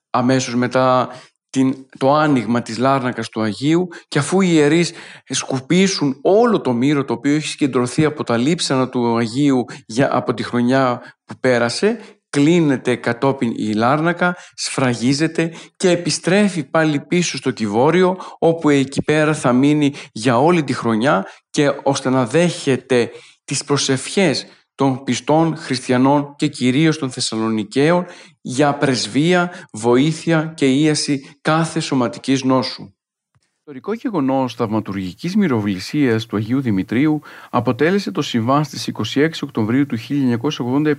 Αμέσως 0.10 0.56
μετά 0.56 1.10
την, 1.56 1.86
το 1.98 2.14
άνοιγμα 2.14 2.62
της 2.62 2.78
λάρνακας 2.78 3.30
του 3.30 3.42
Αγίου 3.42 3.88
και 4.08 4.20
αφού 4.20 4.42
οι 4.42 4.48
ιερείς 4.52 4.94
σκουπίσουν 5.30 6.20
όλο 6.22 6.62
το 6.62 6.74
μύρο 6.74 7.06
το 7.06 7.14
οποίο 7.14 7.36
έχει 7.36 7.48
συγκεντρωθεί 7.48 8.06
από 8.06 8.24
τα 8.24 8.38
λείψανα 8.38 8.90
του 8.90 9.18
Αγίου 9.18 9.66
για, 9.86 10.16
από 10.16 10.34
τη 10.34 10.44
χρονιά 10.44 11.02
που 11.26 11.36
πέρασε 11.40 12.00
κλείνεται 12.36 12.96
κατόπιν 12.96 13.54
η 13.56 13.74
Λάρνακα, 13.74 14.36
σφραγίζεται 14.54 15.54
και 15.78 15.90
επιστρέφει 15.90 16.64
πάλι 16.64 17.00
πίσω 17.00 17.38
στο 17.38 17.52
Κιβόριο 17.52 18.18
όπου 18.40 18.70
εκεί 18.70 19.04
πέρα 19.04 19.34
θα 19.34 19.54
μείνει 19.54 19.94
για 20.12 20.40
όλη 20.40 20.64
τη 20.64 20.74
χρονιά 20.74 21.26
και 21.50 21.72
ώστε 21.84 22.10
να 22.10 22.26
δέχεται 22.26 23.12
τις 23.46 23.64
προσευχές 23.64 24.46
των 24.76 25.04
πιστών 25.04 25.58
χριστιανών 25.58 26.36
και 26.36 26.48
κυρίως 26.48 26.98
των 26.98 27.12
Θεσσαλονικαίων 27.12 28.06
για 28.42 28.74
πρεσβεία, 28.74 29.52
βοήθεια 29.72 30.54
και 30.56 30.66
ίαση 30.66 31.38
κάθε 31.42 31.80
σωματικής 31.80 32.44
νόσου. 32.44 32.84
Το 32.84 33.72
ιστορικό 33.72 33.94
γεγονός 33.94 34.54
θαυματουργικής 34.54 35.36
μυροβλησίας 35.36 36.26
του 36.26 36.36
Αγίου 36.36 36.62
Δημητρίου 36.62 37.22
αποτέλεσε 37.50 38.12
το 38.12 38.22
συμβάν 38.22 38.64
στις 38.64 38.92
26 39.16 39.30
Οκτωβρίου 39.42 39.86
του 39.86 39.98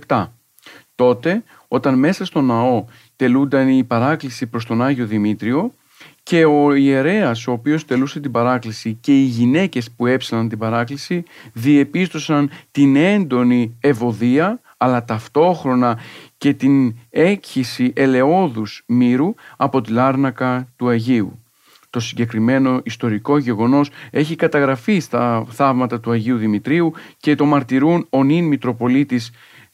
1987 0.07 0.27
Τότε, 0.97 1.43
όταν 1.67 1.99
μέσα 1.99 2.25
στο 2.25 2.41
ναό 2.41 2.85
τελούνταν 3.15 3.69
η 3.69 3.83
παράκληση 3.83 4.47
προς 4.47 4.65
τον 4.65 4.81
Άγιο 4.81 5.05
Δημήτριο 5.05 5.73
και 6.23 6.45
ο 6.45 6.73
ιερέας 6.73 7.47
ο 7.47 7.51
οποίος 7.51 7.85
τελούσε 7.85 8.19
την 8.19 8.31
παράκληση 8.31 8.97
και 9.01 9.19
οι 9.19 9.23
γυναίκες 9.23 9.91
που 9.91 10.05
έψαναν 10.05 10.49
την 10.49 10.57
παράκληση 10.57 11.23
διεπίστωσαν 11.53 12.49
την 12.71 12.95
έντονη 12.95 13.77
ευωδία 13.79 14.61
αλλά 14.77 15.05
ταυτόχρονα 15.05 15.99
και 16.37 16.53
την 16.53 16.95
έκχυση 17.09 17.93
ελαιόδους 17.95 18.83
μύρου 18.87 19.33
από 19.57 19.81
τη 19.81 19.91
λάρνακα 19.91 20.67
του 20.75 20.87
Αγίου. 20.87 21.39
Το 21.89 21.99
συγκεκριμένο 21.99 22.81
ιστορικό 22.83 23.37
γεγονός 23.37 23.89
έχει 24.11 24.35
καταγραφεί 24.35 24.99
στα 24.99 25.45
θαύματα 25.49 25.99
του 25.99 26.11
Αγίου 26.11 26.37
Δημητρίου 26.37 26.93
και 27.17 27.35
το 27.35 27.45
μαρτυρούν 27.45 28.07
ο 28.09 28.23
νυν 28.23 28.45
Μητροπολίτης 28.45 29.31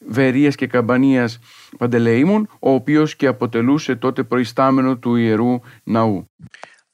Βερίας 0.08 0.56
και 0.56 0.68
Καμπανίας 0.68 1.40
Παντελεήμων, 1.78 2.48
ο 2.60 2.72
οποίος 2.72 3.16
και 3.16 3.28
αποτελούσε 3.28 3.96
τότε 3.96 4.24
προϊστάμενο 4.24 4.98
του 4.98 5.16
Ιερού 5.16 5.60
Ναού. 5.84 6.32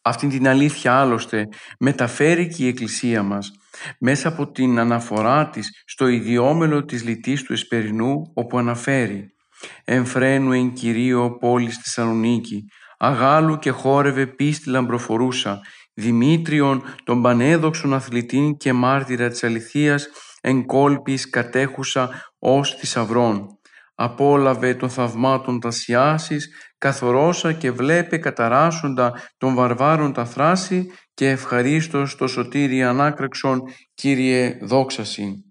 Αυτή 0.02 0.28
την 0.28 0.48
αλήθεια 0.48 0.94
άλλωστε 0.94 1.48
μεταφέρει 1.80 2.48
και 2.48 2.64
η 2.64 2.68
Εκκλησία 2.68 3.24
μας 3.24 3.52
μέσα 4.00 4.28
από 4.28 4.52
την 4.52 4.80
αναφορά 4.80 5.50
της 5.50 5.84
στο 5.86 6.08
ιδιόμελο 6.08 6.86
της 6.86 7.04
λυτής 7.04 7.44
του 7.44 7.54
Εσπερινού 7.54 8.32
όπου 8.34 8.58
αναφέρει 8.58 9.34
«Εμφρένου 9.84 10.52
εν 10.52 10.74
Κυρίω 10.74 11.38
πόλης 11.38 11.78
Θεσσαλονίκη, 11.78 12.66
αγάλου 12.98 13.58
και 13.60 13.70
χόρευε 13.70 14.28
πίστη 14.28 14.70
λαμπροφορούσα, 14.70 15.62
Δημήτριον 15.94 16.84
τον 17.04 17.22
πανέδοξον 17.22 17.94
αθλητήν 17.94 18.58
και 18.58 18.74
μάρτυρα 18.74 19.30
της 19.30 19.44
αληθείας 19.44 20.08
εν 20.42 20.66
κόλπης 20.66 21.30
κατέχουσα 21.30 22.29
ως 22.40 22.76
θησαυρών. 22.76 23.48
Απόλαβε 23.96 24.74
των 24.74 24.90
θαυμάτων 24.90 25.60
τα 25.60 25.72
σιάσεις, 25.72 26.50
καθορώσα 26.78 27.54
και 27.54 27.72
βλέπε 27.72 28.18
καταράσσοντα 28.18 29.14
των 29.38 29.56
βαρβάρων 29.56 30.14
τα 30.14 30.26
θράση 30.26 30.92
και 31.14 31.30
ευχαρίστως 31.30 32.16
το 32.16 32.28
σωτήρι 32.28 32.84
ανάκρεξον, 32.84 33.62
Κύριε 33.94 34.58
δόξαση. 34.62 35.44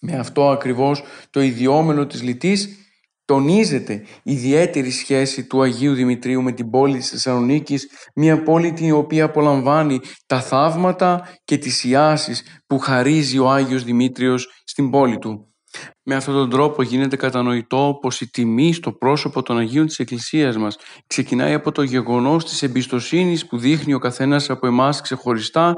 Με 0.00 0.18
αυτό 0.18 0.50
ακριβώς 0.50 1.02
το 1.30 1.40
ιδιόμενο 1.40 2.06
της 2.06 2.22
λυτής 2.22 2.78
τονίζεται 3.24 3.92
η 4.22 4.32
ιδιαίτερη 4.32 4.90
σχέση 4.90 5.46
του 5.46 5.62
Αγίου 5.62 5.94
Δημητρίου 5.94 6.42
με 6.42 6.52
την 6.52 6.70
πόλη 6.70 6.98
της 6.98 7.08
Θεσσαλονίκης, 7.08 7.88
μια 8.14 8.42
πόλη 8.42 8.72
την 8.72 8.92
οποία 8.92 9.24
απολαμβάνει 9.24 10.00
τα 10.26 10.40
θαύματα 10.40 11.28
και 11.44 11.58
τις 11.58 11.84
ιάσεις 11.84 12.42
που 12.66 12.78
χαρίζει 12.78 13.38
ο 13.38 13.50
Άγιος 13.50 13.84
Δημήτριος 13.84 14.62
στην 14.64 14.90
πόλη 14.90 15.18
του. 15.18 15.53
Με 16.02 16.14
αυτόν 16.14 16.34
τον 16.34 16.50
τρόπο 16.50 16.82
γίνεται 16.82 17.16
κατανοητό 17.16 17.98
πως 18.00 18.20
η 18.20 18.30
τιμή 18.30 18.72
στο 18.72 18.92
πρόσωπο 18.92 19.42
των 19.42 19.58
Αγίων 19.58 19.86
της 19.86 19.98
Εκκλησίας 19.98 20.56
μας 20.56 20.76
ξεκινάει 21.06 21.52
από 21.52 21.72
το 21.72 21.82
γεγονός 21.82 22.44
της 22.44 22.62
εμπιστοσύνης 22.62 23.46
που 23.46 23.58
δείχνει 23.58 23.94
ο 23.94 23.98
καθένας 23.98 24.50
από 24.50 24.66
εμάς 24.66 25.00
ξεχωριστά 25.00 25.74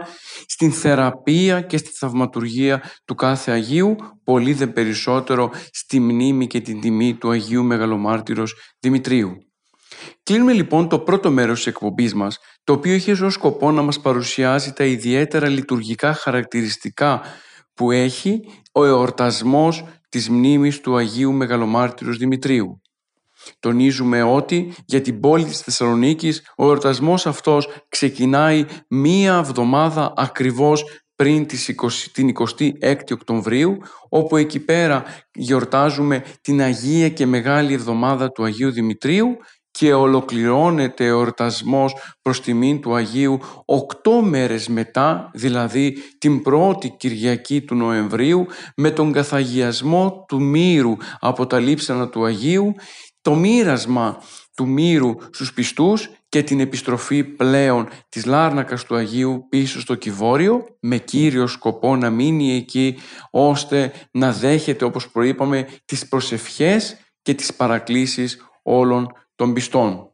στην 0.47 0.73
θεραπεία 0.73 1.61
και 1.61 1.77
στη 1.77 1.91
θαυματουργία 1.91 2.83
του 3.05 3.15
κάθε 3.15 3.53
Αγίου, 3.53 3.97
πολύ 4.25 4.53
δε 4.53 4.67
περισσότερο 4.67 5.51
στη 5.71 6.01
μνήμη 6.01 6.47
και 6.47 6.61
την 6.61 6.81
τιμή 6.81 7.15
του 7.15 7.31
Αγίου 7.31 7.65
Μεγαλομάρτυρος 7.65 8.55
Δημητρίου. 8.81 9.31
Κλείνουμε 10.23 10.53
λοιπόν 10.53 10.89
το 10.89 10.99
πρώτο 10.99 11.31
μέρος 11.31 11.57
της 11.57 11.67
εκπομπής 11.67 12.15
μας, 12.15 12.39
το 12.65 12.73
οποίο 12.73 12.93
είχε 12.93 13.13
ως 13.13 13.33
σκοπό 13.33 13.71
να 13.71 13.83
μας 13.83 14.01
παρουσιάζει 14.01 14.73
τα 14.73 14.85
ιδιαίτερα 14.85 15.49
λειτουργικά 15.49 16.13
χαρακτηριστικά 16.13 17.23
που 17.75 17.91
έχει 17.91 18.41
ο 18.77 18.85
εορτασμός 18.85 19.85
της 20.09 20.29
μνήμης 20.29 20.81
του 20.81 20.97
Αγίου 20.97 21.33
Μεγαλομάρτυρος 21.33 22.17
Δημητρίου. 22.17 22.81
Τονίζουμε 23.61 24.23
ότι 24.23 24.73
για 24.85 25.01
την 25.01 25.21
πόλη 25.21 25.45
της 25.45 25.61
Θεσσαλονίκης 25.61 26.43
ο 26.57 26.65
εορτασμός 26.65 27.27
αυτός 27.27 27.69
ξεκινάει 27.89 28.65
μία 28.89 29.37
εβδομάδα 29.37 30.13
ακριβώς 30.17 30.85
πριν 31.17 31.47
την 32.13 32.35
26η 32.39 33.13
Οκτωβρίου, 33.13 33.79
όπου 34.09 34.37
εκεί 34.37 34.61
πέρα 34.61 35.05
γιορτάζουμε 35.35 36.25
την 36.41 36.61
Αγία 36.61 37.09
και 37.09 37.27
Μεγάλη 37.27 37.75
Εβδομάδα 37.75 38.33
του 38.33 38.45
Αγίου 38.45 38.71
Δημητρίου 38.71 39.37
και 39.79 39.93
ολοκληρώνεται 39.93 41.05
ο 41.05 41.19
εορτασμός 41.19 41.95
προς 42.23 42.41
τιμήν 42.41 42.81
του 42.81 42.95
Αγίου 42.95 43.39
οκτώ 43.65 44.23
μέρες 44.23 44.69
μετά, 44.69 45.31
δηλαδή 45.35 45.97
την 46.19 46.43
πρώτη 46.43 46.89
Κυριακή 46.89 47.61
του 47.61 47.75
Νοεμβρίου, 47.75 48.47
με 48.77 48.91
τον 48.91 49.13
καθαγιασμό 49.13 50.25
του 50.29 50.43
μύρου 50.43 50.97
από 51.19 51.47
τα 51.47 51.59
λείψανα 51.59 52.09
του 52.09 52.25
Αγίου, 52.25 52.75
το 53.21 53.35
μοίρασμα 53.35 54.23
του 54.55 54.69
μύρου 54.69 55.15
στους 55.31 55.53
πιστούς 55.53 56.11
και 56.29 56.43
την 56.43 56.61
επιστροφή 56.61 57.25
πλέον 57.25 57.89
της 58.09 58.25
Λάρνακας 58.25 58.85
του 58.85 58.97
Αγίου 58.97 59.47
πίσω 59.49 59.81
στο 59.81 59.95
Κιβόριο 59.95 60.65
με 60.81 60.97
κύριο 60.97 61.47
σκοπό 61.47 61.97
να 61.97 62.11
μείνει 62.11 62.57
εκεί 62.57 62.99
ώστε 63.31 63.93
να 64.11 64.33
δέχεται 64.33 64.85
όπως 64.85 65.11
προείπαμε 65.11 65.69
τις 65.85 66.09
προσευχές 66.09 66.97
και 67.23 67.35
τις 67.35 67.55
παρακλήσεις 67.55 68.39
όλων 68.63 69.09
των 69.37 69.53
πιστών. 69.53 70.11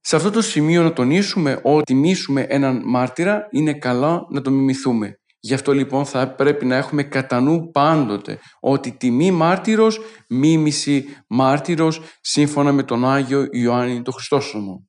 Σε 0.00 0.16
αυτό 0.16 0.30
το 0.30 0.42
σημείο 0.42 0.82
να 0.82 0.92
τονίσουμε 0.92 1.60
ότι 1.62 1.82
τιμήσουμε 1.82 2.46
έναν 2.48 2.82
μάρτυρα 2.84 3.46
είναι 3.50 3.72
καλά 3.72 4.26
να 4.30 4.40
το 4.40 4.50
μιμηθούμε. 4.50 5.14
Γι' 5.40 5.54
αυτό 5.54 5.72
λοιπόν 5.72 6.04
θα 6.04 6.34
πρέπει 6.34 6.66
να 6.66 6.76
έχουμε 6.76 7.02
κατά 7.02 7.40
νου 7.40 7.70
πάντοτε 7.70 8.38
ότι 8.60 8.92
τιμή 8.92 9.30
μάρτυρος, 9.30 10.00
μίμηση 10.28 11.04
μάρτυρος 11.28 12.00
σύμφωνα 12.20 12.72
με 12.72 12.82
τον 12.82 13.04
Άγιο 13.04 13.46
Ιωάννη 13.50 14.02
τον 14.02 14.14
Χριστόσωμο. 14.14 14.88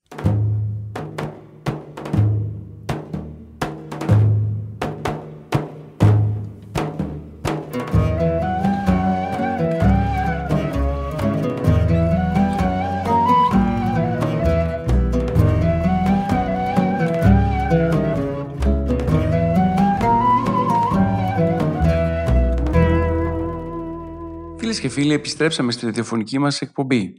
Φίλοι, 24.91 25.13
επιστρέψαμε 25.13 25.71
στη 25.71 25.85
ραδιοφωνική 25.85 26.39
μας 26.39 26.61
εκπομπή. 26.61 27.13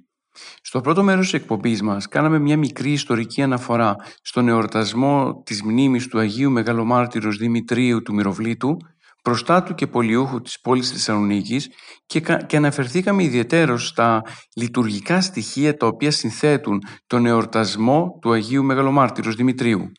Στο 0.62 0.80
πρώτο 0.80 1.02
μέρος 1.02 1.24
της 1.24 1.40
εκπομπής 1.40 1.82
μας 1.82 2.08
κάναμε 2.08 2.38
μια 2.38 2.56
μικρή 2.56 2.92
ιστορική 2.92 3.42
αναφορά 3.42 3.96
στον 4.22 4.48
εορτασμό 4.48 5.42
της 5.44 5.62
μνήμης 5.62 6.08
του 6.08 6.18
Αγίου 6.18 6.50
Μεγαλομάρτυρος 6.50 7.36
Δημητρίου 7.36 8.02
του 8.02 8.14
Μυροβλήτου, 8.14 8.76
προστάτου 9.22 9.74
και 9.74 9.86
πολιούχου 9.86 10.40
της 10.40 10.60
πόλης 10.60 10.90
Θεσσαλονίκης 10.90 11.68
και, 12.06 12.20
και 12.46 12.56
αναφερθήκαμε 12.56 13.22
ιδιαίτερως 13.22 13.86
στα 13.86 14.22
λειτουργικά 14.56 15.20
στοιχεία 15.20 15.76
τα 15.76 15.86
οποία 15.86 16.10
συνθέτουν 16.10 16.78
τον 17.06 17.26
εορτασμό 17.26 18.18
του 18.20 18.32
Αγίου 18.32 18.64
Μεγαλομάρτυρος 18.64 19.34
Δημητρίου. 19.34 19.92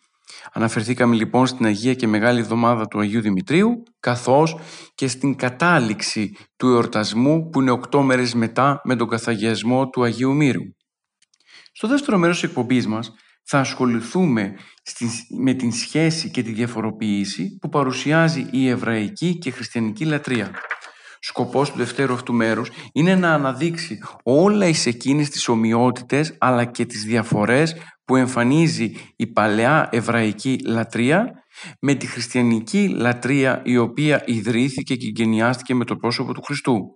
Αναφερθήκαμε 0.52 1.16
λοιπόν 1.16 1.48
στην 1.48 1.66
Αγία 1.66 1.94
και 1.94 2.08
Μεγάλη 2.08 2.40
Εβδομάδα 2.40 2.88
του 2.88 3.00
Αγίου 3.00 3.22
Δημητρίου, 3.22 3.84
καθώς 4.00 4.58
και 4.96 5.08
στην 5.08 5.36
κατάληξη 5.36 6.36
του 6.56 6.68
εορτασμού 6.68 7.50
που 7.50 7.62
είναι 7.62 7.72
οκτώ 7.72 8.02
μέρες 8.02 8.34
μετά 8.34 8.82
με 8.84 8.96
τον 8.96 9.08
καθαγιασμό 9.08 9.90
του 9.90 10.04
Αγίου 10.04 10.34
Μύρου. 10.34 10.64
Στο 11.72 11.88
δεύτερο 11.88 12.18
μέρος 12.18 12.40
της 12.40 12.50
εκπομπής 12.50 12.88
μας 12.88 13.14
θα 13.44 13.60
ασχοληθούμε 13.60 14.56
με 15.40 15.54
την 15.54 15.72
σχέση 15.72 16.32
και 16.32 16.44
τη 16.44 16.52
διαφοροποίηση 16.52 17.58
που 17.62 17.70
παρουσιάζει 17.70 18.48
η 18.52 18.68
εβραϊκή 18.68 19.38
και 19.38 19.52
χριστιανική 19.52 20.06
λατρεία. 20.06 20.52
Σκοπός 21.26 21.72
του 21.72 21.78
δευτέρου 21.78 22.14
αυτού 22.14 22.34
μέρους 22.34 22.70
είναι 22.94 23.16
να 23.16 23.34
αναδείξει 23.34 24.00
όλα 24.24 24.66
εις 24.66 24.86
εκείνες 24.86 25.30
τις 25.30 25.48
ομοιότητες 25.48 26.36
αλλά 26.40 26.66
και 26.66 26.86
τις 26.86 27.04
διαφορές 27.04 27.76
που 28.06 28.16
εμφανίζει 28.16 28.92
η 29.16 29.28
παλαιά 29.28 29.90
εβραϊκή 29.92 30.60
λατρεία 30.66 31.32
με 31.80 31.94
τη 31.94 32.08
χριστιανική 32.08 32.88
λατρεία 32.88 33.62
η 33.66 33.78
οποία 33.78 34.24
ιδρύθηκε 34.26 34.96
και 34.96 35.12
γενιάστηκε 35.16 35.76
με 35.76 35.86
το 35.86 35.96
πρόσωπο 35.96 36.34
του 36.34 36.42
Χριστού. 36.42 36.92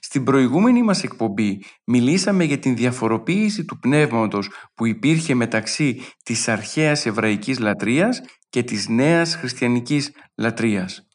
Στην 0.00 0.24
προηγούμενη 0.24 0.82
μας 0.82 1.02
εκπομπή 1.02 1.62
μιλήσαμε 1.86 2.44
για 2.44 2.58
την 2.58 2.76
διαφοροποίηση 2.76 3.64
του 3.64 3.78
πνεύματος 3.78 4.50
που 4.74 4.86
υπήρχε 4.86 5.34
μεταξύ 5.34 6.02
της 6.22 6.48
αρχαίας 6.48 7.06
εβραϊκής 7.06 7.58
λατρείας 7.58 8.20
και 8.48 8.62
της 8.62 8.88
νέας 8.88 9.36
χριστιανικής 9.36 10.10
λατρείας. 10.36 11.08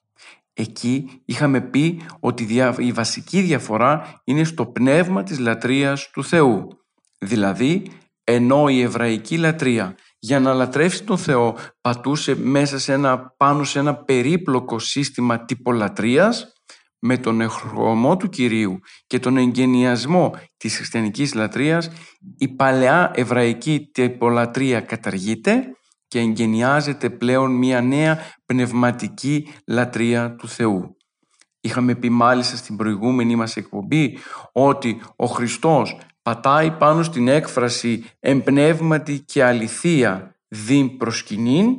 Εκεί 0.60 1.22
είχαμε 1.26 1.62
πει 1.62 2.02
ότι 2.20 2.48
η 2.78 2.92
βασική 2.92 3.42
διαφορά 3.42 4.22
είναι 4.24 4.44
στο 4.44 4.66
πνεύμα 4.66 5.24
της 5.24 5.40
λατρείας 5.40 6.10
του 6.10 6.24
Θεού. 6.24 6.68
Δηλαδή 7.20 7.92
ενώ 8.24 8.68
η 8.68 8.82
εβραϊκή 8.82 9.38
λατρεία 9.38 9.96
για 10.20 10.40
να 10.40 10.54
λατρεύσει 10.54 11.04
τον 11.04 11.18
Θεό 11.18 11.58
πατούσε 11.82 12.36
μέσα 12.36 12.80
σε 12.80 12.94
ένα, 12.94 13.34
πάνω 13.38 13.64
σε 13.64 13.80
ένα 13.80 13.96
περίπλοκο 13.96 14.80
σύστημα 14.80 15.46
τυπολατρείας 15.46 16.54
με 17.00 17.18
τον 17.18 17.42
εχρωμό 17.42 18.18
του 18.18 18.30
Κυρίου 18.30 18.80
και 19.08 19.20
τον 19.20 19.38
εγγενιασμό 19.38 20.36
της 20.58 20.76
χριστιανικής 20.76 21.34
λατρείας 21.34 21.90
η 22.38 22.48
παλαιά 22.48 23.12
εβραϊκή 23.16 23.90
τυπολατρεία 23.92 24.82
καταργείται 24.82 25.74
και 26.10 26.20
εγγενιάζεται 26.20 27.10
πλέον 27.10 27.52
μια 27.52 27.82
νέα 27.82 28.20
πνευματική 28.46 29.48
λατρεία 29.68 30.36
του 30.36 30.48
Θεού. 30.48 30.98
Είχαμε 31.62 31.96
πει 31.96 32.10
μάλιστα 32.10 32.56
στην 32.56 32.76
προηγούμενη 32.76 33.36
μας 33.36 33.56
εκπομπή 33.56 34.18
ότι 34.52 35.02
ο 35.16 35.26
Χριστός 35.26 35.98
πατάει 36.22 36.72
πάνω 36.72 37.04
στην 37.04 37.28
έκφραση 37.28 38.04
«εμπνεύματι 38.20 39.20
και 39.20 39.44
αληθεία 39.44 40.36
διν 40.48 40.98
προσκυνήν» 40.98 41.78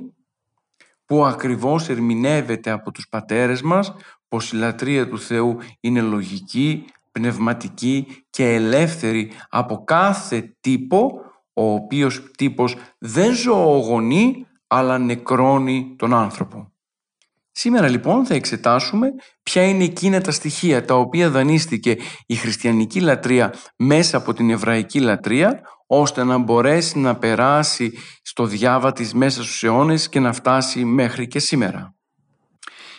που 1.04 1.24
ακριβώς 1.24 1.88
ερμηνεύεται 1.88 2.70
από 2.70 2.90
τους 2.90 3.08
πατέρες 3.08 3.62
μας 3.62 3.94
πως 4.28 4.52
η 4.52 4.56
λατρεία 4.56 5.08
του 5.08 5.18
Θεού 5.18 5.58
είναι 5.80 6.00
λογική, 6.00 6.84
πνευματική 7.12 8.24
και 8.30 8.54
ελεύθερη 8.54 9.32
από 9.48 9.84
κάθε 9.84 10.56
τύπο 10.60 11.29
ο 11.52 11.72
οποίος 11.72 12.30
τύπος 12.36 12.76
δεν 12.98 13.34
ζωογονεί 13.34 14.46
αλλά 14.66 14.98
νεκρώνει 14.98 15.94
τον 15.98 16.14
άνθρωπο. 16.14 16.72
Σήμερα 17.52 17.88
λοιπόν 17.88 18.26
θα 18.26 18.34
εξετάσουμε 18.34 19.08
ποια 19.42 19.62
είναι 19.62 19.84
εκείνα 19.84 20.20
τα 20.20 20.30
στοιχεία 20.30 20.84
τα 20.84 20.94
οποία 20.94 21.30
δανείστηκε 21.30 21.96
η 22.26 22.34
χριστιανική 22.34 23.00
λατρεία 23.00 23.54
μέσα 23.76 24.16
από 24.16 24.32
την 24.32 24.50
εβραϊκή 24.50 25.00
λατρεία 25.00 25.60
ώστε 25.86 26.24
να 26.24 26.38
μπορέσει 26.38 26.98
να 26.98 27.16
περάσει 27.16 27.92
στο 28.22 28.46
διάβα 28.46 28.92
της 28.92 29.14
μέσα 29.14 29.42
στους 29.42 29.62
αιώνες 29.62 30.08
και 30.08 30.20
να 30.20 30.32
φτάσει 30.32 30.84
μέχρι 30.84 31.26
και 31.26 31.38
σήμερα. 31.38 31.94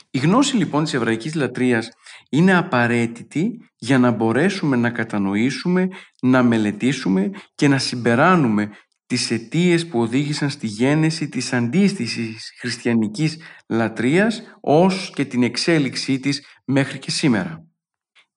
Η 0.10 0.18
γνώση 0.18 0.56
λοιπόν 0.56 0.84
της 0.84 0.94
εβραϊκής 0.94 1.36
λατρείας 1.36 1.90
είναι 2.32 2.58
απαραίτητη 2.58 3.58
για 3.78 3.98
να 4.00 4.12
μπορέσουμε 4.12 4.76
να 4.76 4.90
κατανοήσουμε, 4.90 5.88
να 6.22 6.44
μελετήσουμε 6.44 7.32
και 7.56 7.68
να 7.68 7.78
συμπεράνουμε 7.78 8.70
τις 9.06 9.32
αιτίες 9.32 9.88
που 9.88 10.00
οδήγησαν 10.00 10.50
στη 10.50 10.68
γένεση 10.68 11.30
της 11.30 11.54
αντίστοιχης 11.54 12.54
χριστιανικής 12.60 13.38
λατρείας 13.68 14.42
ως 14.62 15.12
και 15.16 15.26
την 15.26 15.44
εξέλιξή 15.44 16.20
της 16.20 16.46
μέχρι 16.66 17.00
και 17.00 17.12
σήμερα. 17.12 17.66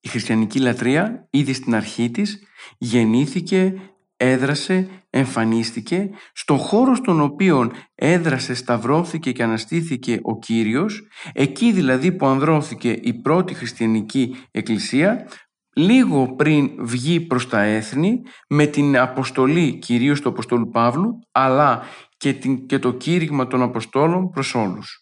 Η 0.00 0.09
χριστιανική 0.09 0.59
λατρεία 0.59 1.28
ήδη 1.30 1.52
στην 1.52 1.74
αρχή 1.74 2.11
της 2.11 2.42
γεννήθηκε, 2.78 3.74
έδρασε, 4.16 4.88
εμφανίστηκε 5.11 6.11
στον 6.33 6.59
χώρο 6.59 6.94
στον 6.94 7.20
οποίο 7.20 7.70
έδρασε, 7.94 8.55
σταυρώθηκε 8.55 9.33
και 9.33 9.42
αναστήθηκε 9.42 10.18
ο 10.22 10.38
Κύριος, 10.38 11.09
εκεί 11.33 11.72
δηλαδή 11.72 12.12
που 12.12 12.27
ανδρώθηκε 12.27 12.90
η 12.90 13.20
πρώτη 13.20 13.55
χριστιανική 13.55 14.37
εκκλησία, 14.50 15.29
λίγο 15.77 16.35
πριν 16.35 16.70
βγει 16.79 17.20
προς 17.20 17.48
τα 17.48 17.62
έθνη 17.62 18.20
με 18.48 18.66
την 18.66 18.98
αποστολή 18.98 19.79
κυρίως 19.79 20.20
του 20.20 20.29
Αποστόλου 20.29 20.68
Παύλου 20.68 21.18
αλλά 21.33 21.83
και, 22.16 22.33
την, 22.33 22.66
και 22.66 22.79
το 22.79 22.92
κήρυγμα 22.92 23.46
των 23.46 23.62
Αποστόλων 23.62 24.31
προς 24.31 24.55
όλους. 24.55 24.98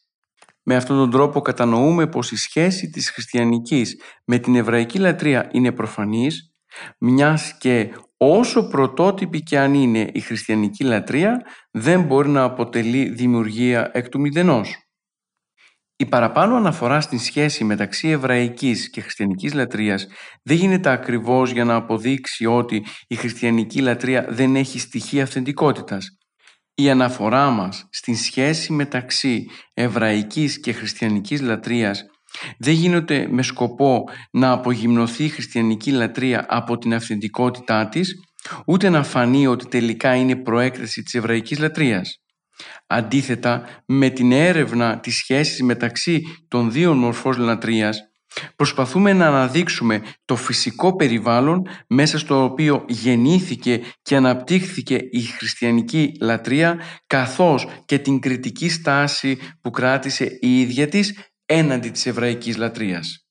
Με 0.63 0.77
αυτόν 0.77 0.97
τον 0.97 1.11
τρόπο 1.11 1.41
κατανοούμε 1.41 2.07
πως 2.07 2.33
η 2.33 2.37
σχέση 2.37 2.91
της 2.91 3.11
χριστιανικής 3.11 4.01
με 4.25 4.39
την 4.39 4.57
εβραϊκή 4.57 4.99
λατρεία 4.99 5.49
είναι 5.53 5.73
προφανής, 5.73 6.52
μιας 6.99 7.57
και 7.59 7.95
όσο 8.17 8.69
πρωτότυπη 8.69 9.43
και 9.43 9.59
αν 9.59 9.75
είναι 9.75 10.11
η 10.13 10.21
χριστιανική 10.21 10.85
λατρεία, 10.85 11.43
δεν 11.71 12.03
μπορεί 12.03 12.29
να 12.29 12.43
αποτελεί 12.43 13.09
δημιουργία 13.09 13.91
εκ 13.93 14.09
του 14.09 14.21
μηδενός. 14.21 14.77
Η 15.97 16.07
παραπάνω 16.07 16.57
αναφορά 16.57 17.01
στην 17.01 17.19
σχέση 17.19 17.65
μεταξύ 17.65 18.09
εβραϊκής 18.09 18.91
και 18.91 19.01
χριστιανικής 19.01 19.55
λατρείας 19.55 20.07
δεν 20.43 20.57
γίνεται 20.57 20.91
ακριβώς 20.91 21.51
για 21.51 21.65
να 21.65 21.75
αποδείξει 21.75 22.47
ότι 22.47 22.85
η 23.07 23.15
χριστιανική 23.15 23.81
λατρεία 23.81 24.27
δεν 24.29 24.57
έχει 24.57 24.79
στοιχεία 24.79 25.23
αυθεντικότητας. 25.23 26.07
Η 26.75 26.91
αναφορά 26.91 27.51
μας 27.51 27.89
στην 27.91 28.17
σχέση 28.17 28.73
μεταξύ 28.73 29.47
εβραϊκής 29.75 30.61
και 30.61 30.73
χριστιανικής 30.73 31.41
λατρείας 31.41 32.05
δεν 32.59 32.75
γίνεται 32.75 33.27
με 33.31 33.43
σκοπό 33.43 34.05
να 34.31 34.53
απογυμνωθεί 34.53 35.25
η 35.25 35.29
χριστιανική 35.29 35.91
λατρεία 35.91 36.47
από 36.49 36.79
την 36.79 36.95
αυθεντικότητά 36.95 37.89
της, 37.89 38.15
ούτε 38.67 38.89
να 38.89 39.03
φανεί 39.03 39.47
ότι 39.47 39.67
τελικά 39.67 40.15
είναι 40.15 40.37
προέκταση 40.37 41.03
της 41.03 41.15
εβραϊκής 41.15 41.59
λατρείας. 41.59 42.17
Αντίθετα, 42.87 43.65
με 43.87 44.11
την 44.11 44.33
έρευνα 44.33 45.01
της 45.01 45.17
σχέσης 45.17 45.63
μεταξύ 45.63 46.23
των 46.49 46.71
δύο 46.73 46.95
μορφών 46.95 47.39
λατρείας, 47.39 48.01
προσπαθούμε 48.57 49.13
να 49.13 49.27
αναδείξουμε 49.27 50.03
το 50.25 50.37
φυσικό 50.37 50.97
περιβάλλον 50.97 51.67
μέσα 51.87 52.19
στο 52.19 52.45
οποίο 52.45 52.85
γεννήθηκε 52.89 53.81
και 54.03 54.17
αναπτύχθηκε 54.17 54.99
η 55.11 55.21
χριστιανική 55.21 56.13
λατρεία 56.21 56.79
καθώς 57.07 57.67
και 57.85 57.99
την 57.99 58.21
κριτική 58.21 58.69
στάση 58.69 59.39
που 59.61 59.71
κράτησε 59.71 60.39
η 60.41 60.61
ίδια 60.61 60.89
της 60.89 61.19
έναντι 61.47 61.91
της 61.91 62.07
εβραϊκής 62.07 62.57
λατρείας. 62.57 63.27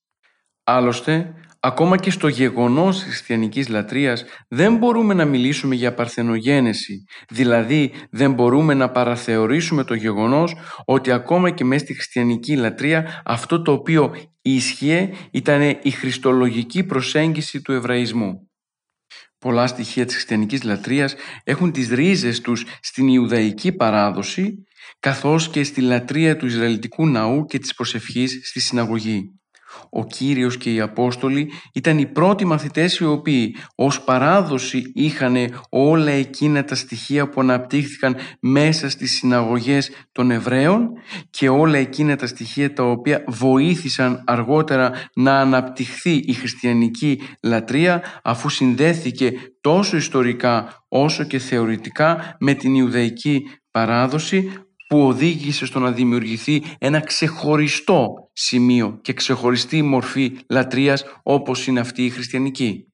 Άλλωστε, 0.63 1.34
ακόμα 1.60 1.97
και 1.97 2.12
στο 2.12 2.28
γεγονός 2.28 2.95
της 2.95 3.04
χριστιανικής 3.04 3.67
λατρείας 3.67 4.24
δεν 4.47 4.76
μπορούμε 4.78 5.13
να 5.13 5.26
μιλήσουμε 5.26 5.76
για 5.76 5.93
παρθενογένεση, 5.93 7.04
δηλαδή 7.30 7.91
δεν 8.10 8.34
μπορούμε 8.34 8.74
να 8.74 8.91
παραθεωρήσουμε 8.91 9.84
το 9.84 9.93
γεγονός 9.93 10.56
ότι 10.86 11.12
ακόμα 11.12 11.50
και 11.50 11.63
μέσα 11.63 11.84
στη 11.84 11.93
χριστιανική 11.93 12.56
λατρεία 12.56 13.21
αυτό 13.26 13.62
το 13.62 13.71
οποίο 13.71 14.15
ίσχυε 14.41 15.10
ήταν 15.32 15.80
η 15.82 15.91
χριστολογική 15.91 16.84
προσέγγιση 16.84 17.62
του 17.62 17.71
Εβραϊσμού. 17.71 18.50
Πολλά 19.39 19.67
στοιχεία 19.67 20.06
της 20.06 20.13
χριστιανικής 20.13 20.63
λατρείας 20.63 21.15
έχουν 21.43 21.71
τις 21.71 21.89
ρίζες 21.89 22.41
τους 22.41 22.65
στην 22.82 23.08
Ιουδαϊκή 23.08 23.71
παράδοση 23.71 24.63
καθώς 25.01 25.49
και 25.49 25.63
στη 25.63 25.81
λατρεία 25.81 26.37
του 26.37 26.45
Ισραηλιτικού 26.45 27.07
ναού 27.07 27.45
και 27.45 27.59
της 27.59 27.73
προσευχής 27.73 28.39
στη 28.43 28.59
συναγωγή. 28.59 29.31
Ο 29.89 30.05
Κύριος 30.05 30.57
και 30.57 30.73
οι 30.73 30.79
Απόστολοι 30.79 31.51
ήταν 31.73 31.97
οι 31.97 32.05
πρώτοι 32.05 32.45
μαθητές 32.45 32.97
οι 32.97 33.05
οποίοι 33.05 33.55
ως 33.75 34.01
παράδοση 34.01 34.91
είχαν 34.93 35.35
όλα 35.69 36.11
εκείνα 36.11 36.63
τα 36.63 36.75
στοιχεία 36.75 37.29
που 37.29 37.41
αναπτύχθηκαν 37.41 38.15
μέσα 38.39 38.89
στις 38.89 39.11
συναγωγές 39.11 39.91
των 40.11 40.31
Εβραίων 40.31 40.89
και 41.29 41.49
όλα 41.49 41.77
εκείνα 41.77 42.15
τα 42.15 42.27
στοιχεία 42.27 42.73
τα 42.73 42.83
οποία 42.83 43.23
βοήθησαν 43.27 44.23
αργότερα 44.25 44.91
να 45.15 45.39
αναπτυχθεί 45.39 46.13
η 46.13 46.33
χριστιανική 46.33 47.21
λατρεία 47.43 48.03
αφού 48.23 48.49
συνδέθηκε 48.49 49.31
τόσο 49.61 49.97
ιστορικά 49.97 50.85
όσο 50.87 51.23
και 51.23 51.39
θεωρητικά 51.39 52.35
με 52.39 52.53
την 52.53 52.75
Ιουδαϊκή 52.75 53.43
παράδοση 53.71 54.51
που 54.91 55.08
οδήγησε 55.08 55.65
στο 55.65 55.80
να 55.80 55.91
δημιουργηθεί 55.91 56.63
ένα 56.77 56.99
ξεχωριστό 56.99 58.08
σημείο 58.34 58.99
και 59.01 59.13
ξεχωριστή 59.13 59.82
μορφή 59.82 60.32
λατρείας 60.49 61.04
όπως 61.23 61.67
είναι 61.67 61.80
αυτή 61.80 62.06
η 62.06 62.10
χριστιανική. 62.10 62.86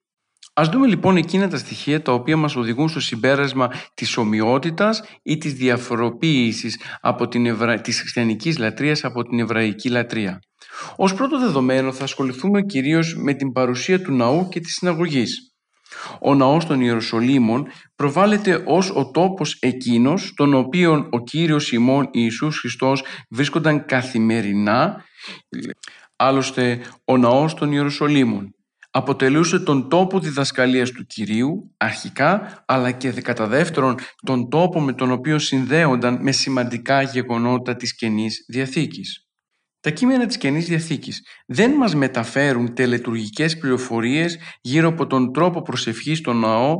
Ας 0.53 0.69
δούμε 0.69 0.87
λοιπόν 0.87 1.17
εκείνα 1.17 1.47
τα 1.47 1.57
στοιχεία 1.57 2.01
τα 2.01 2.13
οποία 2.13 2.37
μας 2.37 2.55
οδηγούν 2.55 2.89
στο 2.89 2.99
συμπέρασμα 2.99 3.71
της 3.93 4.17
ομοιότητας 4.17 5.03
ή 5.23 5.37
της 5.37 5.53
διαφοροποίησης 5.53 6.79
από 7.01 7.27
την 7.27 7.45
Ευρα... 7.45 7.81
της 7.81 7.99
χριστιανικής 7.99 8.57
λατρείας 8.57 9.03
από 9.03 9.23
την 9.23 9.39
εβραϊκή 9.39 9.89
λατρεία. 9.89 10.39
Ως 10.95 11.13
πρώτο 11.13 11.39
δεδομένο 11.39 11.91
θα 11.91 12.03
ασχοληθούμε 12.03 12.61
κυρίως 12.61 13.15
με 13.15 13.33
την 13.33 13.51
παρουσία 13.51 14.01
του 14.01 14.11
ναού 14.11 14.47
και 14.49 14.59
της 14.59 14.73
συναγωγής. 14.73 15.56
Ο 16.21 16.35
ναός 16.35 16.65
των 16.65 16.81
Ιεροσολύμων 16.81 17.67
προβάλλεται 17.95 18.63
ως 18.65 18.91
ο 18.95 19.11
τόπος 19.11 19.57
εκείνος 19.59 20.33
τον 20.35 20.53
οποίο 20.53 21.07
ο 21.11 21.19
Κύριος 21.19 21.71
ημών 21.71 22.09
Ιησούς 22.11 22.59
Χριστός 22.59 23.03
βρίσκονταν 23.29 23.85
καθημερινά. 23.85 25.03
Άλλωστε 26.15 26.79
ο 27.05 27.17
ναός 27.17 27.53
των 27.53 27.71
Ιεροσολύμων 27.71 28.55
αποτελούσε 28.91 29.59
τον 29.59 29.89
τόπο 29.89 30.19
διδασκαλίας 30.19 30.91
του 30.91 31.05
Κυρίου 31.05 31.73
αρχικά 31.77 32.63
αλλά 32.67 32.91
και 32.91 33.11
κατά 33.11 33.47
δεύτερον 33.47 33.95
τον 34.25 34.49
τόπο 34.49 34.81
με 34.81 34.93
τον 34.93 35.11
οποίο 35.11 35.39
συνδέονταν 35.39 36.17
με 36.21 36.31
σημαντικά 36.31 37.01
γεγονότα 37.01 37.75
της 37.75 37.95
Καινής 37.95 38.45
Διαθήκης. 38.47 39.26
Τα 39.79 39.89
κείμενα 39.89 40.25
της 40.25 40.37
Καινής 40.37 40.65
Διαθήκης 40.65 41.25
δεν 41.45 41.71
μας 41.71 41.95
μεταφέρουν 41.95 42.73
τελετουργικές 42.73 43.57
πληροφορίες 43.57 44.37
γύρω 44.61 44.87
από 44.87 45.07
τον 45.07 45.33
τρόπο 45.33 45.61
προσευχής 45.61 46.17
στο 46.17 46.33
ναό. 46.33 46.79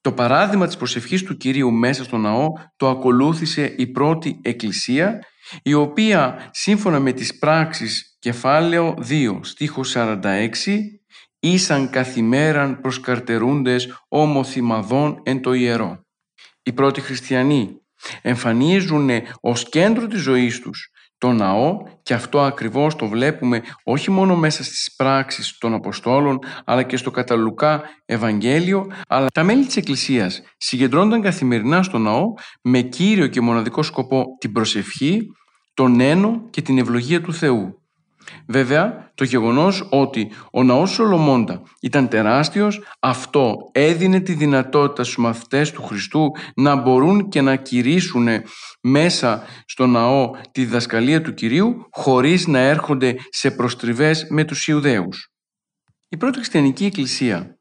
Το 0.00 0.12
παράδειγμα 0.12 0.66
της 0.66 0.76
προσευχής 0.76 1.22
του 1.22 1.36
Κυρίου 1.36 1.72
μέσα 1.72 2.04
στο 2.04 2.16
ναό 2.16 2.46
το 2.76 2.88
ακολούθησε 2.88 3.74
η 3.76 3.86
πρώτη 3.86 4.40
Εκκλησία 4.42 5.18
η 5.62 5.74
οποία 5.74 6.50
σύμφωνα 6.52 7.00
με 7.00 7.12
τις 7.12 7.38
πράξεις 7.38 8.16
κεφάλαιο 8.18 8.94
2 9.08 9.40
στίχος 9.42 9.94
46 9.96 10.48
ήσαν 11.40 11.90
καθημέραν 11.90 12.80
προσκαρτερούντες 12.80 14.04
ομοθυμαδών 14.08 15.20
εν 15.22 15.40
το 15.40 15.52
ιερό. 15.52 16.06
Οι 16.62 16.72
πρώτοι 16.72 17.00
χριστιανοί 17.00 17.80
εμφανίζουν 18.22 19.10
ως 19.40 19.68
κέντρο 19.68 20.06
της 20.06 20.20
ζωής 20.20 20.60
τους 20.60 20.93
το 21.18 21.32
ναό 21.32 21.76
και 22.02 22.14
αυτό 22.14 22.40
ακριβώς 22.40 22.96
το 22.96 23.08
βλέπουμε 23.08 23.62
όχι 23.84 24.10
μόνο 24.10 24.36
μέσα 24.36 24.64
στις 24.64 24.94
πράξεις 24.96 25.58
των 25.58 25.74
Αποστόλων 25.74 26.38
αλλά 26.64 26.82
και 26.82 26.96
στο 26.96 27.10
καταλουκά 27.10 27.82
Ευαγγέλιο 28.04 28.86
αλλά 29.08 29.26
τα 29.34 29.42
μέλη 29.44 29.64
της 29.66 29.76
Εκκλησίας 29.76 30.42
συγκεντρώνονταν 30.56 31.22
καθημερινά 31.22 31.82
στο 31.82 31.98
ναό 31.98 32.24
με 32.62 32.80
κύριο 32.80 33.26
και 33.26 33.40
μοναδικό 33.40 33.82
σκοπό 33.82 34.24
την 34.38 34.52
προσευχή, 34.52 35.26
τον 35.74 36.00
ένο 36.00 36.46
και 36.50 36.62
την 36.62 36.78
ευλογία 36.78 37.20
του 37.20 37.34
Θεού. 37.34 37.83
Βέβαια, 38.48 39.10
το 39.14 39.24
γεγονός 39.24 39.86
ότι 39.90 40.30
ο 40.52 40.62
ναός 40.62 40.90
Σολομώντα 40.90 41.62
ήταν 41.80 42.08
τεράστιος, 42.08 42.82
αυτό 43.00 43.56
έδινε 43.72 44.20
τη 44.20 44.32
δυνατότητα 44.32 45.04
στους 45.04 45.16
μαθητές 45.16 45.70
του 45.70 45.82
Χριστού 45.82 46.30
να 46.56 46.76
μπορούν 46.76 47.28
και 47.28 47.40
να 47.40 47.56
κηρύσουν 47.56 48.28
μέσα 48.80 49.42
στο 49.66 49.86
ναό 49.86 50.30
τη 50.52 50.64
διδασκαλία 50.64 51.22
του 51.22 51.34
Κυρίου 51.34 51.86
χωρίς 51.90 52.46
να 52.46 52.58
έρχονται 52.58 53.14
σε 53.30 53.50
προστριβές 53.50 54.26
με 54.30 54.44
τους 54.44 54.66
Ιουδαίους. 54.66 55.28
Η 56.08 56.16
πρώτη 56.16 56.36
χριστιανική 56.36 56.84
εκκλησία 56.84 57.58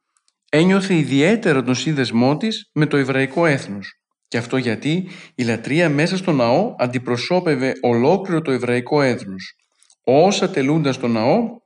ένιωθε 0.49 0.93
ιδιαίτερα 0.93 1.63
τον 1.63 1.75
σύνδεσμό 1.75 2.37
της 2.37 2.69
με 2.73 2.85
το 2.85 2.97
εβραϊκό 2.97 3.45
έθνος. 3.45 3.97
Και 4.27 4.37
αυτό 4.37 4.57
γιατί 4.57 5.09
η 5.35 5.43
λατρεία 5.43 5.89
μέσα 5.89 6.17
στο 6.17 6.31
ναό 6.31 6.75
αντιπροσώπευε 6.77 7.73
ολόκληρο 7.81 8.41
το 8.41 8.51
εβραϊκό 8.51 9.01
έθνος. 9.01 9.55
Όσα 10.03 10.49
τελούνταν 10.49 10.93
στο 10.93 11.07
ναό, 11.07 11.61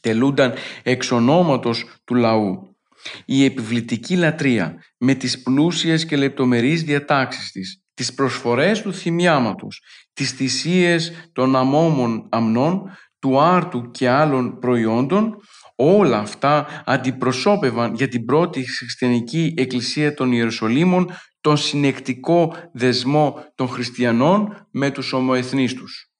τελούνταν 0.00 0.54
εξ 0.82 1.10
ονόματος 1.10 1.84
του 2.04 2.14
λαού. 2.14 2.76
Η 3.24 3.44
επιβλητική 3.44 4.16
λατρεία 4.16 4.82
με 4.98 5.14
τις 5.14 5.42
πλούσιες 5.42 6.06
και 6.06 6.16
λεπτομερείς 6.16 6.82
διατάξεις 6.82 7.50
της, 7.50 7.82
τις 7.94 8.14
προσφορές 8.14 8.82
του 8.82 8.94
θυμιάματος, 8.94 9.82
τις 10.12 10.30
θυσίες 10.30 11.12
των 11.32 11.56
αμόμων 11.56 12.28
αμνών, 12.30 12.90
του 13.18 13.40
άρτου 13.40 13.90
και 13.90 14.08
άλλων 14.08 14.58
προϊόντων, 14.58 15.36
όλα 15.76 16.18
αυτά 16.18 16.82
αντιπροσώπευαν 16.84 17.94
για 17.94 18.08
την 18.08 18.24
πρώτη 18.24 18.76
χριστιανική 18.76 19.54
εκκλησία 19.56 20.14
των 20.14 20.32
Ιερουσαλήμων 20.32 21.10
τον 21.40 21.56
συνεκτικό 21.56 22.54
δεσμό 22.72 23.52
των 23.54 23.68
χριστιανών 23.68 24.66
με 24.70 24.90
τους 24.90 25.12
ομοεθνείς 25.12 25.74
τους. 25.74 26.12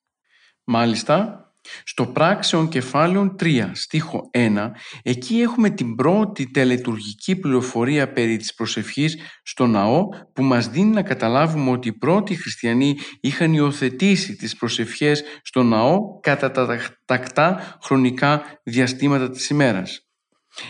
Μάλιστα, 0.64 1.43
Στο 1.84 2.06
πράξεων 2.06 2.68
κεφάλαιων 2.68 3.36
3, 3.40 3.70
στίχο 3.72 4.30
1, 4.32 4.70
εκεί 5.02 5.40
έχουμε 5.40 5.70
την 5.70 5.94
πρώτη 5.94 6.50
τελετουργική 6.50 7.36
πληροφορία 7.36 8.12
περί 8.12 8.36
της 8.36 8.54
προσευχής 8.54 9.18
στο 9.42 9.66
ναό 9.66 10.08
που 10.32 10.42
μας 10.42 10.68
δίνει 10.68 10.90
να 10.90 11.02
καταλάβουμε 11.02 11.70
ότι 11.70 11.88
οι 11.88 11.92
πρώτοι 11.92 12.34
χριστιανοί 12.34 12.96
είχαν 13.20 13.52
υιοθετήσει 13.52 14.36
τις 14.36 14.56
προσευχές 14.56 15.22
στο 15.42 15.62
ναό 15.62 16.20
κατά 16.20 16.50
τα 16.50 16.78
τακτά 17.04 17.78
χρονικά 17.82 18.42
διαστήματα 18.62 19.30
της 19.30 19.48
ημέρας. 19.48 20.08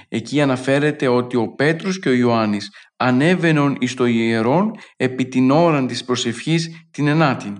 Εκεί 0.09 0.40
αναφέρεται 0.40 1.09
ότι 1.09 1.36
ο 1.36 1.55
Πέτρος 1.55 1.99
και 1.99 2.09
ο 2.09 2.12
Ιωάννης 2.12 2.70
ανέβαιναν 2.97 3.76
εις 3.80 3.95
το 3.95 4.07
ιερόν 4.07 4.70
επί 4.97 5.28
την 5.28 5.51
ώρα 5.51 5.86
της 5.86 6.05
προσευχής 6.05 6.86
την 6.90 7.07
ενάτην. 7.07 7.57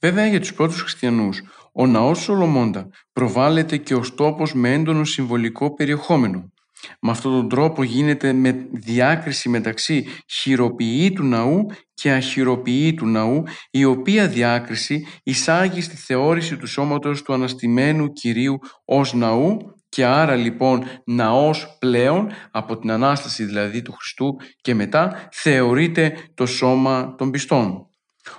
Βέβαια 0.00 0.26
για 0.26 0.40
τους 0.40 0.54
πρώτους 0.54 0.80
χριστιανούς 0.80 1.42
ο 1.78 1.86
ναός 1.86 2.18
Σολομώντα 2.18 2.88
προβάλλεται 3.12 3.76
και 3.76 3.94
ως 3.94 4.14
τόπος 4.14 4.54
με 4.54 4.72
έντονο 4.72 5.04
συμβολικό 5.04 5.74
περιεχόμενο. 5.74 6.52
Με 7.00 7.10
αυτόν 7.10 7.32
τον 7.32 7.48
τρόπο 7.48 7.82
γίνεται 7.82 8.32
με 8.32 8.66
διάκριση 8.72 9.48
μεταξύ 9.48 10.06
χειροποιητού 10.28 11.24
ναού 11.24 11.66
και 11.94 12.12
αχειροποιήτου 12.12 13.06
ναού, 13.06 13.42
η 13.70 13.84
οποία 13.84 14.28
διάκριση 14.28 15.06
εισάγει 15.22 15.80
στη 15.80 15.96
θεώρηση 15.96 16.56
του 16.56 16.66
σώματος 16.66 17.22
του 17.22 17.32
αναστημένου 17.32 18.12
Κυρίου 18.12 18.58
ως 18.84 19.14
ναού 19.14 19.56
και 19.88 20.04
άρα 20.04 20.34
λοιπόν 20.34 20.84
ναός 21.04 21.76
πλέον 21.78 22.30
από 22.50 22.78
την 22.78 22.90
Ανάσταση 22.90 23.44
δηλαδή 23.44 23.82
του 23.82 23.92
Χριστού 23.92 24.36
και 24.60 24.74
μετά 24.74 25.28
θεωρείται 25.32 26.16
το 26.34 26.46
σώμα 26.46 27.14
των 27.18 27.30
πιστών. 27.30 27.86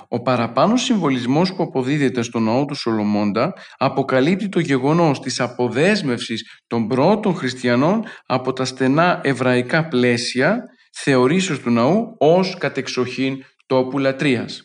Ο 0.07 0.21
παραπάνω 0.21 0.77
συμβολισμός 0.77 1.53
που 1.53 1.63
αποδίδεται 1.63 2.21
στο 2.21 2.39
ναό 2.39 2.65
του 2.65 2.75
Σολομώντα 2.75 3.53
αποκαλύπτει 3.77 4.49
το 4.49 4.59
γεγονός 4.59 5.19
της 5.19 5.39
αποδέσμευσης 5.39 6.61
των 6.67 6.87
πρώτων 6.87 7.35
χριστιανών 7.35 8.03
από 8.25 8.53
τα 8.53 8.65
στενά 8.65 9.19
εβραϊκά 9.23 9.87
πλαίσια 9.87 10.59
θεωρήσεως 10.93 11.59
του 11.59 11.69
ναού 11.69 12.15
ως 12.17 12.57
κατεξοχήν 12.57 13.43
τόπου 13.65 13.99
λατρείας. 13.99 14.61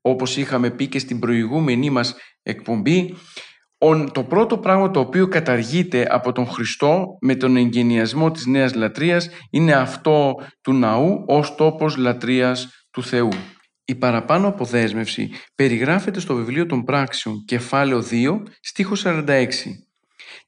Όπως 0.00 0.36
είχαμε 0.36 0.70
πει 0.70 0.86
και 0.86 0.98
στην 0.98 1.18
προηγούμενη 1.18 1.90
μας 1.90 2.14
εκπομπή, 2.42 3.14
το 4.12 4.24
πρώτο 4.24 4.58
πράγμα 4.58 4.90
το 4.90 5.00
οποίο 5.00 5.28
καταργείται 5.28 6.06
από 6.10 6.32
τον 6.32 6.46
Χριστό 6.46 7.06
με 7.20 7.34
τον 7.34 7.56
εγγενιασμό 7.56 8.30
της 8.30 8.46
Νέας 8.46 8.74
Λατρείας 8.74 9.28
είναι 9.50 9.72
αυτό 9.72 10.34
του 10.62 10.72
ναού 10.72 11.24
ως 11.26 11.54
τόπος 11.54 11.96
λατρείας 11.96 12.68
του 12.90 13.02
Θεού. 13.02 13.30
Η 13.90 13.94
παραπάνω 13.94 14.48
αποδέσμευση 14.48 15.30
περιγράφεται 15.54 16.20
στο 16.20 16.34
βιβλίο 16.34 16.66
των 16.66 16.84
πράξεων 16.84 17.44
κεφάλαιο 17.44 18.04
2 18.10 18.42
στίχο 18.60 18.94
46. 19.04 19.46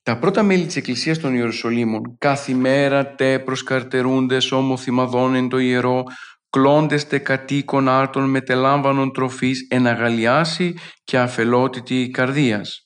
Τα 0.03 0.19
πρώτα 0.19 0.43
μέλη 0.43 0.67
της 0.67 0.77
Εκκλησίας 0.77 1.19
των 1.19 1.35
Ιερουσαλήμων 1.35 2.03
καθημέρα 2.19 3.15
τε 3.15 3.39
προσκαρτερούντες 3.39 4.53
ομοθυμαδών 4.53 5.35
εν 5.35 5.49
το 5.49 5.59
ιερό 5.59 6.05
κλώντες 6.51 7.07
τε 7.07 7.19
κατοίκων 7.19 7.89
άρτων 7.89 8.31
μετελάμβανον 8.31 9.13
τροφής 9.13 9.67
εναγαλιάσει 9.71 10.75
και 11.05 11.19
αφελότητη 11.19 12.11
καρδίας. 12.11 12.82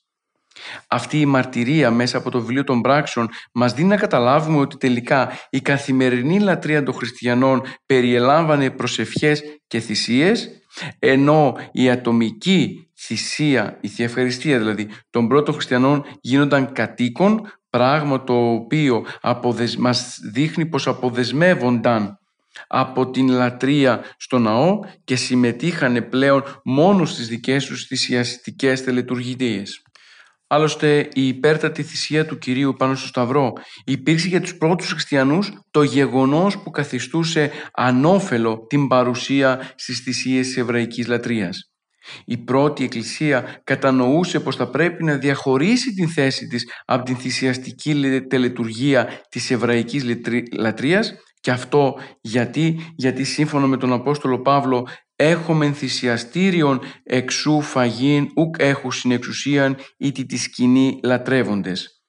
Αυτή 0.88 1.20
η 1.20 1.26
μαρτυρία 1.26 1.90
μέσα 1.90 2.16
από 2.16 2.30
το 2.30 2.40
βιβλίο 2.40 2.64
των 2.64 2.80
πράξεων 2.80 3.28
μας 3.52 3.72
δίνει 3.72 3.88
να 3.88 3.96
καταλάβουμε 3.96 4.58
ότι 4.58 4.76
τελικά 4.76 5.32
η 5.50 5.60
καθημερινή 5.60 6.40
λατρεία 6.40 6.82
των 6.82 6.94
χριστιανών 6.94 7.62
περιελάμβανε 7.86 8.70
προσευχές 8.70 9.42
και 9.66 9.80
θυσίες 9.80 10.50
ενώ 10.98 11.56
η 11.72 11.90
ατομική 11.90 12.88
θυσία, 12.98 13.78
η 13.80 13.88
θεία 13.88 14.58
δηλαδή 14.58 14.88
των 15.10 15.28
πρώτων 15.28 15.54
χριστιανών 15.54 16.04
γίνονταν 16.20 16.72
κατοίκων 16.72 17.52
πράγμα 17.70 18.24
το 18.24 18.50
οποίο 18.50 19.06
αποδεσ... 19.20 19.76
μας 19.76 20.18
δείχνει 20.32 20.66
πως 20.66 20.86
αποδεσμεύονταν 20.86 22.18
από 22.66 23.10
την 23.10 23.28
λατρεία 23.28 24.04
στο 24.16 24.38
ναό 24.38 24.80
και 25.04 25.16
συμμετείχανε 25.16 26.00
πλέον 26.00 26.42
μόνο 26.64 27.04
στις 27.04 27.28
δικές 27.28 27.64
τους 27.66 27.86
θυσιαστικές 27.86 28.84
τελετουργητείες. 28.84 29.82
Άλλωστε 30.48 31.08
η 31.12 31.26
υπέρτατη 31.26 31.82
θυσία 31.82 32.26
του 32.26 32.38
Κυρίου 32.38 32.74
πάνω 32.78 32.94
στο 32.94 33.06
Σταυρό 33.06 33.52
υπήρξε 33.84 34.28
για 34.28 34.40
τους 34.40 34.56
πρώτους 34.56 34.90
χριστιανούς 34.90 35.52
το 35.70 35.82
γεγονός 35.82 36.58
που 36.58 36.70
καθιστούσε 36.70 37.50
ανώφελο 37.72 38.66
την 38.66 38.88
παρουσία 38.88 39.72
στις 39.76 39.98
θυσίες 40.00 40.46
της 40.46 40.56
εβραϊκής 40.56 41.06
λατρείας. 41.06 41.70
Η 42.24 42.38
πρώτη 42.38 42.84
εκκλησία 42.84 43.60
κατανοούσε 43.64 44.40
πως 44.40 44.56
θα 44.56 44.70
πρέπει 44.70 45.04
να 45.04 45.16
διαχωρίσει 45.16 45.92
την 45.92 46.08
θέση 46.08 46.46
της 46.46 46.64
από 46.84 47.04
την 47.04 47.16
θυσιαστική 47.16 48.20
τελετουργία 48.28 49.20
της 49.28 49.50
εβραϊκής 49.50 50.04
λατρείας 50.52 51.14
και 51.40 51.50
αυτό 51.50 51.98
γιατί, 52.20 52.92
γιατί 52.96 53.24
σύμφωνα 53.24 53.66
με 53.66 53.76
τον 53.76 53.92
Απόστολο 53.92 54.40
Παύλο 54.40 54.88
έχομεν 55.16 55.74
θυσιαστήριον 55.74 56.80
εξού 57.04 57.60
φαγήν 57.60 58.28
ουκ 58.36 58.54
έχουν 58.58 58.92
συνεξουσίαν 58.92 59.76
ήτι 59.96 60.26
τη 60.26 60.36
σκηνή 60.36 61.00
λατρεύοντες. 61.02 62.00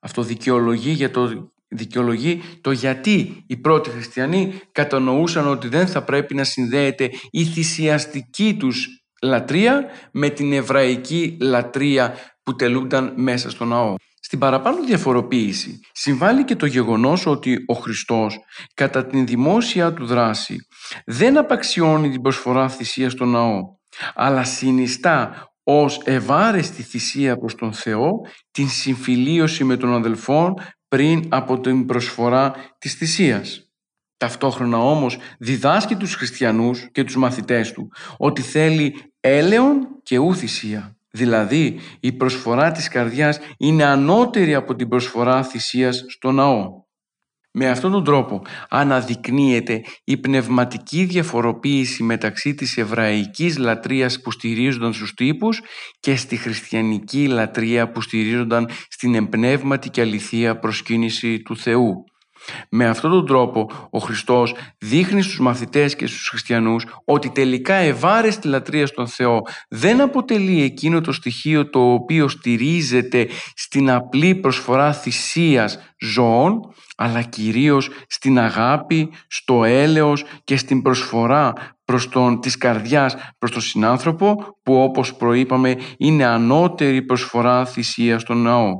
Αυτό 0.00 0.22
δικαιολογεί, 0.22 0.90
για 0.90 1.10
το, 1.10 1.52
δικαιολογεί 1.68 2.42
το 2.60 2.70
γιατί 2.70 3.44
οι 3.46 3.56
πρώτοι 3.56 3.90
χριστιανοί 3.90 4.60
κατανοούσαν 4.72 5.48
ότι 5.48 5.68
δεν 5.68 5.86
θα 5.86 6.04
πρέπει 6.04 6.34
να 6.34 6.44
συνδέεται 6.44 7.10
η 7.30 7.44
θυσιαστική 7.44 8.56
τους 8.58 8.88
λατρεία 9.22 9.84
με 10.12 10.28
την 10.28 10.52
εβραϊκή 10.52 11.36
λατρεία 11.40 12.14
που 12.46 12.56
τελούνταν 12.56 13.12
μέσα 13.16 13.50
στο 13.50 13.64
ναό. 13.64 13.94
Στην 14.20 14.38
παραπάνω 14.38 14.84
διαφοροποίηση 14.84 15.80
συμβάλλει 15.92 16.44
και 16.44 16.56
το 16.56 16.66
γεγονός 16.66 17.26
ότι 17.26 17.64
ο 17.66 17.74
Χριστός 17.74 18.38
κατά 18.74 19.06
την 19.06 19.26
δημόσια 19.26 19.92
του 19.92 20.06
δράση 20.06 20.56
δεν 21.04 21.38
απαξιώνει 21.38 22.10
την 22.10 22.22
προσφορά 22.22 22.68
θυσίας 22.68 23.12
στο 23.12 23.24
ναό 23.24 23.60
αλλά 24.14 24.44
συνιστά 24.44 25.50
ως 25.62 26.00
ευάρεστη 26.04 26.82
θυσία 26.82 27.36
προς 27.36 27.54
τον 27.54 27.72
Θεό 27.72 28.10
την 28.50 28.68
συμφιλίωση 28.68 29.64
με 29.64 29.76
τον 29.76 29.94
αδελφόν 29.94 30.54
πριν 30.88 31.26
από 31.28 31.60
την 31.60 31.86
προσφορά 31.86 32.54
της 32.78 32.94
θυσίας. 32.94 33.70
Ταυτόχρονα 34.16 34.78
όμως 34.78 35.18
διδάσκει 35.38 35.96
τους 35.96 36.14
χριστιανούς 36.14 36.88
και 36.92 37.04
τους 37.04 37.16
μαθητές 37.16 37.72
του 37.72 37.88
ότι 38.16 38.42
θέλει 38.42 38.94
έλεον 39.20 39.88
και 40.02 40.18
ου 40.18 40.34
θυσία. 40.34 40.95
Δηλαδή 41.16 41.78
η 42.00 42.12
προσφορά 42.12 42.72
της 42.72 42.88
καρδιάς 42.88 43.38
είναι 43.58 43.84
ανώτερη 43.84 44.54
από 44.54 44.74
την 44.74 44.88
προσφορά 44.88 45.42
θυσίας 45.42 46.04
στο 46.08 46.32
ναό. 46.32 46.84
Με 47.58 47.68
αυτόν 47.68 47.92
τον 47.92 48.04
τρόπο 48.04 48.42
αναδεικνύεται 48.68 49.82
η 50.04 50.16
πνευματική 50.16 51.04
διαφοροποίηση 51.04 52.02
μεταξύ 52.02 52.54
της 52.54 52.76
εβραϊκής 52.76 53.58
λατρείας 53.58 54.20
που 54.20 54.30
στηρίζονταν 54.30 54.92
στους 54.92 55.14
τύπους 55.14 55.60
και 56.00 56.16
στη 56.16 56.36
χριστιανική 56.36 57.26
λατρεία 57.26 57.90
που 57.90 58.00
στηρίζονταν 58.00 58.68
στην 58.88 59.14
εμπνεύματη 59.14 59.90
και 59.90 60.00
αληθεία 60.00 60.58
προσκύνηση 60.58 61.42
του 61.42 61.56
Θεού. 61.56 61.94
Με 62.70 62.86
αυτόν 62.86 63.10
τον 63.10 63.26
τρόπο 63.26 63.70
ο 63.90 63.98
Χριστός 63.98 64.54
δείχνει 64.78 65.22
στους 65.22 65.40
μαθητές 65.40 65.96
και 65.96 66.06
στους 66.06 66.28
χριστιανούς 66.28 66.86
ότι 67.04 67.30
τελικά 67.30 67.74
ευάρεστη 67.74 68.48
λατρεία 68.48 68.86
στον 68.86 69.06
Θεό 69.06 69.42
δεν 69.68 70.00
αποτελεί 70.00 70.62
εκείνο 70.62 71.00
το 71.00 71.12
στοιχείο 71.12 71.70
το 71.70 71.92
οποίο 71.92 72.28
στηρίζεται 72.28 73.28
στην 73.54 73.90
απλή 73.90 74.34
προσφορά 74.34 74.92
θυσίας 74.92 75.78
ζώων 75.98 76.60
αλλά 76.96 77.22
κυρίως 77.22 77.90
στην 78.08 78.38
αγάπη, 78.38 79.10
στο 79.26 79.64
έλεος 79.64 80.24
και 80.44 80.56
στην 80.56 80.82
προσφορά 80.82 81.52
προς 81.84 82.08
τον, 82.08 82.40
της 82.40 82.56
καρδιάς 82.56 83.16
προς 83.38 83.50
τον 83.50 83.60
συνάνθρωπο 83.60 84.58
που 84.62 84.82
όπως 84.82 85.14
προείπαμε 85.14 85.76
είναι 85.96 86.24
ανώτερη 86.24 87.02
προσφορά 87.02 87.66
θυσίας 87.66 88.20
στον 88.20 88.42
ναό. 88.42 88.72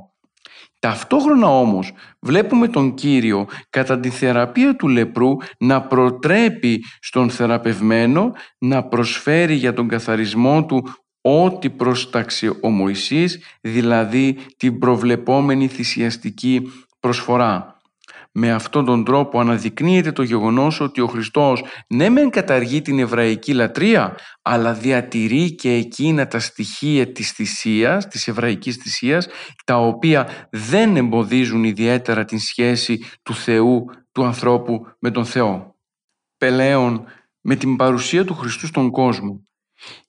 Ταυτόχρονα 0.78 1.58
όμως 1.58 1.92
βλέπουμε 2.20 2.68
τον 2.68 2.94
Κύριο 2.94 3.46
κατά 3.70 4.00
τη 4.00 4.10
θεραπεία 4.10 4.76
του 4.76 4.88
λεπρού 4.88 5.36
να 5.58 5.82
προτρέπει 5.82 6.84
στον 7.00 7.30
θεραπευμένο 7.30 8.32
να 8.58 8.82
προσφέρει 8.82 9.54
για 9.54 9.72
τον 9.72 9.88
καθαρισμό 9.88 10.64
του 10.64 10.84
ό,τι 11.20 11.70
προστάξει 11.70 12.58
ο 12.62 12.68
Μωυσής, 12.68 13.38
δηλαδή 13.60 14.38
την 14.56 14.78
προβλεπόμενη 14.78 15.68
θυσιαστική 15.68 16.62
προσφορά. 17.00 17.75
Με 18.38 18.52
αυτόν 18.52 18.84
τον 18.84 19.04
τρόπο 19.04 19.40
αναδεικνύεται 19.40 20.12
το 20.12 20.22
γεγονός 20.22 20.80
ότι 20.80 21.00
ο 21.00 21.06
Χριστός 21.06 21.64
ναι 21.88 22.08
μεν 22.08 22.30
καταργεί 22.30 22.82
την 22.82 22.98
εβραϊκή 22.98 23.52
λατρεία, 23.52 24.16
αλλά 24.42 24.72
διατηρεί 24.72 25.54
και 25.54 25.72
εκείνα 25.72 26.26
τα 26.26 26.38
στοιχεία 26.38 27.12
της 27.12 27.30
θυσίας, 27.30 28.08
της 28.08 28.28
εβραϊκής 28.28 28.76
θυσίας, 28.76 29.28
τα 29.64 29.76
οποία 29.76 30.48
δεν 30.50 30.96
εμποδίζουν 30.96 31.64
ιδιαίτερα 31.64 32.24
την 32.24 32.38
σχέση 32.38 33.04
του 33.22 33.34
Θεού, 33.34 33.84
του 34.12 34.24
ανθρώπου 34.24 34.86
με 34.98 35.10
τον 35.10 35.24
Θεό. 35.24 35.76
Πελέον, 36.36 37.04
με 37.40 37.56
την 37.56 37.76
παρουσία 37.76 38.24
του 38.24 38.34
Χριστού 38.34 38.66
στον 38.66 38.90
κόσμο, 38.90 39.42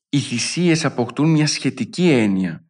οι 0.09 0.19
θυσίες 0.19 0.85
αποκτούν 0.85 1.29
μια 1.29 1.47
σχετική 1.47 2.09
έννοια. 2.09 2.65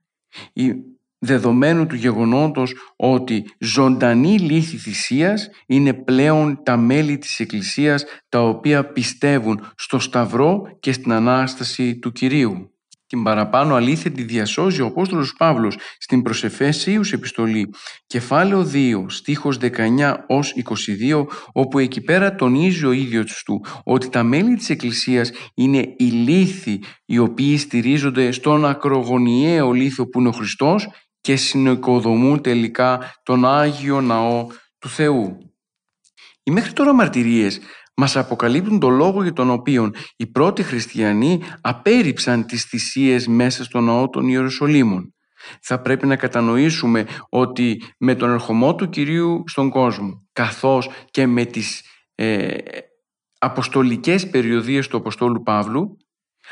Δεδομένου 1.19 1.85
του 1.85 1.95
γεγονότος 1.95 2.73
ότι 2.95 3.43
ζωντανή 3.59 4.39
λύθη 4.39 4.77
θυσίας 4.77 5.49
είναι 5.65 5.93
πλέον 5.93 6.63
τα 6.63 6.77
μέλη 6.77 7.17
της 7.17 7.39
Εκκλησίας 7.39 8.05
τα 8.29 8.41
οποία 8.41 8.91
πιστεύουν 8.91 9.71
στο 9.75 9.99
Σταυρό 9.99 10.61
και 10.79 10.91
στην 10.91 11.11
Ανάσταση 11.11 11.99
του 11.99 12.11
Κυρίου. 12.11 12.71
Την 13.07 13.23
παραπάνω 13.23 13.75
αλήθεια 13.75 14.11
τη 14.11 14.23
διασώζει 14.23 14.81
ο 14.81 14.85
Απόστολος 14.85 15.33
Παύλος 15.37 15.77
στην 15.97 16.21
προς 16.21 16.43
Εφέσιους 16.43 17.13
επιστολή, 17.13 17.69
κεφάλαιο 18.07 18.71
2, 18.73 19.05
στίχος 19.07 19.57
19 19.57 20.13
ως 20.27 20.53
22, 20.55 21.27
όπου 21.53 21.79
εκεί 21.79 22.01
πέρα 22.01 22.35
τονίζει 22.35 22.85
ο 22.85 22.91
ίδιος 22.91 23.43
του 23.45 23.65
ότι 23.83 24.09
τα 24.09 24.23
μέλη 24.23 24.55
της 24.55 24.69
Εκκλησίας 24.69 25.31
είναι 25.53 25.93
οι 25.97 26.03
λύθοι 26.05 26.79
οι 27.05 27.17
οποίοι 27.17 27.57
στηρίζονται 27.57 28.31
στον 28.31 28.65
ακρογωνιαίο 28.65 29.71
λίθο 29.71 30.09
που 30.09 30.19
είναι 30.19 30.29
ο 30.29 30.31
Χριστός 30.31 30.87
και 31.27 31.35
συνοικοδομούν 31.35 32.41
τελικά 32.41 33.13
τον 33.23 33.45
Άγιο 33.45 34.01
Ναό 34.01 34.47
του 34.79 34.89
Θεού. 34.89 35.37
Οι 36.43 36.51
μέχρι 36.51 36.73
τώρα 36.73 36.93
μαρτυρίες 36.93 37.59
μας 37.95 38.15
αποκαλύπτουν 38.15 38.79
το 38.79 38.89
λόγο 38.89 39.23
για 39.23 39.33
τον 39.33 39.49
οποίο 39.49 39.91
οι 40.15 40.27
πρώτοι 40.27 40.63
χριστιανοί 40.63 41.41
απέρριψαν 41.61 42.45
τις 42.45 42.63
θυσίες 42.63 43.27
μέσα 43.27 43.63
στο 43.63 43.79
ναό 43.79 44.09
των 44.09 44.27
Ιερουσαλήμων. 44.27 45.15
Θα 45.61 45.81
πρέπει 45.81 46.07
να 46.07 46.15
κατανοήσουμε 46.15 47.05
ότι 47.29 47.81
με 47.99 48.15
τον 48.15 48.29
ερχομό 48.29 48.75
του 48.75 48.89
Κυρίου 48.89 49.43
στον 49.47 49.69
κόσμο, 49.69 50.27
καθώς 50.33 50.89
και 51.11 51.27
με 51.27 51.45
τις 51.45 51.81
ε, 52.15 52.55
αποστολικές 53.37 54.29
περιοδίες 54.29 54.87
του 54.87 54.97
Αποστόλου 54.97 55.43
Παύλου, 55.43 55.97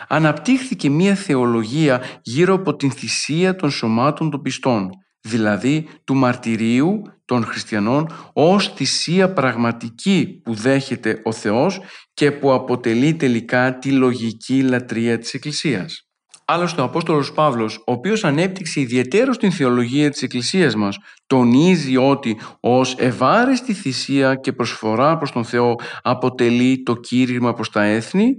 αναπτύχθηκε 0.08 0.90
μία 0.90 1.16
θεολογία 1.16 2.02
γύρω 2.22 2.54
από 2.54 2.76
την 2.76 2.92
θυσία 2.92 3.56
των 3.56 3.72
σωμάτων 3.72 4.30
των 4.30 4.42
πιστών, 4.42 4.90
δηλαδή 5.22 5.88
του 6.04 6.16
μαρτυρίου 6.16 7.02
των 7.26 7.46
χριστιανών 7.46 8.32
ως 8.34 8.74
θυσία 8.74 9.34
πραγματική 9.34 10.42
που 10.44 10.54
δέχεται 10.54 11.22
ο 11.24 11.32
Θεός 11.32 11.80
και 12.14 12.32
που 12.32 12.54
αποτελεί 12.54 13.16
τελικά 13.16 13.78
τη 13.78 13.92
λογική 13.92 14.62
λατρεία 14.62 15.18
της 15.18 15.34
Εκκλησίας. 15.34 16.05
Άλλωστε 16.48 16.82
ο 16.82 16.84
Απόστολος 16.84 17.32
Παύλος, 17.32 17.78
ο 17.78 17.92
οποίος 17.92 18.24
ανέπτυξε 18.24 18.80
ιδιαίτερο 18.80 19.34
στην 19.34 19.52
θεολογία 19.52 20.10
της 20.10 20.22
Εκκλησίας 20.22 20.76
μας, 20.76 20.98
τονίζει 21.28 21.98
ότι 21.98 22.40
ως 22.60 22.96
ευάρεστη 22.98 23.74
θυσία 23.74 24.36
και 24.36 24.54
προσφορά 24.54 25.18
προς 25.18 25.32
τον 25.32 25.46
Θεό 25.46 25.76
αποτελεί 26.02 26.84
το 26.84 26.96
κήρυγμα 26.96 27.54
προς 27.54 27.70
τα 27.70 27.84
έθνη 27.84 28.30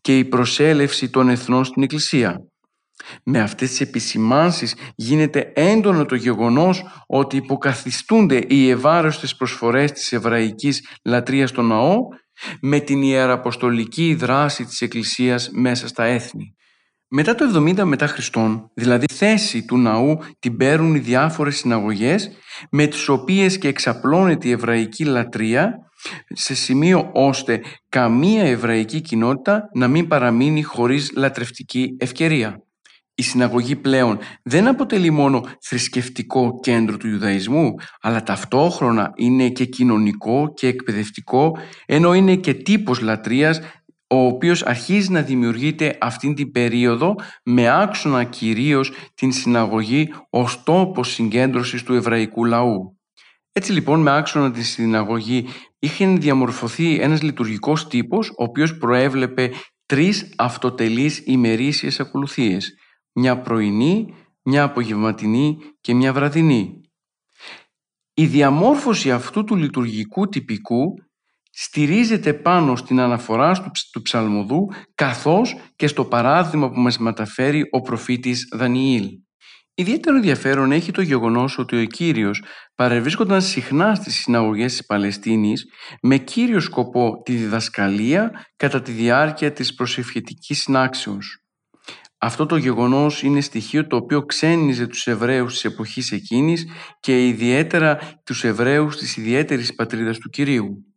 και 0.00 0.18
η 0.18 0.24
προσέλευση 0.24 1.10
των 1.10 1.28
εθνών 1.28 1.64
στην 1.64 1.82
Εκκλησία. 1.82 2.36
Με 3.24 3.40
αυτές 3.40 3.68
τις 3.68 3.80
επισημάνσεις 3.80 4.74
γίνεται 4.94 5.52
έντονο 5.54 6.04
το 6.04 6.14
γεγονός 6.14 6.84
ότι 7.06 7.36
υποκαθιστούνται 7.36 8.44
οι 8.48 8.70
ευάρεστες 8.70 9.36
προσφορές 9.36 9.92
της 9.92 10.12
εβραϊκής 10.12 10.88
λατρείας 11.04 11.50
στο 11.50 11.62
ναό 11.62 11.96
με 12.60 12.80
την 12.80 13.02
ιεραποστολική 13.02 14.14
δράση 14.14 14.64
της 14.64 14.80
Εκκλησίας 14.80 15.48
μέσα 15.52 15.88
στα 15.88 16.04
έθνη. 16.04 16.54
Μετά 17.14 17.34
το 17.34 17.44
70 17.56 17.84
μετά 17.84 18.06
Χριστόν, 18.06 18.70
δηλαδή 18.74 19.06
θέση 19.12 19.64
του 19.64 19.78
ναού 19.78 20.18
την 20.38 20.56
παίρνουν 20.56 20.94
οι 20.94 20.98
διάφορες 20.98 21.56
συναγωγές 21.56 22.30
με 22.70 22.86
τις 22.86 23.08
οποίες 23.08 23.58
και 23.58 23.68
εξαπλώνεται 23.68 24.48
η 24.48 24.50
εβραϊκή 24.50 25.04
λατρεία 25.04 25.78
σε 26.28 26.54
σημείο 26.54 27.10
ώστε 27.12 27.60
καμία 27.88 28.42
εβραϊκή 28.42 29.00
κοινότητα 29.00 29.68
να 29.74 29.88
μην 29.88 30.08
παραμείνει 30.08 30.62
χωρίς 30.62 31.12
λατρευτική 31.16 31.96
ευκαιρία. 31.98 32.62
Η 33.14 33.22
συναγωγή 33.22 33.76
πλέον 33.76 34.18
δεν 34.42 34.68
αποτελεί 34.68 35.10
μόνο 35.10 35.44
θρησκευτικό 35.60 36.58
κέντρο 36.62 36.96
του 36.96 37.08
Ιουδαϊσμού, 37.08 37.74
αλλά 38.00 38.22
ταυτόχρονα 38.22 39.12
είναι 39.16 39.48
και 39.48 39.64
κοινωνικό 39.64 40.52
και 40.54 40.66
εκπαιδευτικό, 40.66 41.56
ενώ 41.86 42.14
είναι 42.14 42.36
και 42.36 42.54
τύπος 42.54 43.00
λατρείας, 43.00 43.60
ο 44.12 44.26
οποίος 44.26 44.62
αρχίζει 44.62 45.10
να 45.10 45.22
δημιουργείται 45.22 45.98
αυτήν 46.00 46.34
την 46.34 46.50
περίοδο 46.50 47.14
με 47.44 47.82
άξονα 47.82 48.24
κυρίως 48.24 48.92
την 49.14 49.32
συναγωγή 49.32 50.12
ως 50.30 50.62
τόπος 50.62 51.12
συγκέντρωσης 51.12 51.82
του 51.82 51.94
εβραϊκού 51.94 52.44
λαού. 52.44 52.98
Έτσι 53.52 53.72
λοιπόν 53.72 54.00
με 54.00 54.16
άξονα 54.16 54.50
τη 54.50 54.62
συναγωγή 54.62 55.46
είχε 55.78 56.06
διαμορφωθεί 56.06 57.00
ένας 57.00 57.22
λειτουργικός 57.22 57.86
τύπος 57.86 58.28
ο 58.28 58.42
οποίος 58.42 58.76
προέβλεπε 58.76 59.50
τρεις 59.86 60.32
αυτοτελείς 60.36 61.22
ημερήσιες 61.26 62.00
ακολουθίες 62.00 62.74
μια 63.12 63.40
πρωινή, 63.40 64.14
μια 64.42 64.62
απογευματινή 64.62 65.58
και 65.80 65.94
μια 65.94 66.12
βραδινή. 66.12 66.80
Η 68.14 68.26
διαμόρφωση 68.26 69.12
αυτού 69.12 69.44
του 69.44 69.56
λειτουργικού 69.56 70.28
τυπικού 70.28 70.94
στηρίζεται 71.54 72.32
πάνω 72.32 72.76
στην 72.76 73.00
αναφορά 73.00 73.70
του 73.92 74.02
ψαλμοδού 74.02 74.68
καθώς 74.94 75.56
και 75.76 75.86
στο 75.86 76.04
παράδειγμα 76.04 76.70
που 76.70 76.80
μας 76.80 76.98
μεταφέρει 76.98 77.62
ο 77.70 77.80
προφήτης 77.80 78.48
Δανιήλ. 78.52 79.08
Ιδιαίτερο 79.74 80.16
ενδιαφέρον 80.16 80.72
έχει 80.72 80.92
το 80.92 81.02
γεγονός 81.02 81.58
ότι 81.58 81.82
ο 81.82 81.84
Κύριος 81.84 82.42
παρευρίσκονταν 82.74 83.42
συχνά 83.42 83.94
στις 83.94 84.14
συναγωγές 84.14 84.72
της 84.76 84.86
Παλαιστίνης 84.86 85.64
με 86.02 86.16
κύριο 86.16 86.60
σκοπό 86.60 87.22
τη 87.24 87.34
διδασκαλία 87.34 88.46
κατά 88.56 88.82
τη 88.82 88.92
διάρκεια 88.92 89.52
της 89.52 89.74
προσευχητικής 89.74 90.62
συνάξεως. 90.62 91.36
Αυτό 92.18 92.46
το 92.46 92.56
γεγονός 92.56 93.22
είναι 93.22 93.40
στοιχείο 93.40 93.86
το 93.86 93.96
οποίο 93.96 94.22
ξένιζε 94.22 94.86
τους 94.86 95.06
Εβραίους 95.06 95.52
της 95.52 95.64
εποχής 95.64 96.12
εκείνης 96.12 96.66
και 97.00 97.26
ιδιαίτερα 97.26 97.98
τους 98.24 98.44
Εβραίους 98.44 98.96
της 98.96 99.16
ιδιαίτερης 99.16 99.74
πατρίδας 99.74 100.18
του 100.18 100.28
Κυρίου. 100.28 100.91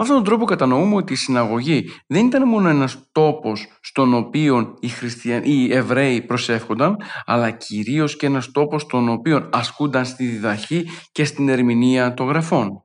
Με 0.00 0.06
αυτόν 0.06 0.22
τον 0.22 0.28
τρόπο 0.30 0.44
κατανοούμε 0.44 0.94
ότι 0.94 1.12
η 1.12 1.16
συναγωγή 1.16 1.84
δεν 2.06 2.26
ήταν 2.26 2.48
μόνο 2.48 2.68
ένας 2.68 3.08
τόπος 3.12 3.66
στον 3.80 4.14
οποίο 4.14 4.76
οι, 4.80 4.88
χριστιαν... 4.88 5.42
οι 5.44 5.68
Εβραίοι 5.72 6.22
προσεύχονταν, 6.22 6.96
αλλά 7.24 7.50
κυρίως 7.50 8.16
και 8.16 8.26
ένας 8.26 8.50
τόπος 8.50 8.82
στον 8.82 9.08
οποίο 9.08 9.48
ασκούνταν 9.52 10.04
στη 10.04 10.26
διδαχή 10.26 10.86
και 11.12 11.24
στην 11.24 11.48
ερμηνεία 11.48 12.14
των 12.14 12.26
γραφών. 12.26 12.84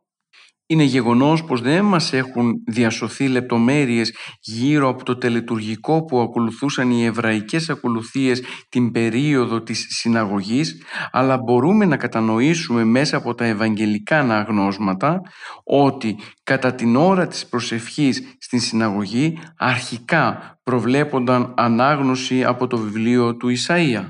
Είναι 0.68 0.84
γεγονός 0.84 1.43
πως 1.43 1.61
δεν 1.61 1.86
μας 1.86 2.13
έχουν 2.13 2.53
διασωθεί 2.68 3.28
λεπτομέρειες 3.28 4.16
γύρω 4.39 4.89
από 4.89 5.03
το 5.03 5.18
τελετουργικό 5.18 6.05
που 6.05 6.20
ακολουθούσαν 6.20 6.91
οι 6.91 7.03
εβραϊκές 7.03 7.70
ακολουθίες 7.70 8.41
την 8.70 8.91
περίοδο 8.91 9.61
της 9.61 9.86
συναγωγής, 9.89 10.84
αλλά 11.11 11.38
μπορούμε 11.38 11.86
να 11.86 11.97
κατανοήσουμε 11.97 12.84
μέσα 12.84 13.18
από 13.18 13.36
τα 13.36 13.45
ευαγγελικά 13.45 14.20
αναγνώσματα 14.20 15.22
ότι 15.63 16.18
κατά 16.43 16.76
την 16.76 16.95
ώρα 16.95 17.28
της 17.28 17.45
προσευχής 17.45 18.36
στην 18.39 18.59
συναγωγή 18.59 19.38
αρχικά 19.57 20.59
προβλέπονταν 20.63 21.53
ανάγνωση 21.57 22.43
από 22.43 22.68
το 22.68 22.78
βιβλίο 22.78 23.36
του 23.36 23.49
Ισαΐα. 23.49 24.03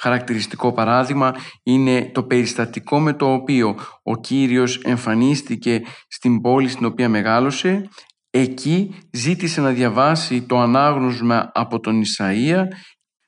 Χαρακτηριστικό 0.00 0.72
παράδειγμα 0.72 1.34
είναι 1.62 2.10
το 2.14 2.22
περιστατικό 2.22 3.00
με 3.00 3.12
το 3.12 3.32
οποίο 3.32 3.76
ο 4.02 4.16
Κύριος 4.16 4.80
εμφανίστηκε 4.84 5.82
στην 6.08 6.40
πόλη 6.40 6.68
στην 6.68 6.86
οποία 6.86 7.08
μεγάλωσε. 7.08 7.88
Εκεί 8.30 8.94
ζήτησε 9.12 9.60
να 9.60 9.70
διαβάσει 9.70 10.42
το 10.42 10.58
ανάγνωσμα 10.58 11.50
από 11.54 11.80
τον 11.80 12.02
Ισαΐα. 12.02 12.64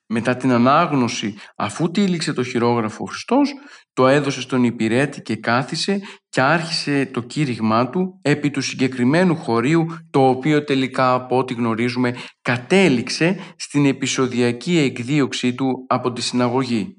Μετά 0.06 0.36
την 0.36 0.52
ανάγνωση, 0.52 1.34
αφού 1.56 1.90
τύλιξε 1.90 2.32
το 2.32 2.42
χειρόγραφο 2.42 3.04
ο 3.04 3.06
Χριστός, 3.06 3.52
το 3.92 4.06
έδωσε 4.08 4.40
στον 4.40 4.64
υπηρέτη 4.64 5.22
και 5.22 5.36
κάθισε 5.36 6.00
και 6.28 6.40
άρχισε 6.40 7.06
το 7.12 7.20
κήρυγμά 7.20 7.90
του 7.90 8.18
επί 8.22 8.50
του 8.50 8.60
συγκεκριμένου 8.60 9.36
χωρίου 9.36 9.86
το 10.10 10.28
οποίο 10.28 10.64
τελικά 10.64 11.14
από 11.14 11.38
ό,τι 11.38 11.54
γνωρίζουμε 11.54 12.14
κατέληξε 12.42 13.38
στην 13.56 13.86
επεισοδιακή 13.86 14.78
εκδίωξή 14.78 15.54
του 15.54 15.86
από 15.88 16.12
τη 16.12 16.22
συναγωγή. 16.22 16.96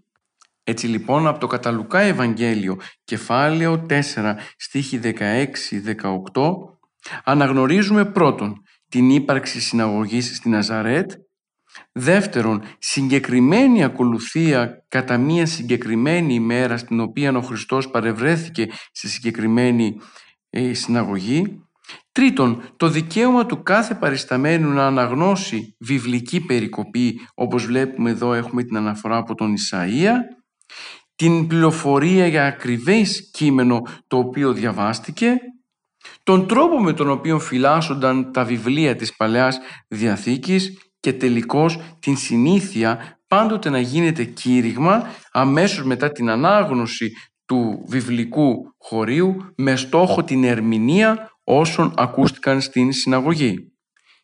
Έτσι 0.63 0.87
λοιπόν 0.87 1.27
από 1.27 1.39
το 1.39 1.47
Καταλουκά 1.47 1.99
Ευαγγέλιο 1.99 2.79
κεφάλαιο 3.03 3.85
4 3.89 4.33
στίχη 4.57 4.99
16-18 5.03 5.13
αναγνωρίζουμε 7.23 8.05
πρώτον 8.05 8.61
την 8.89 9.09
ύπαρξη 9.09 9.61
συναγωγής 9.61 10.35
στην 10.35 10.51
Ναζαρέτ 10.51 11.11
Δεύτερον, 11.91 12.63
συγκεκριμένη 12.79 13.83
ακολουθία 13.83 14.85
κατά 14.87 15.17
μία 15.17 15.45
συγκεκριμένη 15.45 16.33
ημέρα 16.33 16.77
στην 16.77 16.99
οποία 16.99 17.37
ο 17.37 17.41
Χριστός 17.41 17.89
παρευρέθηκε 17.89 18.67
σε 18.91 19.07
συγκεκριμένη 19.07 19.97
ε, 20.49 20.73
συναγωγή. 20.73 21.61
Τρίτον, 22.11 22.63
το 22.77 22.89
δικαίωμα 22.89 23.45
του 23.45 23.63
κάθε 23.63 23.95
παρισταμένου 23.95 24.69
να 24.69 24.85
αναγνώσει 24.85 25.75
βιβλική 25.79 26.41
περικοπή, 26.45 27.19
όπως 27.33 27.65
βλέπουμε 27.65 28.09
εδώ 28.09 28.33
έχουμε 28.33 28.63
την 28.63 28.77
αναφορά 28.77 29.17
από 29.17 29.35
τον 29.35 29.53
Ισαΐα, 29.53 30.13
την 31.15 31.47
πληροφορία 31.47 32.27
για 32.27 32.45
ακριβές 32.45 33.29
κείμενο 33.31 33.81
το 34.07 34.17
οποίο 34.17 34.53
διαβάστηκε, 34.53 35.37
τον 36.23 36.47
τρόπο 36.47 36.81
με 36.81 36.93
τον 36.93 37.09
οποίο 37.09 37.39
φυλάσσονταν 37.39 38.31
τα 38.31 38.43
βιβλία 38.43 38.95
της 38.95 39.15
Παλαιάς 39.15 39.59
Διαθήκης 39.87 40.77
και 41.03 41.13
τελικώς 41.13 41.79
την 41.99 42.17
συνήθεια 42.17 43.19
πάντοτε 43.27 43.69
να 43.69 43.79
γίνεται 43.79 44.23
κήρυγμα 44.23 45.07
αμέσως 45.31 45.85
μετά 45.85 46.11
την 46.11 46.29
ανάγνωση 46.29 47.11
του 47.45 47.83
βιβλικού 47.87 48.53
χωρίου 48.77 49.35
με 49.57 49.75
στόχο 49.75 50.23
την 50.23 50.43
ερμηνεία 50.43 51.31
όσων 51.43 51.93
ακούστηκαν 51.97 52.61
στην 52.61 52.91
συναγωγή. 52.91 53.55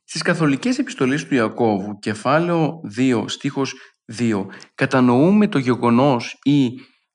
Στις 0.03 0.21
καθολικές 0.21 0.77
επιστολές 0.77 1.27
του 1.27 1.35
Ιακώβου, 1.35 1.99
κεφάλαιο 1.99 2.81
2, 2.97 3.23
στίχος 3.27 3.73
2, 4.19 4.45
κατανοούμε 4.75 5.47
το 5.47 5.57
γεγονός 5.57 6.37
ή 6.43 6.69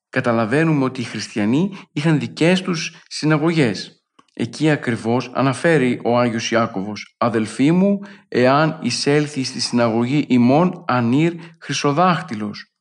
καταλαβαίνουμε 0.09 0.83
ότι 0.83 1.01
οι 1.01 1.03
χριστιανοί 1.03 1.77
είχαν 1.91 2.19
δικές 2.19 2.61
τους 2.61 2.95
συναγωγές. 3.07 3.94
Εκεί 4.37 4.69
ακριβώς 4.69 5.31
αναφέρει 5.33 5.99
ο 6.03 6.17
Άγιος 6.17 6.51
Ιάκωβος 6.51 7.15
«Αδελφοί 7.17 7.71
μου, 7.71 7.99
εάν 8.27 8.79
εισέλθει 8.81 9.43
στη 9.43 9.59
συναγωγή 9.59 10.25
ημών 10.27 10.83
ανήρ 10.87 11.33
χρυσοδάχτυλος». 11.59 12.73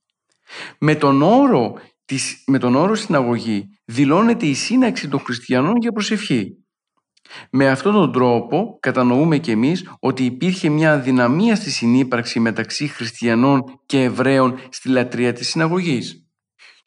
Με 0.78 0.94
τον 0.94 1.22
όρο, 1.22 1.78
της, 2.04 2.44
με 2.46 2.58
τον 2.58 2.74
όρο 2.74 2.94
συναγωγή 2.94 3.68
δηλώνεται 3.84 4.46
η 4.46 4.54
σύναξη 4.54 5.08
των 5.08 5.20
χριστιανών 5.20 5.76
για 5.76 5.92
προσευχή. 5.92 6.64
Με 7.50 7.68
αυτόν 7.68 7.92
τον 7.92 8.12
τρόπο 8.12 8.78
κατανοούμε 8.80 9.38
και 9.38 9.52
εμείς 9.52 9.90
ότι 10.00 10.24
υπήρχε 10.24 10.68
μια 10.68 10.92
αδυναμία 10.92 11.56
στη 11.56 11.70
συνύπαρξη 11.70 12.40
μεταξύ 12.40 12.86
χριστιανών 12.86 13.62
και 13.86 14.02
Εβραίων 14.02 14.58
στη 14.70 14.88
λατρεία 14.88 15.32
της 15.32 15.48
συναγωγής. 15.48 16.23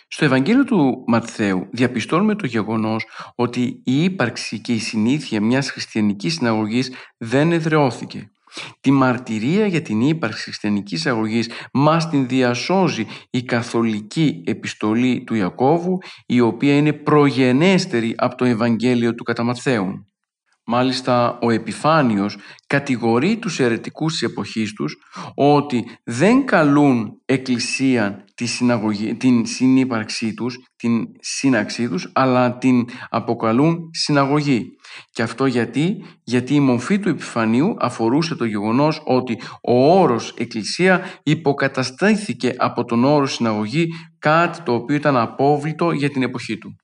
Στο 0.07 0.25
Ευαγγέλιο 0.25 0.63
του 0.63 1.03
Ματθαίου 1.07 1.67
διαπιστώνουμε 1.71 2.35
το 2.35 2.45
γεγονός 2.45 3.05
ότι 3.35 3.81
η 3.83 4.03
ύπαρξη 4.03 4.59
και 4.59 4.73
η 4.73 4.79
συνήθεια 4.79 5.41
μιας 5.41 5.71
χριστιανικής 5.71 6.33
συναγωγής 6.33 6.91
δεν 7.17 7.51
εδραιώθηκε. 7.51 8.31
Τη 8.81 8.91
μαρτυρία 8.91 9.67
για 9.67 9.81
την 9.81 10.01
ύπαρξη 10.01 10.43
χριστιανικής 10.43 11.05
αγωγής 11.05 11.49
μας 11.73 12.09
την 12.09 12.27
διασώζει 12.27 13.07
η 13.29 13.43
καθολική 13.43 14.43
επιστολή 14.45 15.23
του 15.23 15.35
Ιακώβου 15.35 15.97
η 16.25 16.39
οποία 16.39 16.75
είναι 16.77 16.93
προγενέστερη 16.93 18.13
από 18.17 18.35
το 18.35 18.45
Ευαγγέλιο 18.45 19.15
του 19.15 19.23
κατά 19.23 19.55
Μάλιστα 20.69 21.39
ο 21.41 21.49
Επιφάνιος 21.49 22.37
κατηγορεί 22.67 23.37
τους 23.37 23.59
αιρετικούς 23.59 24.11
της 24.11 24.21
εποχής 24.21 24.73
τους 24.73 24.97
ότι 25.35 25.97
δεν 26.03 26.45
καλούν 26.45 27.21
εκκλησία 27.25 28.25
τη 28.37 28.45
συναγωγή, 28.45 29.15
την 29.15 29.45
συνύπαρξή 29.45 30.33
τους, 30.33 30.57
την 30.75 31.05
σύναξή 31.19 31.89
τους, 31.89 32.09
αλλά 32.13 32.57
την 32.57 32.85
αποκαλούν 33.09 33.89
συναγωγή. 33.91 34.65
Και 35.11 35.21
αυτό 35.21 35.45
γιατί, 35.45 36.05
γιατί 36.23 36.53
η 36.53 36.59
μορφή 36.59 36.99
του 36.99 37.09
Επιφανίου 37.09 37.75
αφορούσε 37.79 38.35
το 38.35 38.45
γεγονός 38.45 39.01
ότι 39.05 39.37
ο 39.61 39.99
όρος 39.99 40.33
εκκλησία 40.37 41.01
υποκαταστάθηκε 41.23 42.53
από 42.57 42.85
τον 42.85 43.03
όρο 43.03 43.25
συναγωγή, 43.25 43.87
κάτι 44.19 44.61
το 44.61 44.73
οποίο 44.73 44.95
ήταν 44.95 45.17
απόβλητο 45.17 45.91
για 45.91 46.09
την 46.09 46.23
εποχή 46.23 46.57
του. 46.57 46.75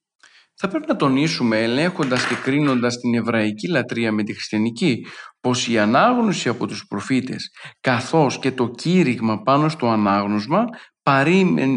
Θα 0.55 0.67
πρέπει 0.67 0.85
να 0.87 0.95
τονίσουμε, 0.95 1.63
ελέγχοντας 1.63 2.27
και 2.27 2.35
κρίνοντας 2.35 2.97
την 2.97 3.13
εβραϊκή 3.15 3.67
λατρεία 3.67 4.11
με 4.11 4.23
τη 4.23 4.33
χριστιανική, 4.33 5.05
πως 5.41 5.67
η 5.67 5.79
ανάγνωση 5.79 6.49
από 6.49 6.67
τους 6.67 6.85
προφήτες, 6.87 7.49
καθώς 7.81 8.39
και 8.39 8.51
το 8.51 8.67
κήρυγμα 8.67 9.41
πάνω 9.41 9.69
στο 9.69 9.89
ανάγνωσμα, 9.89 10.65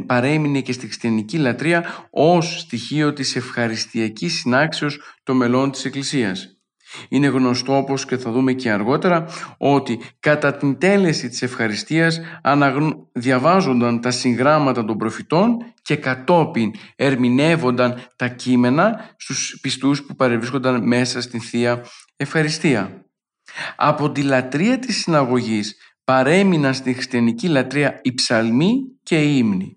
παρέμεινε 0.07 0.61
και 0.61 0.72
στη 0.72 0.87
χριστιανική 0.87 1.39
λατρεία 1.39 2.09
ως 2.11 2.61
στοιχείο 2.61 3.12
της 3.12 3.37
ευχαριστιακής 3.37 4.39
συνάξεως 4.39 5.01
των 5.22 5.37
μελών 5.37 5.70
της 5.70 5.85
Εκκλησίας. 5.85 6.51
Είναι 7.09 7.27
γνωστό 7.27 7.77
όπως 7.77 8.05
και 8.05 8.16
θα 8.16 8.31
δούμε 8.31 8.53
και 8.53 8.70
αργότερα 8.70 9.27
ότι 9.59 10.01
κατά 10.20 10.57
την 10.57 10.79
τέλεση 10.79 11.29
της 11.29 11.43
ευχαριστίας 11.43 12.20
διαβάζονταν 13.12 14.01
τα 14.01 14.11
συγγράμματα 14.11 14.85
των 14.85 14.97
προφητών 14.97 15.57
και 15.83 15.97
κατόπιν 15.97 16.70
ερμηνεύονταν 16.97 18.07
τα 18.16 18.29
κείμενα 18.29 19.14
στους 19.16 19.59
πιστούς 19.61 20.03
που 20.03 20.14
παρευρίσκονταν 20.14 20.87
μέσα 20.87 21.20
στην 21.20 21.41
Θεία 21.41 21.85
Ευχαριστία. 22.16 23.05
Από 23.77 24.12
τη 24.12 24.22
λατρεία 24.22 24.79
της 24.79 24.97
συναγωγής 24.97 25.77
παρέμειναν 26.07 26.74
στη 26.74 26.92
χριστιανική 26.92 27.48
λατρεία 27.48 28.00
οι 28.02 28.14
ψαλμοί 28.14 28.74
και 29.02 29.22
οι 29.22 29.34
ύμνοι. 29.38 29.76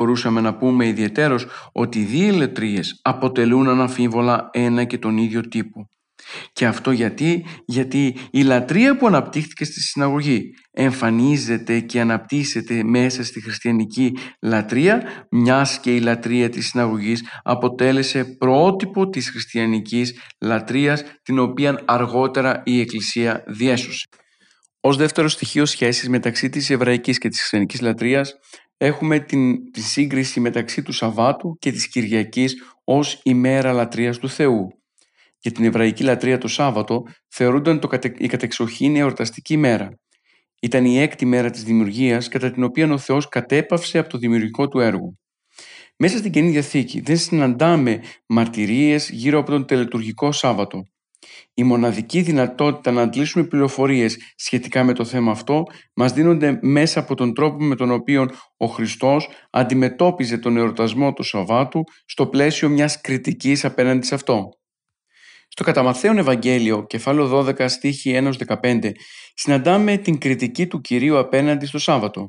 Μπορούσαμε 0.00 0.40
να 0.40 0.56
πούμε 0.56 0.86
ιδιαίτερος 0.86 1.46
ότι 1.72 1.98
οι 1.98 2.04
δύο 2.04 2.34
λατρείες 2.34 3.00
αποτελούν 3.02 3.68
αναμφίβολα 3.68 4.48
ένα 4.52 4.84
και 4.84 4.98
τον 4.98 5.16
ίδιο 5.16 5.40
τύπο. 5.40 5.88
Και 6.52 6.66
αυτό 6.66 6.90
γιατί, 6.90 7.44
γιατί 7.66 8.16
η 8.30 8.42
λατρεία 8.42 8.96
που 8.96 9.06
αναπτύχθηκε 9.06 9.64
στη 9.64 9.80
συναγωγή 9.80 10.50
εμφανίζεται 10.70 11.80
και 11.80 12.00
αναπτύσσεται 12.00 12.82
μέσα 12.84 13.24
στη 13.24 13.42
χριστιανική 13.42 14.16
λατρεία 14.42 15.02
μιας 15.30 15.80
και 15.80 15.94
η 15.94 16.00
λατρεία 16.00 16.48
της 16.48 16.66
συναγωγής 16.68 17.24
αποτέλεσε 17.42 18.24
πρότυπο 18.24 19.08
της 19.08 19.30
χριστιανικής 19.30 20.20
λατρείας 20.40 21.04
την 21.22 21.38
οποία 21.38 21.82
αργότερα 21.84 22.62
η 22.64 22.80
Εκκλησία 22.80 23.44
διέσωσε. 23.46 24.06
Ως 24.86 24.96
δεύτερο 24.96 25.28
στοιχείο 25.28 25.66
σχέσης 25.66 26.08
μεταξύ 26.08 26.48
της 26.48 26.70
εβραϊκής 26.70 27.18
και 27.18 27.28
της 27.28 27.38
χριστιανικής 27.38 27.80
λατρείας 27.80 28.38
έχουμε 28.76 29.18
την, 29.18 29.70
τη 29.72 29.80
σύγκριση 29.80 30.40
μεταξύ 30.40 30.82
του 30.82 30.92
Σαββάτου 30.92 31.56
και 31.58 31.70
της 31.70 31.88
Κυριακής 31.88 32.54
ως 32.84 33.20
ημέρα 33.22 33.72
λατρείας 33.72 34.18
του 34.18 34.28
Θεού. 34.28 34.68
Για 35.38 35.52
την 35.52 35.64
εβραϊκή 35.64 36.02
λατρεία 36.02 36.38
το 36.38 36.48
Σάββατο 36.48 37.02
θεωρούνταν 37.28 37.80
το 37.80 37.88
η 38.18 38.26
κατεξοχήν 38.26 38.96
εορταστική 38.96 39.56
μέρα. 39.56 39.98
Ήταν 40.60 40.84
η 40.84 40.98
έκτη 40.98 41.26
μέρα 41.26 41.50
της 41.50 41.62
δημιουργίας 41.62 42.28
κατά 42.28 42.50
την 42.50 42.64
οποία 42.64 42.92
ο 42.92 42.98
Θεός 42.98 43.28
κατέπαυσε 43.28 43.98
από 43.98 44.08
το 44.08 44.18
δημιουργικό 44.18 44.68
του 44.68 44.80
έργο. 44.80 45.14
Μέσα 45.96 46.18
στην 46.18 46.32
Καινή 46.32 46.50
Διαθήκη 46.50 47.00
δεν 47.00 47.16
συναντάμε 47.16 48.00
μαρτυρίες 48.26 49.10
γύρω 49.10 49.38
από 49.38 49.50
τον 49.50 49.66
τελετουργικό 49.66 50.32
Σάββατο. 50.32 50.82
Η 51.58 51.62
μοναδική 51.62 52.20
δυνατότητα 52.20 52.90
να 52.90 53.02
αντλήσουμε 53.02 53.44
πληροφορίες 53.44 54.16
σχετικά 54.36 54.84
με 54.84 54.92
το 54.92 55.04
θέμα 55.04 55.30
αυτό 55.30 55.62
μας 55.94 56.12
δίνονται 56.12 56.58
μέσα 56.62 57.00
από 57.00 57.14
τον 57.14 57.34
τρόπο 57.34 57.64
με 57.64 57.76
τον 57.76 57.90
οποίο 57.90 58.28
ο 58.56 58.66
Χριστός 58.66 59.28
αντιμετώπιζε 59.50 60.38
τον 60.38 60.56
εορτασμό 60.56 61.12
του 61.12 61.22
Σαββάτου 61.22 61.84
στο 62.06 62.26
πλαίσιο 62.26 62.68
μιας 62.68 63.00
κριτικής 63.00 63.64
απέναντι 63.64 64.06
σε 64.06 64.14
αυτό. 64.14 64.48
Στο 65.48 65.64
κατά 65.64 65.94
Ευαγγέλιο, 66.02 66.86
κεφάλαιο 66.86 67.28
12, 67.28 67.68
στίχη 67.68 68.32
1-15, 68.62 68.90
συναντάμε 69.34 69.96
την 69.96 70.18
κριτική 70.18 70.66
του 70.66 70.80
Κυρίου 70.80 71.18
απέναντι 71.18 71.66
στο 71.66 71.78
Σάββατο. 71.78 72.26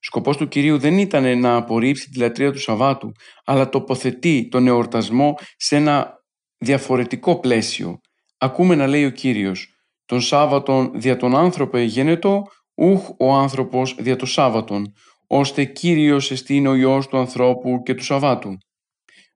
Σκοπός 0.00 0.36
του 0.36 0.48
Κυρίου 0.48 0.78
δεν 0.78 0.98
ήταν 0.98 1.38
να 1.38 1.56
απορρίψει 1.56 2.10
τη 2.10 2.18
λατρεία 2.18 2.52
του 2.52 2.60
Σαββάτου, 2.60 3.12
αλλά 3.44 3.68
τοποθετεί 3.68 4.48
τον 4.50 4.66
εορτασμό 4.66 5.34
σε 5.56 5.76
ένα 5.76 6.12
διαφορετικό 6.58 7.40
πλαίσιο. 7.40 8.00
Ακούμε 8.38 8.74
να 8.74 8.86
λέει 8.86 9.04
ο 9.04 9.10
Κύριος 9.10 9.68
«Τον 10.04 10.20
Σάββατον 10.20 10.90
δια 10.94 11.16
τον 11.16 11.36
άνθρωπο 11.36 11.78
γένετο, 11.78 12.42
ούχ 12.74 13.08
ο 13.18 13.34
άνθρωπος 13.34 13.96
δια 13.98 14.16
το 14.16 14.26
Σάββατον, 14.26 14.92
ώστε 15.26 15.64
Κύριος 15.64 16.30
εστίν 16.30 16.66
ο 16.66 16.74
Υιός 16.74 17.08
του 17.08 17.18
ανθρώπου 17.18 17.82
και 17.84 17.94
του 17.94 18.04
Σαββάτου». 18.04 18.58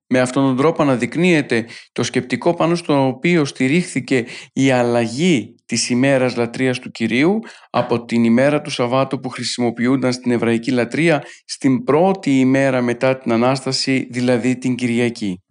Με 0.06 0.20
αυτόν 0.20 0.44
τον 0.44 0.56
τρόπο 0.56 0.82
αναδεικνύεται 0.82 1.66
το 1.92 2.02
σκεπτικό 2.02 2.54
πάνω 2.54 2.74
στο 2.74 3.06
οποίο 3.06 3.44
στηρίχθηκε 3.44 4.24
η 4.52 4.70
αλλαγή 4.70 5.54
της 5.66 5.90
ημέρας 5.90 6.36
λατρείας 6.36 6.78
του 6.78 6.90
Κυρίου 6.90 7.38
από 7.70 8.04
την 8.04 8.24
ημέρα 8.24 8.60
του 8.60 8.70
Σαββάτου 8.70 9.20
που 9.20 9.28
χρησιμοποιούνταν 9.28 10.12
στην 10.12 10.32
εβραϊκή 10.32 10.70
λατρεία 10.70 11.22
στην 11.44 11.84
πρώτη 11.84 12.38
ημέρα 12.38 12.80
μετά 12.80 13.18
την 13.18 13.32
Ανάσταση, 13.32 14.08
δηλαδή 14.10 14.58
την 14.58 14.74
Κυριακή. 14.74 15.42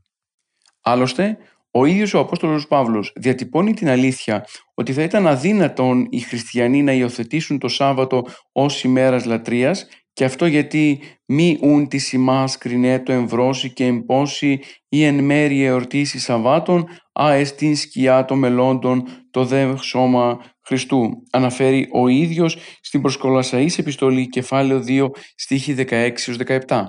Άλλωστε, 0.81 1.37
ο 1.71 1.85
ίδιος 1.85 2.13
ο 2.13 2.19
Απόστολος 2.19 2.67
Παύλος 2.67 3.13
διατυπώνει 3.15 3.73
την 3.73 3.89
αλήθεια 3.89 4.45
ότι 4.73 4.93
θα 4.93 5.03
ήταν 5.03 5.27
αδύνατον 5.27 6.07
οι 6.09 6.19
χριστιανοί 6.19 6.83
να 6.83 6.91
υιοθετήσουν 6.91 7.59
το 7.59 7.67
Σάββατο 7.67 8.25
ως 8.51 8.83
ημέρας 8.83 9.25
λατρείας 9.25 9.87
και 10.13 10.23
αυτό 10.23 10.45
γιατί 10.45 11.01
μη 11.25 11.57
ούν 11.61 11.87
τη 11.87 12.09
ημάς 12.13 12.57
κρινέτο 12.57 13.11
εμβρώσει 13.11 13.73
και 13.73 13.85
εμπόσει 13.85 14.59
ή 14.89 15.03
εν 15.03 15.23
μέρη 15.23 15.63
εορτήσει 15.63 16.19
Σαββάτων, 16.19 16.87
α 17.21 17.33
εστίν 17.33 17.75
σκιά 17.75 18.25
των 18.25 18.37
μελώντων 18.37 19.03
το 19.31 19.45
δε 19.45 19.77
σώμα 19.77 20.39
Χριστού. 20.65 21.09
Αναφέρει 21.31 21.87
ο 21.91 22.07
ίδιος 22.07 22.57
στην 22.81 23.01
προσκολασαής 23.01 23.77
επιστολή 23.77 24.29
κεφάλαιο 24.29 24.83
2 24.87 25.09
στίχη 25.35 25.75
16-17. 25.89 26.83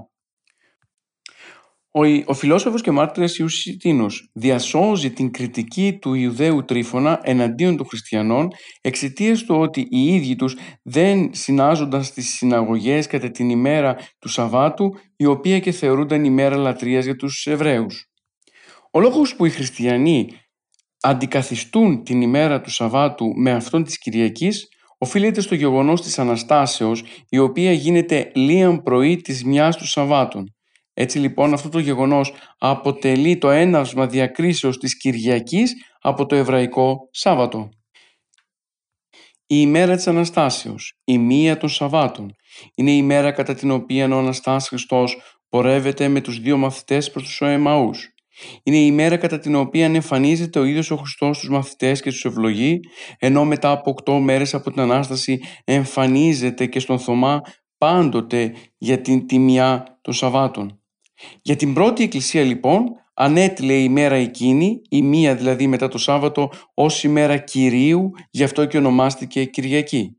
Ο, 1.94 2.00
ο 2.24 2.34
φιλόσοφος 2.34 2.82
και 2.82 2.90
μάρτυρας 2.90 3.38
Ιουσιτίνος 3.38 4.30
διασώζει 4.32 5.10
την 5.10 5.30
κριτική 5.30 5.98
του 6.00 6.14
Ιουδαίου 6.14 6.64
Τρίφωνα 6.64 7.20
εναντίον 7.22 7.76
των 7.76 7.86
χριστιανών 7.86 8.48
εξαιτίας 8.80 9.42
του 9.44 9.54
ότι 9.54 9.86
οι 9.90 10.14
ίδιοι 10.14 10.36
τους 10.36 10.56
δεν 10.82 11.30
συνάζονταν 11.34 12.04
στις 12.04 12.28
συναγωγές 12.28 13.06
κατά 13.06 13.30
την 13.30 13.50
ημέρα 13.50 13.96
του 14.18 14.28
Σαββάτου 14.28 14.94
η 15.16 15.26
οποία 15.26 15.58
και 15.58 15.72
θεωρούνταν 15.72 16.24
ημέρα 16.24 16.56
λατρείας 16.56 17.04
για 17.04 17.16
τους 17.16 17.46
Εβραίους. 17.46 18.10
Ο 18.90 19.00
λόγος 19.00 19.36
που 19.36 19.44
οι 19.44 19.50
χριστιανοί 19.50 20.28
αντικαθιστούν 21.00 22.04
την 22.04 22.20
ημέρα 22.20 22.60
του 22.60 22.70
Σαββάτου 22.70 23.32
με 23.36 23.50
αυτόν 23.50 23.84
της 23.84 23.98
Κυριακής 23.98 24.68
οφείλεται 24.98 25.40
στο 25.40 25.54
γεγονός 25.54 26.02
της 26.02 26.18
Αναστάσεως, 26.18 27.04
η 27.28 27.38
οποία 27.38 27.72
γίνεται 27.72 28.30
λίαν 28.34 28.82
πρωί 28.82 29.16
της 29.16 29.44
μιας 29.44 29.76
του 29.76 29.86
Σαββάτων. 29.86 30.54
Έτσι 30.94 31.18
λοιπόν 31.18 31.52
αυτό 31.52 31.68
το 31.68 31.78
γεγονός 31.78 32.32
αποτελεί 32.58 33.38
το 33.38 33.50
έναυσμα 33.50 34.06
διακρίσεως 34.06 34.78
της 34.78 34.96
Κυριακής 34.96 35.74
από 36.00 36.26
το 36.26 36.34
εβραϊκό 36.34 37.08
Σάββατο. 37.10 37.68
Η 39.46 39.56
ημέρα 39.58 39.96
της 39.96 40.06
Αναστάσεως, 40.06 40.94
η 41.04 41.18
μία 41.18 41.56
των 41.56 41.68
Σαββάτων, 41.68 42.34
είναι 42.74 42.90
η 42.90 43.02
μέρα 43.02 43.32
κατά 43.32 43.54
την 43.54 43.70
οποία 43.70 44.08
ο 44.08 44.18
Αναστάς 44.18 44.68
Χριστός 44.68 45.16
πορεύεται 45.48 46.08
με 46.08 46.20
τους 46.20 46.40
δύο 46.40 46.56
μαθητές 46.56 47.10
προς 47.10 47.22
τους 47.22 47.40
Οεμαούς. 47.40 48.08
Είναι 48.62 48.76
η 48.76 48.92
μέρα 48.92 49.16
κατά 49.16 49.38
την 49.38 49.54
οποία 49.54 49.84
εμφανίζεται 49.84 50.58
ο 50.58 50.64
ίδιος 50.64 50.90
ο 50.90 50.96
Χριστός 50.96 51.36
στους 51.36 51.48
μαθητές 51.48 52.00
και 52.02 52.10
στους 52.10 52.24
ευλογεί, 52.24 52.80
ενώ 53.18 53.44
μετά 53.44 53.70
από 53.70 53.90
οκτώ 53.90 54.18
μέρες 54.18 54.54
από 54.54 54.70
την 54.70 54.80
Ανάσταση 54.80 55.40
εμφανίζεται 55.64 56.66
και 56.66 56.78
στον 56.78 56.98
Θωμά 56.98 57.40
πάντοτε 57.78 58.54
για 58.78 59.00
την 59.00 59.26
τιμιά 59.26 59.98
των 60.00 60.14
Σαββάτων. 60.14 60.81
Για 61.42 61.56
την 61.56 61.74
πρώτη 61.74 62.02
εκκλησία 62.02 62.42
λοιπόν 62.42 62.84
ανέτειλε 63.14 63.74
η 63.74 63.88
μέρα 63.88 64.14
εκείνη, 64.14 64.80
η 64.88 65.02
μία 65.02 65.34
δηλαδή 65.34 65.66
μετά 65.66 65.88
το 65.88 65.98
Σάββατο, 65.98 66.50
ως 66.74 67.04
ημέρα 67.04 67.36
Κυρίου, 67.36 68.10
γι' 68.30 68.44
αυτό 68.44 68.64
και 68.64 68.76
ονομάστηκε 68.76 69.44
Κυριακή. 69.44 70.16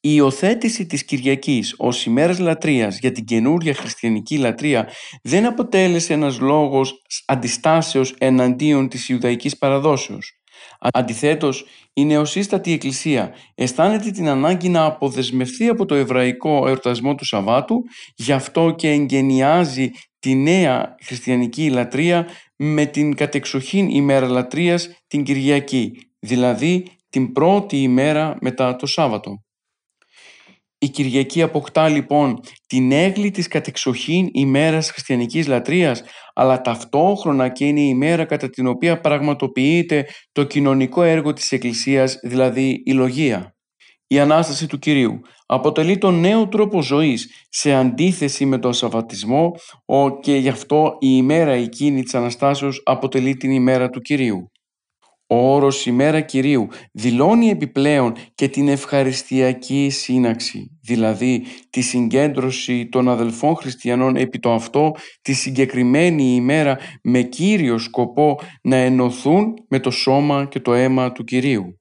Η 0.00 0.08
υιοθέτηση 0.12 0.86
της 0.86 1.04
Κυριακής 1.04 1.74
ως 1.76 2.04
ημέρας 2.04 2.38
λατρείας 2.38 2.98
για 2.98 3.12
την 3.12 3.24
καινούρια 3.24 3.74
χριστιανική 3.74 4.38
λατρεία 4.38 4.88
δεν 5.22 5.46
αποτέλεσε 5.46 6.12
ένας 6.12 6.38
λόγος 6.40 7.02
αντιστάσεως 7.26 8.14
εναντίον 8.18 8.88
της 8.88 9.08
Ιουδαϊκής 9.08 9.58
παραδόσεως. 9.58 10.32
Αντιθέτως, 10.80 11.64
η 11.92 12.04
νεοσύστατη 12.04 12.72
Εκκλησία 12.72 13.34
αισθάνεται 13.54 14.10
την 14.10 14.28
ανάγκη 14.28 14.68
να 14.68 14.84
αποδεσμευθεί 14.84 15.68
από 15.68 15.84
το 15.84 15.94
εβραϊκό 15.94 16.66
εορτασμό 16.66 17.14
του 17.14 17.24
Σαββάτου, 17.24 17.82
γι' 18.16 18.32
αυτό 18.32 18.74
και 18.76 18.90
εγγενιάζει 18.90 19.90
τη 20.26 20.34
νέα 20.34 20.94
χριστιανική 21.02 21.70
λατρεία 21.70 22.28
με 22.56 22.86
την 22.86 23.14
κατεξοχήν 23.14 23.88
ημέρα 23.88 24.28
λατρείας 24.28 24.88
την 25.06 25.22
Κυριακή, 25.22 25.92
δηλαδή 26.18 26.86
την 27.08 27.32
πρώτη 27.32 27.82
ημέρα 27.82 28.36
μετά 28.40 28.76
το 28.76 28.86
Σάββατο. 28.86 29.44
Η 30.78 30.88
Κυριακή 30.88 31.42
αποκτά 31.42 31.88
λοιπόν 31.88 32.40
την 32.66 32.92
έγκλη 32.92 33.30
της 33.30 33.48
κατεξοχήν 33.48 34.28
ημέρας 34.32 34.90
χριστιανικής 34.90 35.46
λατρείας, 35.46 36.02
αλλά 36.34 36.60
ταυτόχρονα 36.60 37.48
και 37.48 37.66
είναι 37.66 37.80
η 37.80 37.88
ημέρα 37.90 38.24
κατά 38.24 38.50
την 38.50 38.66
οποία 38.66 39.00
πραγματοποιείται 39.00 40.06
το 40.32 40.44
κοινωνικό 40.44 41.02
έργο 41.02 41.32
της 41.32 41.52
Εκκλησίας, 41.52 42.18
δηλαδή 42.22 42.82
η 42.84 42.92
λογία. 42.92 43.56
Η 44.06 44.18
Ανάσταση 44.18 44.66
του 44.66 44.78
Κυρίου 44.78 45.20
αποτελεί 45.46 45.98
τον 45.98 46.20
νέο 46.20 46.48
τρόπο 46.48 46.82
ζωής 46.82 47.46
σε 47.48 47.72
αντίθεση 47.72 48.46
με 48.46 48.58
τον 48.58 48.72
Σαββατισμό 48.72 49.52
και 50.20 50.36
γι' 50.36 50.48
αυτό 50.48 50.96
η 51.00 51.08
ημέρα 51.10 51.52
εκείνη 51.52 52.02
της 52.02 52.14
Αναστάσεως 52.14 52.82
αποτελεί 52.84 53.36
την 53.36 53.50
ημέρα 53.50 53.90
του 53.90 54.00
Κυρίου. 54.00 54.50
Ο 55.28 55.54
όρος 55.54 55.86
«ημέρα 55.86 56.20
Κυρίου» 56.20 56.68
δηλώνει 56.92 57.48
επιπλέον 57.48 58.14
και 58.34 58.48
την 58.48 58.68
ευχαριστιακή 58.68 59.90
σύναξη, 59.90 60.78
δηλαδή 60.82 61.44
τη 61.70 61.80
συγκέντρωση 61.80 62.88
των 62.88 63.08
αδελφών 63.08 63.56
χριστιανών 63.56 64.16
επί 64.16 64.38
το 64.38 64.52
αυτό 64.52 64.94
τη 65.22 65.32
συγκεκριμένη 65.32 66.34
ημέρα 66.34 66.78
με 67.02 67.22
κύριο 67.22 67.78
σκοπό 67.78 68.38
να 68.62 68.76
ενωθούν 68.76 69.54
με 69.68 69.80
το 69.80 69.90
σώμα 69.90 70.46
και 70.46 70.60
το 70.60 70.74
αίμα 70.74 71.12
του 71.12 71.24
Κυρίου. 71.24 71.76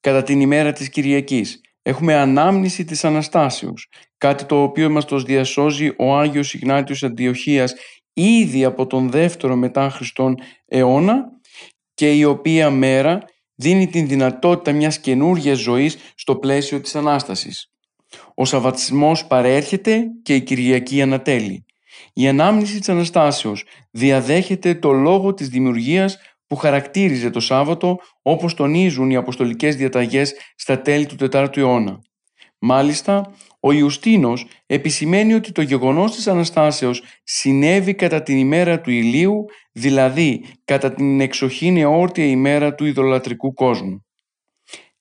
Κατά 0.00 0.22
την 0.22 0.40
ημέρα 0.40 0.72
της 0.72 0.88
Κυριακής 0.88 1.60
έχουμε 1.82 2.14
ανάμνηση 2.14 2.84
της 2.84 3.04
Αναστάσεως, 3.04 3.88
κάτι 4.18 4.44
το 4.44 4.62
οποίο 4.62 4.90
μας 4.90 5.04
το 5.04 5.18
διασώζει 5.18 5.92
ο 5.98 6.16
Άγιος 6.16 6.54
Ιγνάτιος 6.54 7.02
Αντιοχίας 7.02 7.74
ήδη 8.12 8.64
από 8.64 8.86
τον 8.86 9.10
δεύτερο 9.10 9.56
μετά 9.56 9.90
Χριστόν 9.90 10.34
αιώνα 10.66 11.24
και 11.94 12.12
η 12.12 12.24
οποία 12.24 12.70
μέρα 12.70 13.22
δίνει 13.54 13.86
την 13.86 14.08
δυνατότητα 14.08 14.72
μιας 14.72 15.00
καινούργιας 15.00 15.58
ζωής 15.58 15.96
στο 16.14 16.36
πλαίσιο 16.36 16.80
της 16.80 16.94
Ανάστασης. 16.94 17.66
Ο 18.34 18.44
Σαββατισμός 18.44 19.26
παρέρχεται 19.26 20.04
και 20.22 20.34
η 20.34 20.40
Κυριακή 20.40 21.02
ανατέλει. 21.02 21.64
Η 22.12 22.28
ανάμνηση 22.28 22.78
της 22.78 22.88
Αναστάσεως 22.88 23.64
διαδέχεται 23.90 24.74
το 24.74 24.92
λόγο 24.92 25.34
της 25.34 25.48
δημιουργίας 25.48 26.18
που 26.52 26.58
χαρακτήριζε 26.58 27.30
το 27.30 27.40
Σάββατο 27.40 27.98
όπως 28.22 28.54
τονίζουν 28.54 29.10
οι 29.10 29.16
αποστολικές 29.16 29.76
διαταγές 29.76 30.34
στα 30.56 30.80
τέλη 30.80 31.06
του 31.06 31.16
4ου 31.32 31.56
αιώνα. 31.56 32.00
Μάλιστα, 32.58 33.34
ο 33.60 33.72
Ιουστίνος 33.72 34.46
επισημαίνει 34.66 35.34
ότι 35.34 35.52
το 35.52 35.62
γεγονός 35.62 36.14
της 36.14 36.26
Αναστάσεως 36.26 37.02
συνέβη 37.24 37.94
κατά 37.94 38.22
την 38.22 38.36
ημέρα 38.36 38.80
του 38.80 38.90
ηλίου, 38.90 39.44
δηλαδή 39.72 40.44
κατά 40.64 40.92
την 40.92 41.20
εξοχήν 41.20 41.76
εόρτια 41.76 42.24
ημέρα 42.24 42.74
του 42.74 42.84
ιδωλατρικού 42.84 43.52
κόσμου. 43.52 44.04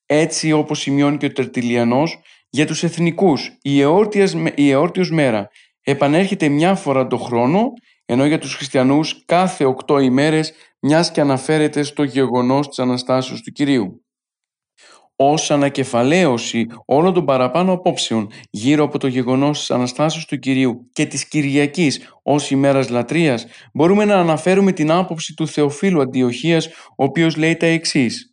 Έτσι 0.06 0.52
όπως 0.52 0.80
σημειώνει 0.80 1.18
και 1.18 1.26
ο 1.26 1.32
Τερτιλιανός, 1.32 2.20
για 2.50 2.66
τους 2.66 2.84
εθνικούς 2.84 3.58
η, 3.62 3.78
η 4.56 4.70
εόρτιος 4.70 5.12
μέρα 5.12 5.48
επανέρχεται 5.82 6.48
μια 6.48 6.76
φορά 6.76 7.08
το 7.08 7.18
χρόνο, 7.18 7.74
ενώ 8.06 8.26
για 8.26 8.40
τους 8.40 8.56
χριστιανούς 8.56 9.26
κάθε 9.26 9.66
οκτώ 9.66 10.00
ημέρες 10.00 10.54
μιας 10.82 11.12
και 11.12 11.22
αναφέρεται 11.22 11.84
στο 11.84 12.04
γεγονός 12.04 12.68
της 12.68 12.80
Αναστάσεως 12.80 13.42
του 13.42 13.52
Κυρίου 13.52 14.06
ως 15.24 15.52
ανακεφαλαίωση 15.52 16.68
όλων 16.86 17.14
των 17.14 17.26
παραπάνω 17.26 17.72
απόψεων 17.72 18.32
γύρω 18.50 18.84
από 18.84 18.98
το 18.98 19.08
γεγονός 19.08 19.60
της 19.60 19.72
Αναστάσεως 19.72 20.26
του 20.26 20.40
Κυρίου 20.40 20.90
και 20.94 21.06
της 21.06 21.28
Κυριακής 21.28 22.20
ως 22.24 22.52
ημέρας 22.52 22.90
λατρείας, 22.90 23.46
μπορούμε 23.74 24.06
να 24.06 24.16
αναφέρουμε 24.16 24.72
την 24.72 24.92
άποψη 24.92 25.34
του 25.34 25.48
Θεοφίλου 25.48 26.02
Αντιοχίας, 26.02 26.68
ο 26.68 27.04
οποίος 27.04 27.36
λέει 27.36 27.56
τα 27.56 27.66
εξής. 27.66 28.30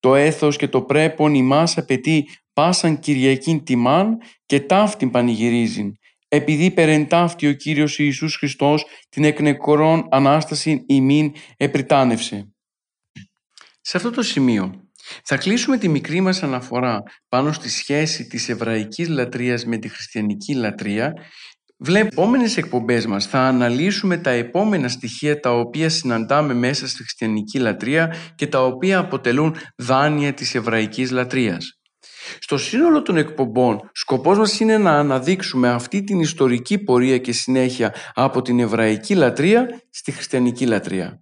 «Το 0.00 0.14
έθος 0.14 0.56
και 0.56 0.68
το 0.68 0.82
πρέπον 0.82 1.34
ημάς 1.34 1.78
απαιτεί 1.78 2.28
πάσαν 2.52 2.98
Κυριακήν 2.98 3.64
τιμάν 3.64 4.16
και 4.46 4.60
ταύτην 4.60 5.10
πανηγυρίζειν, 5.10 5.92
επειδή 6.36 6.70
περεντάφτη 6.70 7.48
ο 7.48 7.52
Κύριος 7.52 7.98
Ιησούς 7.98 8.36
Χριστός 8.36 8.84
την 9.08 9.24
εκνεκρών 9.24 10.06
Ανάσταση 10.10 10.84
ημίν 10.86 11.32
επριτάνευσε». 11.56 12.50
Σε 13.80 13.96
αυτό 13.96 14.10
το 14.10 14.22
σημείο 14.22 14.80
θα 15.24 15.36
κλείσουμε 15.36 15.78
τη 15.78 15.88
μικρή 15.88 16.20
μας 16.20 16.42
αναφορά 16.42 17.02
πάνω 17.28 17.52
στη 17.52 17.68
σχέση 17.68 18.26
της 18.26 18.48
εβραϊκής 18.48 19.08
λατρείας 19.08 19.64
με 19.64 19.76
τη 19.76 19.88
χριστιανική 19.88 20.54
λατρεία 20.54 21.14
Βλέπω, 21.78 22.08
επόμενες 22.12 22.56
εκπομπές 22.56 23.06
μας 23.06 23.26
θα 23.26 23.40
αναλύσουμε 23.40 24.16
τα 24.16 24.30
επόμενα 24.30 24.88
στοιχεία 24.88 25.40
τα 25.40 25.50
οποία 25.50 25.88
συναντάμε 25.88 26.54
μέσα 26.54 26.88
στη 26.88 26.96
χριστιανική 26.96 27.58
λατρεία 27.58 28.14
και 28.34 28.46
τα 28.46 28.64
οποία 28.64 28.98
αποτελούν 28.98 29.56
δάνεια 29.76 30.34
της 30.34 30.54
εβραϊκής 30.54 31.10
λατρείας. 31.10 31.80
Στο 32.40 32.58
σύνολο 32.58 33.02
των 33.02 33.16
εκπομπών, 33.16 33.90
σκοπός 33.92 34.38
μας 34.38 34.60
είναι 34.60 34.78
να 34.78 34.90
αναδείξουμε 34.90 35.68
αυτή 35.68 36.04
την 36.04 36.20
ιστορική 36.20 36.78
πορεία 36.78 37.18
και 37.18 37.32
συνέχεια 37.32 37.94
από 38.14 38.42
την 38.42 38.60
εβραϊκή 38.60 39.14
λατρεία 39.14 39.80
στη 39.90 40.12
χριστιανική 40.12 40.66
λατρεία. 40.66 41.20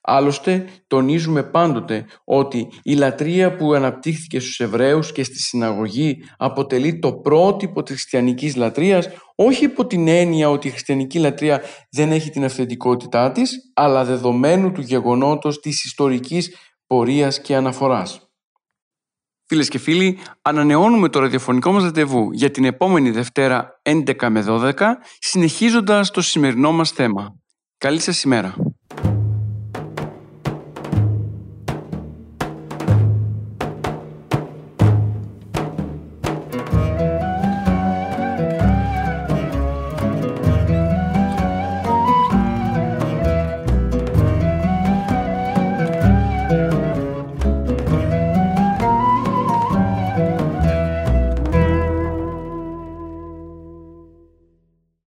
Άλλωστε 0.00 0.64
τονίζουμε 0.86 1.42
πάντοτε 1.42 2.04
ότι 2.24 2.68
η 2.82 2.94
λατρεία 2.94 3.56
που 3.56 3.72
αναπτύχθηκε 3.72 4.40
στους 4.40 4.60
Εβραίους 4.60 5.12
και 5.12 5.24
στη 5.24 5.38
συναγωγή 5.38 6.24
αποτελεί 6.36 6.98
το 6.98 7.12
πρότυπο 7.12 7.82
της 7.82 7.94
χριστιανικής 7.94 8.56
λατρείας 8.56 9.08
όχι 9.34 9.64
υπό 9.64 9.86
την 9.86 10.08
έννοια 10.08 10.50
ότι 10.50 10.66
η 10.66 10.70
χριστιανική 10.70 11.18
λατρεία 11.18 11.62
δεν 11.90 12.12
έχει 12.12 12.30
την 12.30 12.44
αυθεντικότητά 12.44 13.32
της 13.32 13.70
αλλά 13.74 14.04
δεδομένου 14.04 14.72
του 14.72 14.80
γεγονότος 14.80 15.60
της 15.60 15.84
ιστορικής 15.84 16.56
πορείας 16.86 17.40
και 17.40 17.56
αναφοράς. 17.56 18.23
Φίλες 19.46 19.68
και 19.68 19.78
φίλοι, 19.78 20.18
ανανεώνουμε 20.42 21.08
το 21.08 21.20
ραδιοφωνικό 21.20 21.72
μας 21.72 21.82
ραντεβού 21.82 22.32
για 22.32 22.50
την 22.50 22.64
επόμενη 22.64 23.10
Δευτέρα 23.10 23.80
11 23.82 24.28
με 24.28 24.44
12 24.48 24.72
συνεχίζοντας 25.18 26.10
το 26.10 26.20
σημερινό 26.20 26.72
μας 26.72 26.90
θέμα. 26.90 27.34
Καλή 27.78 28.00
σας 28.00 28.22
ημέρα. 28.22 28.54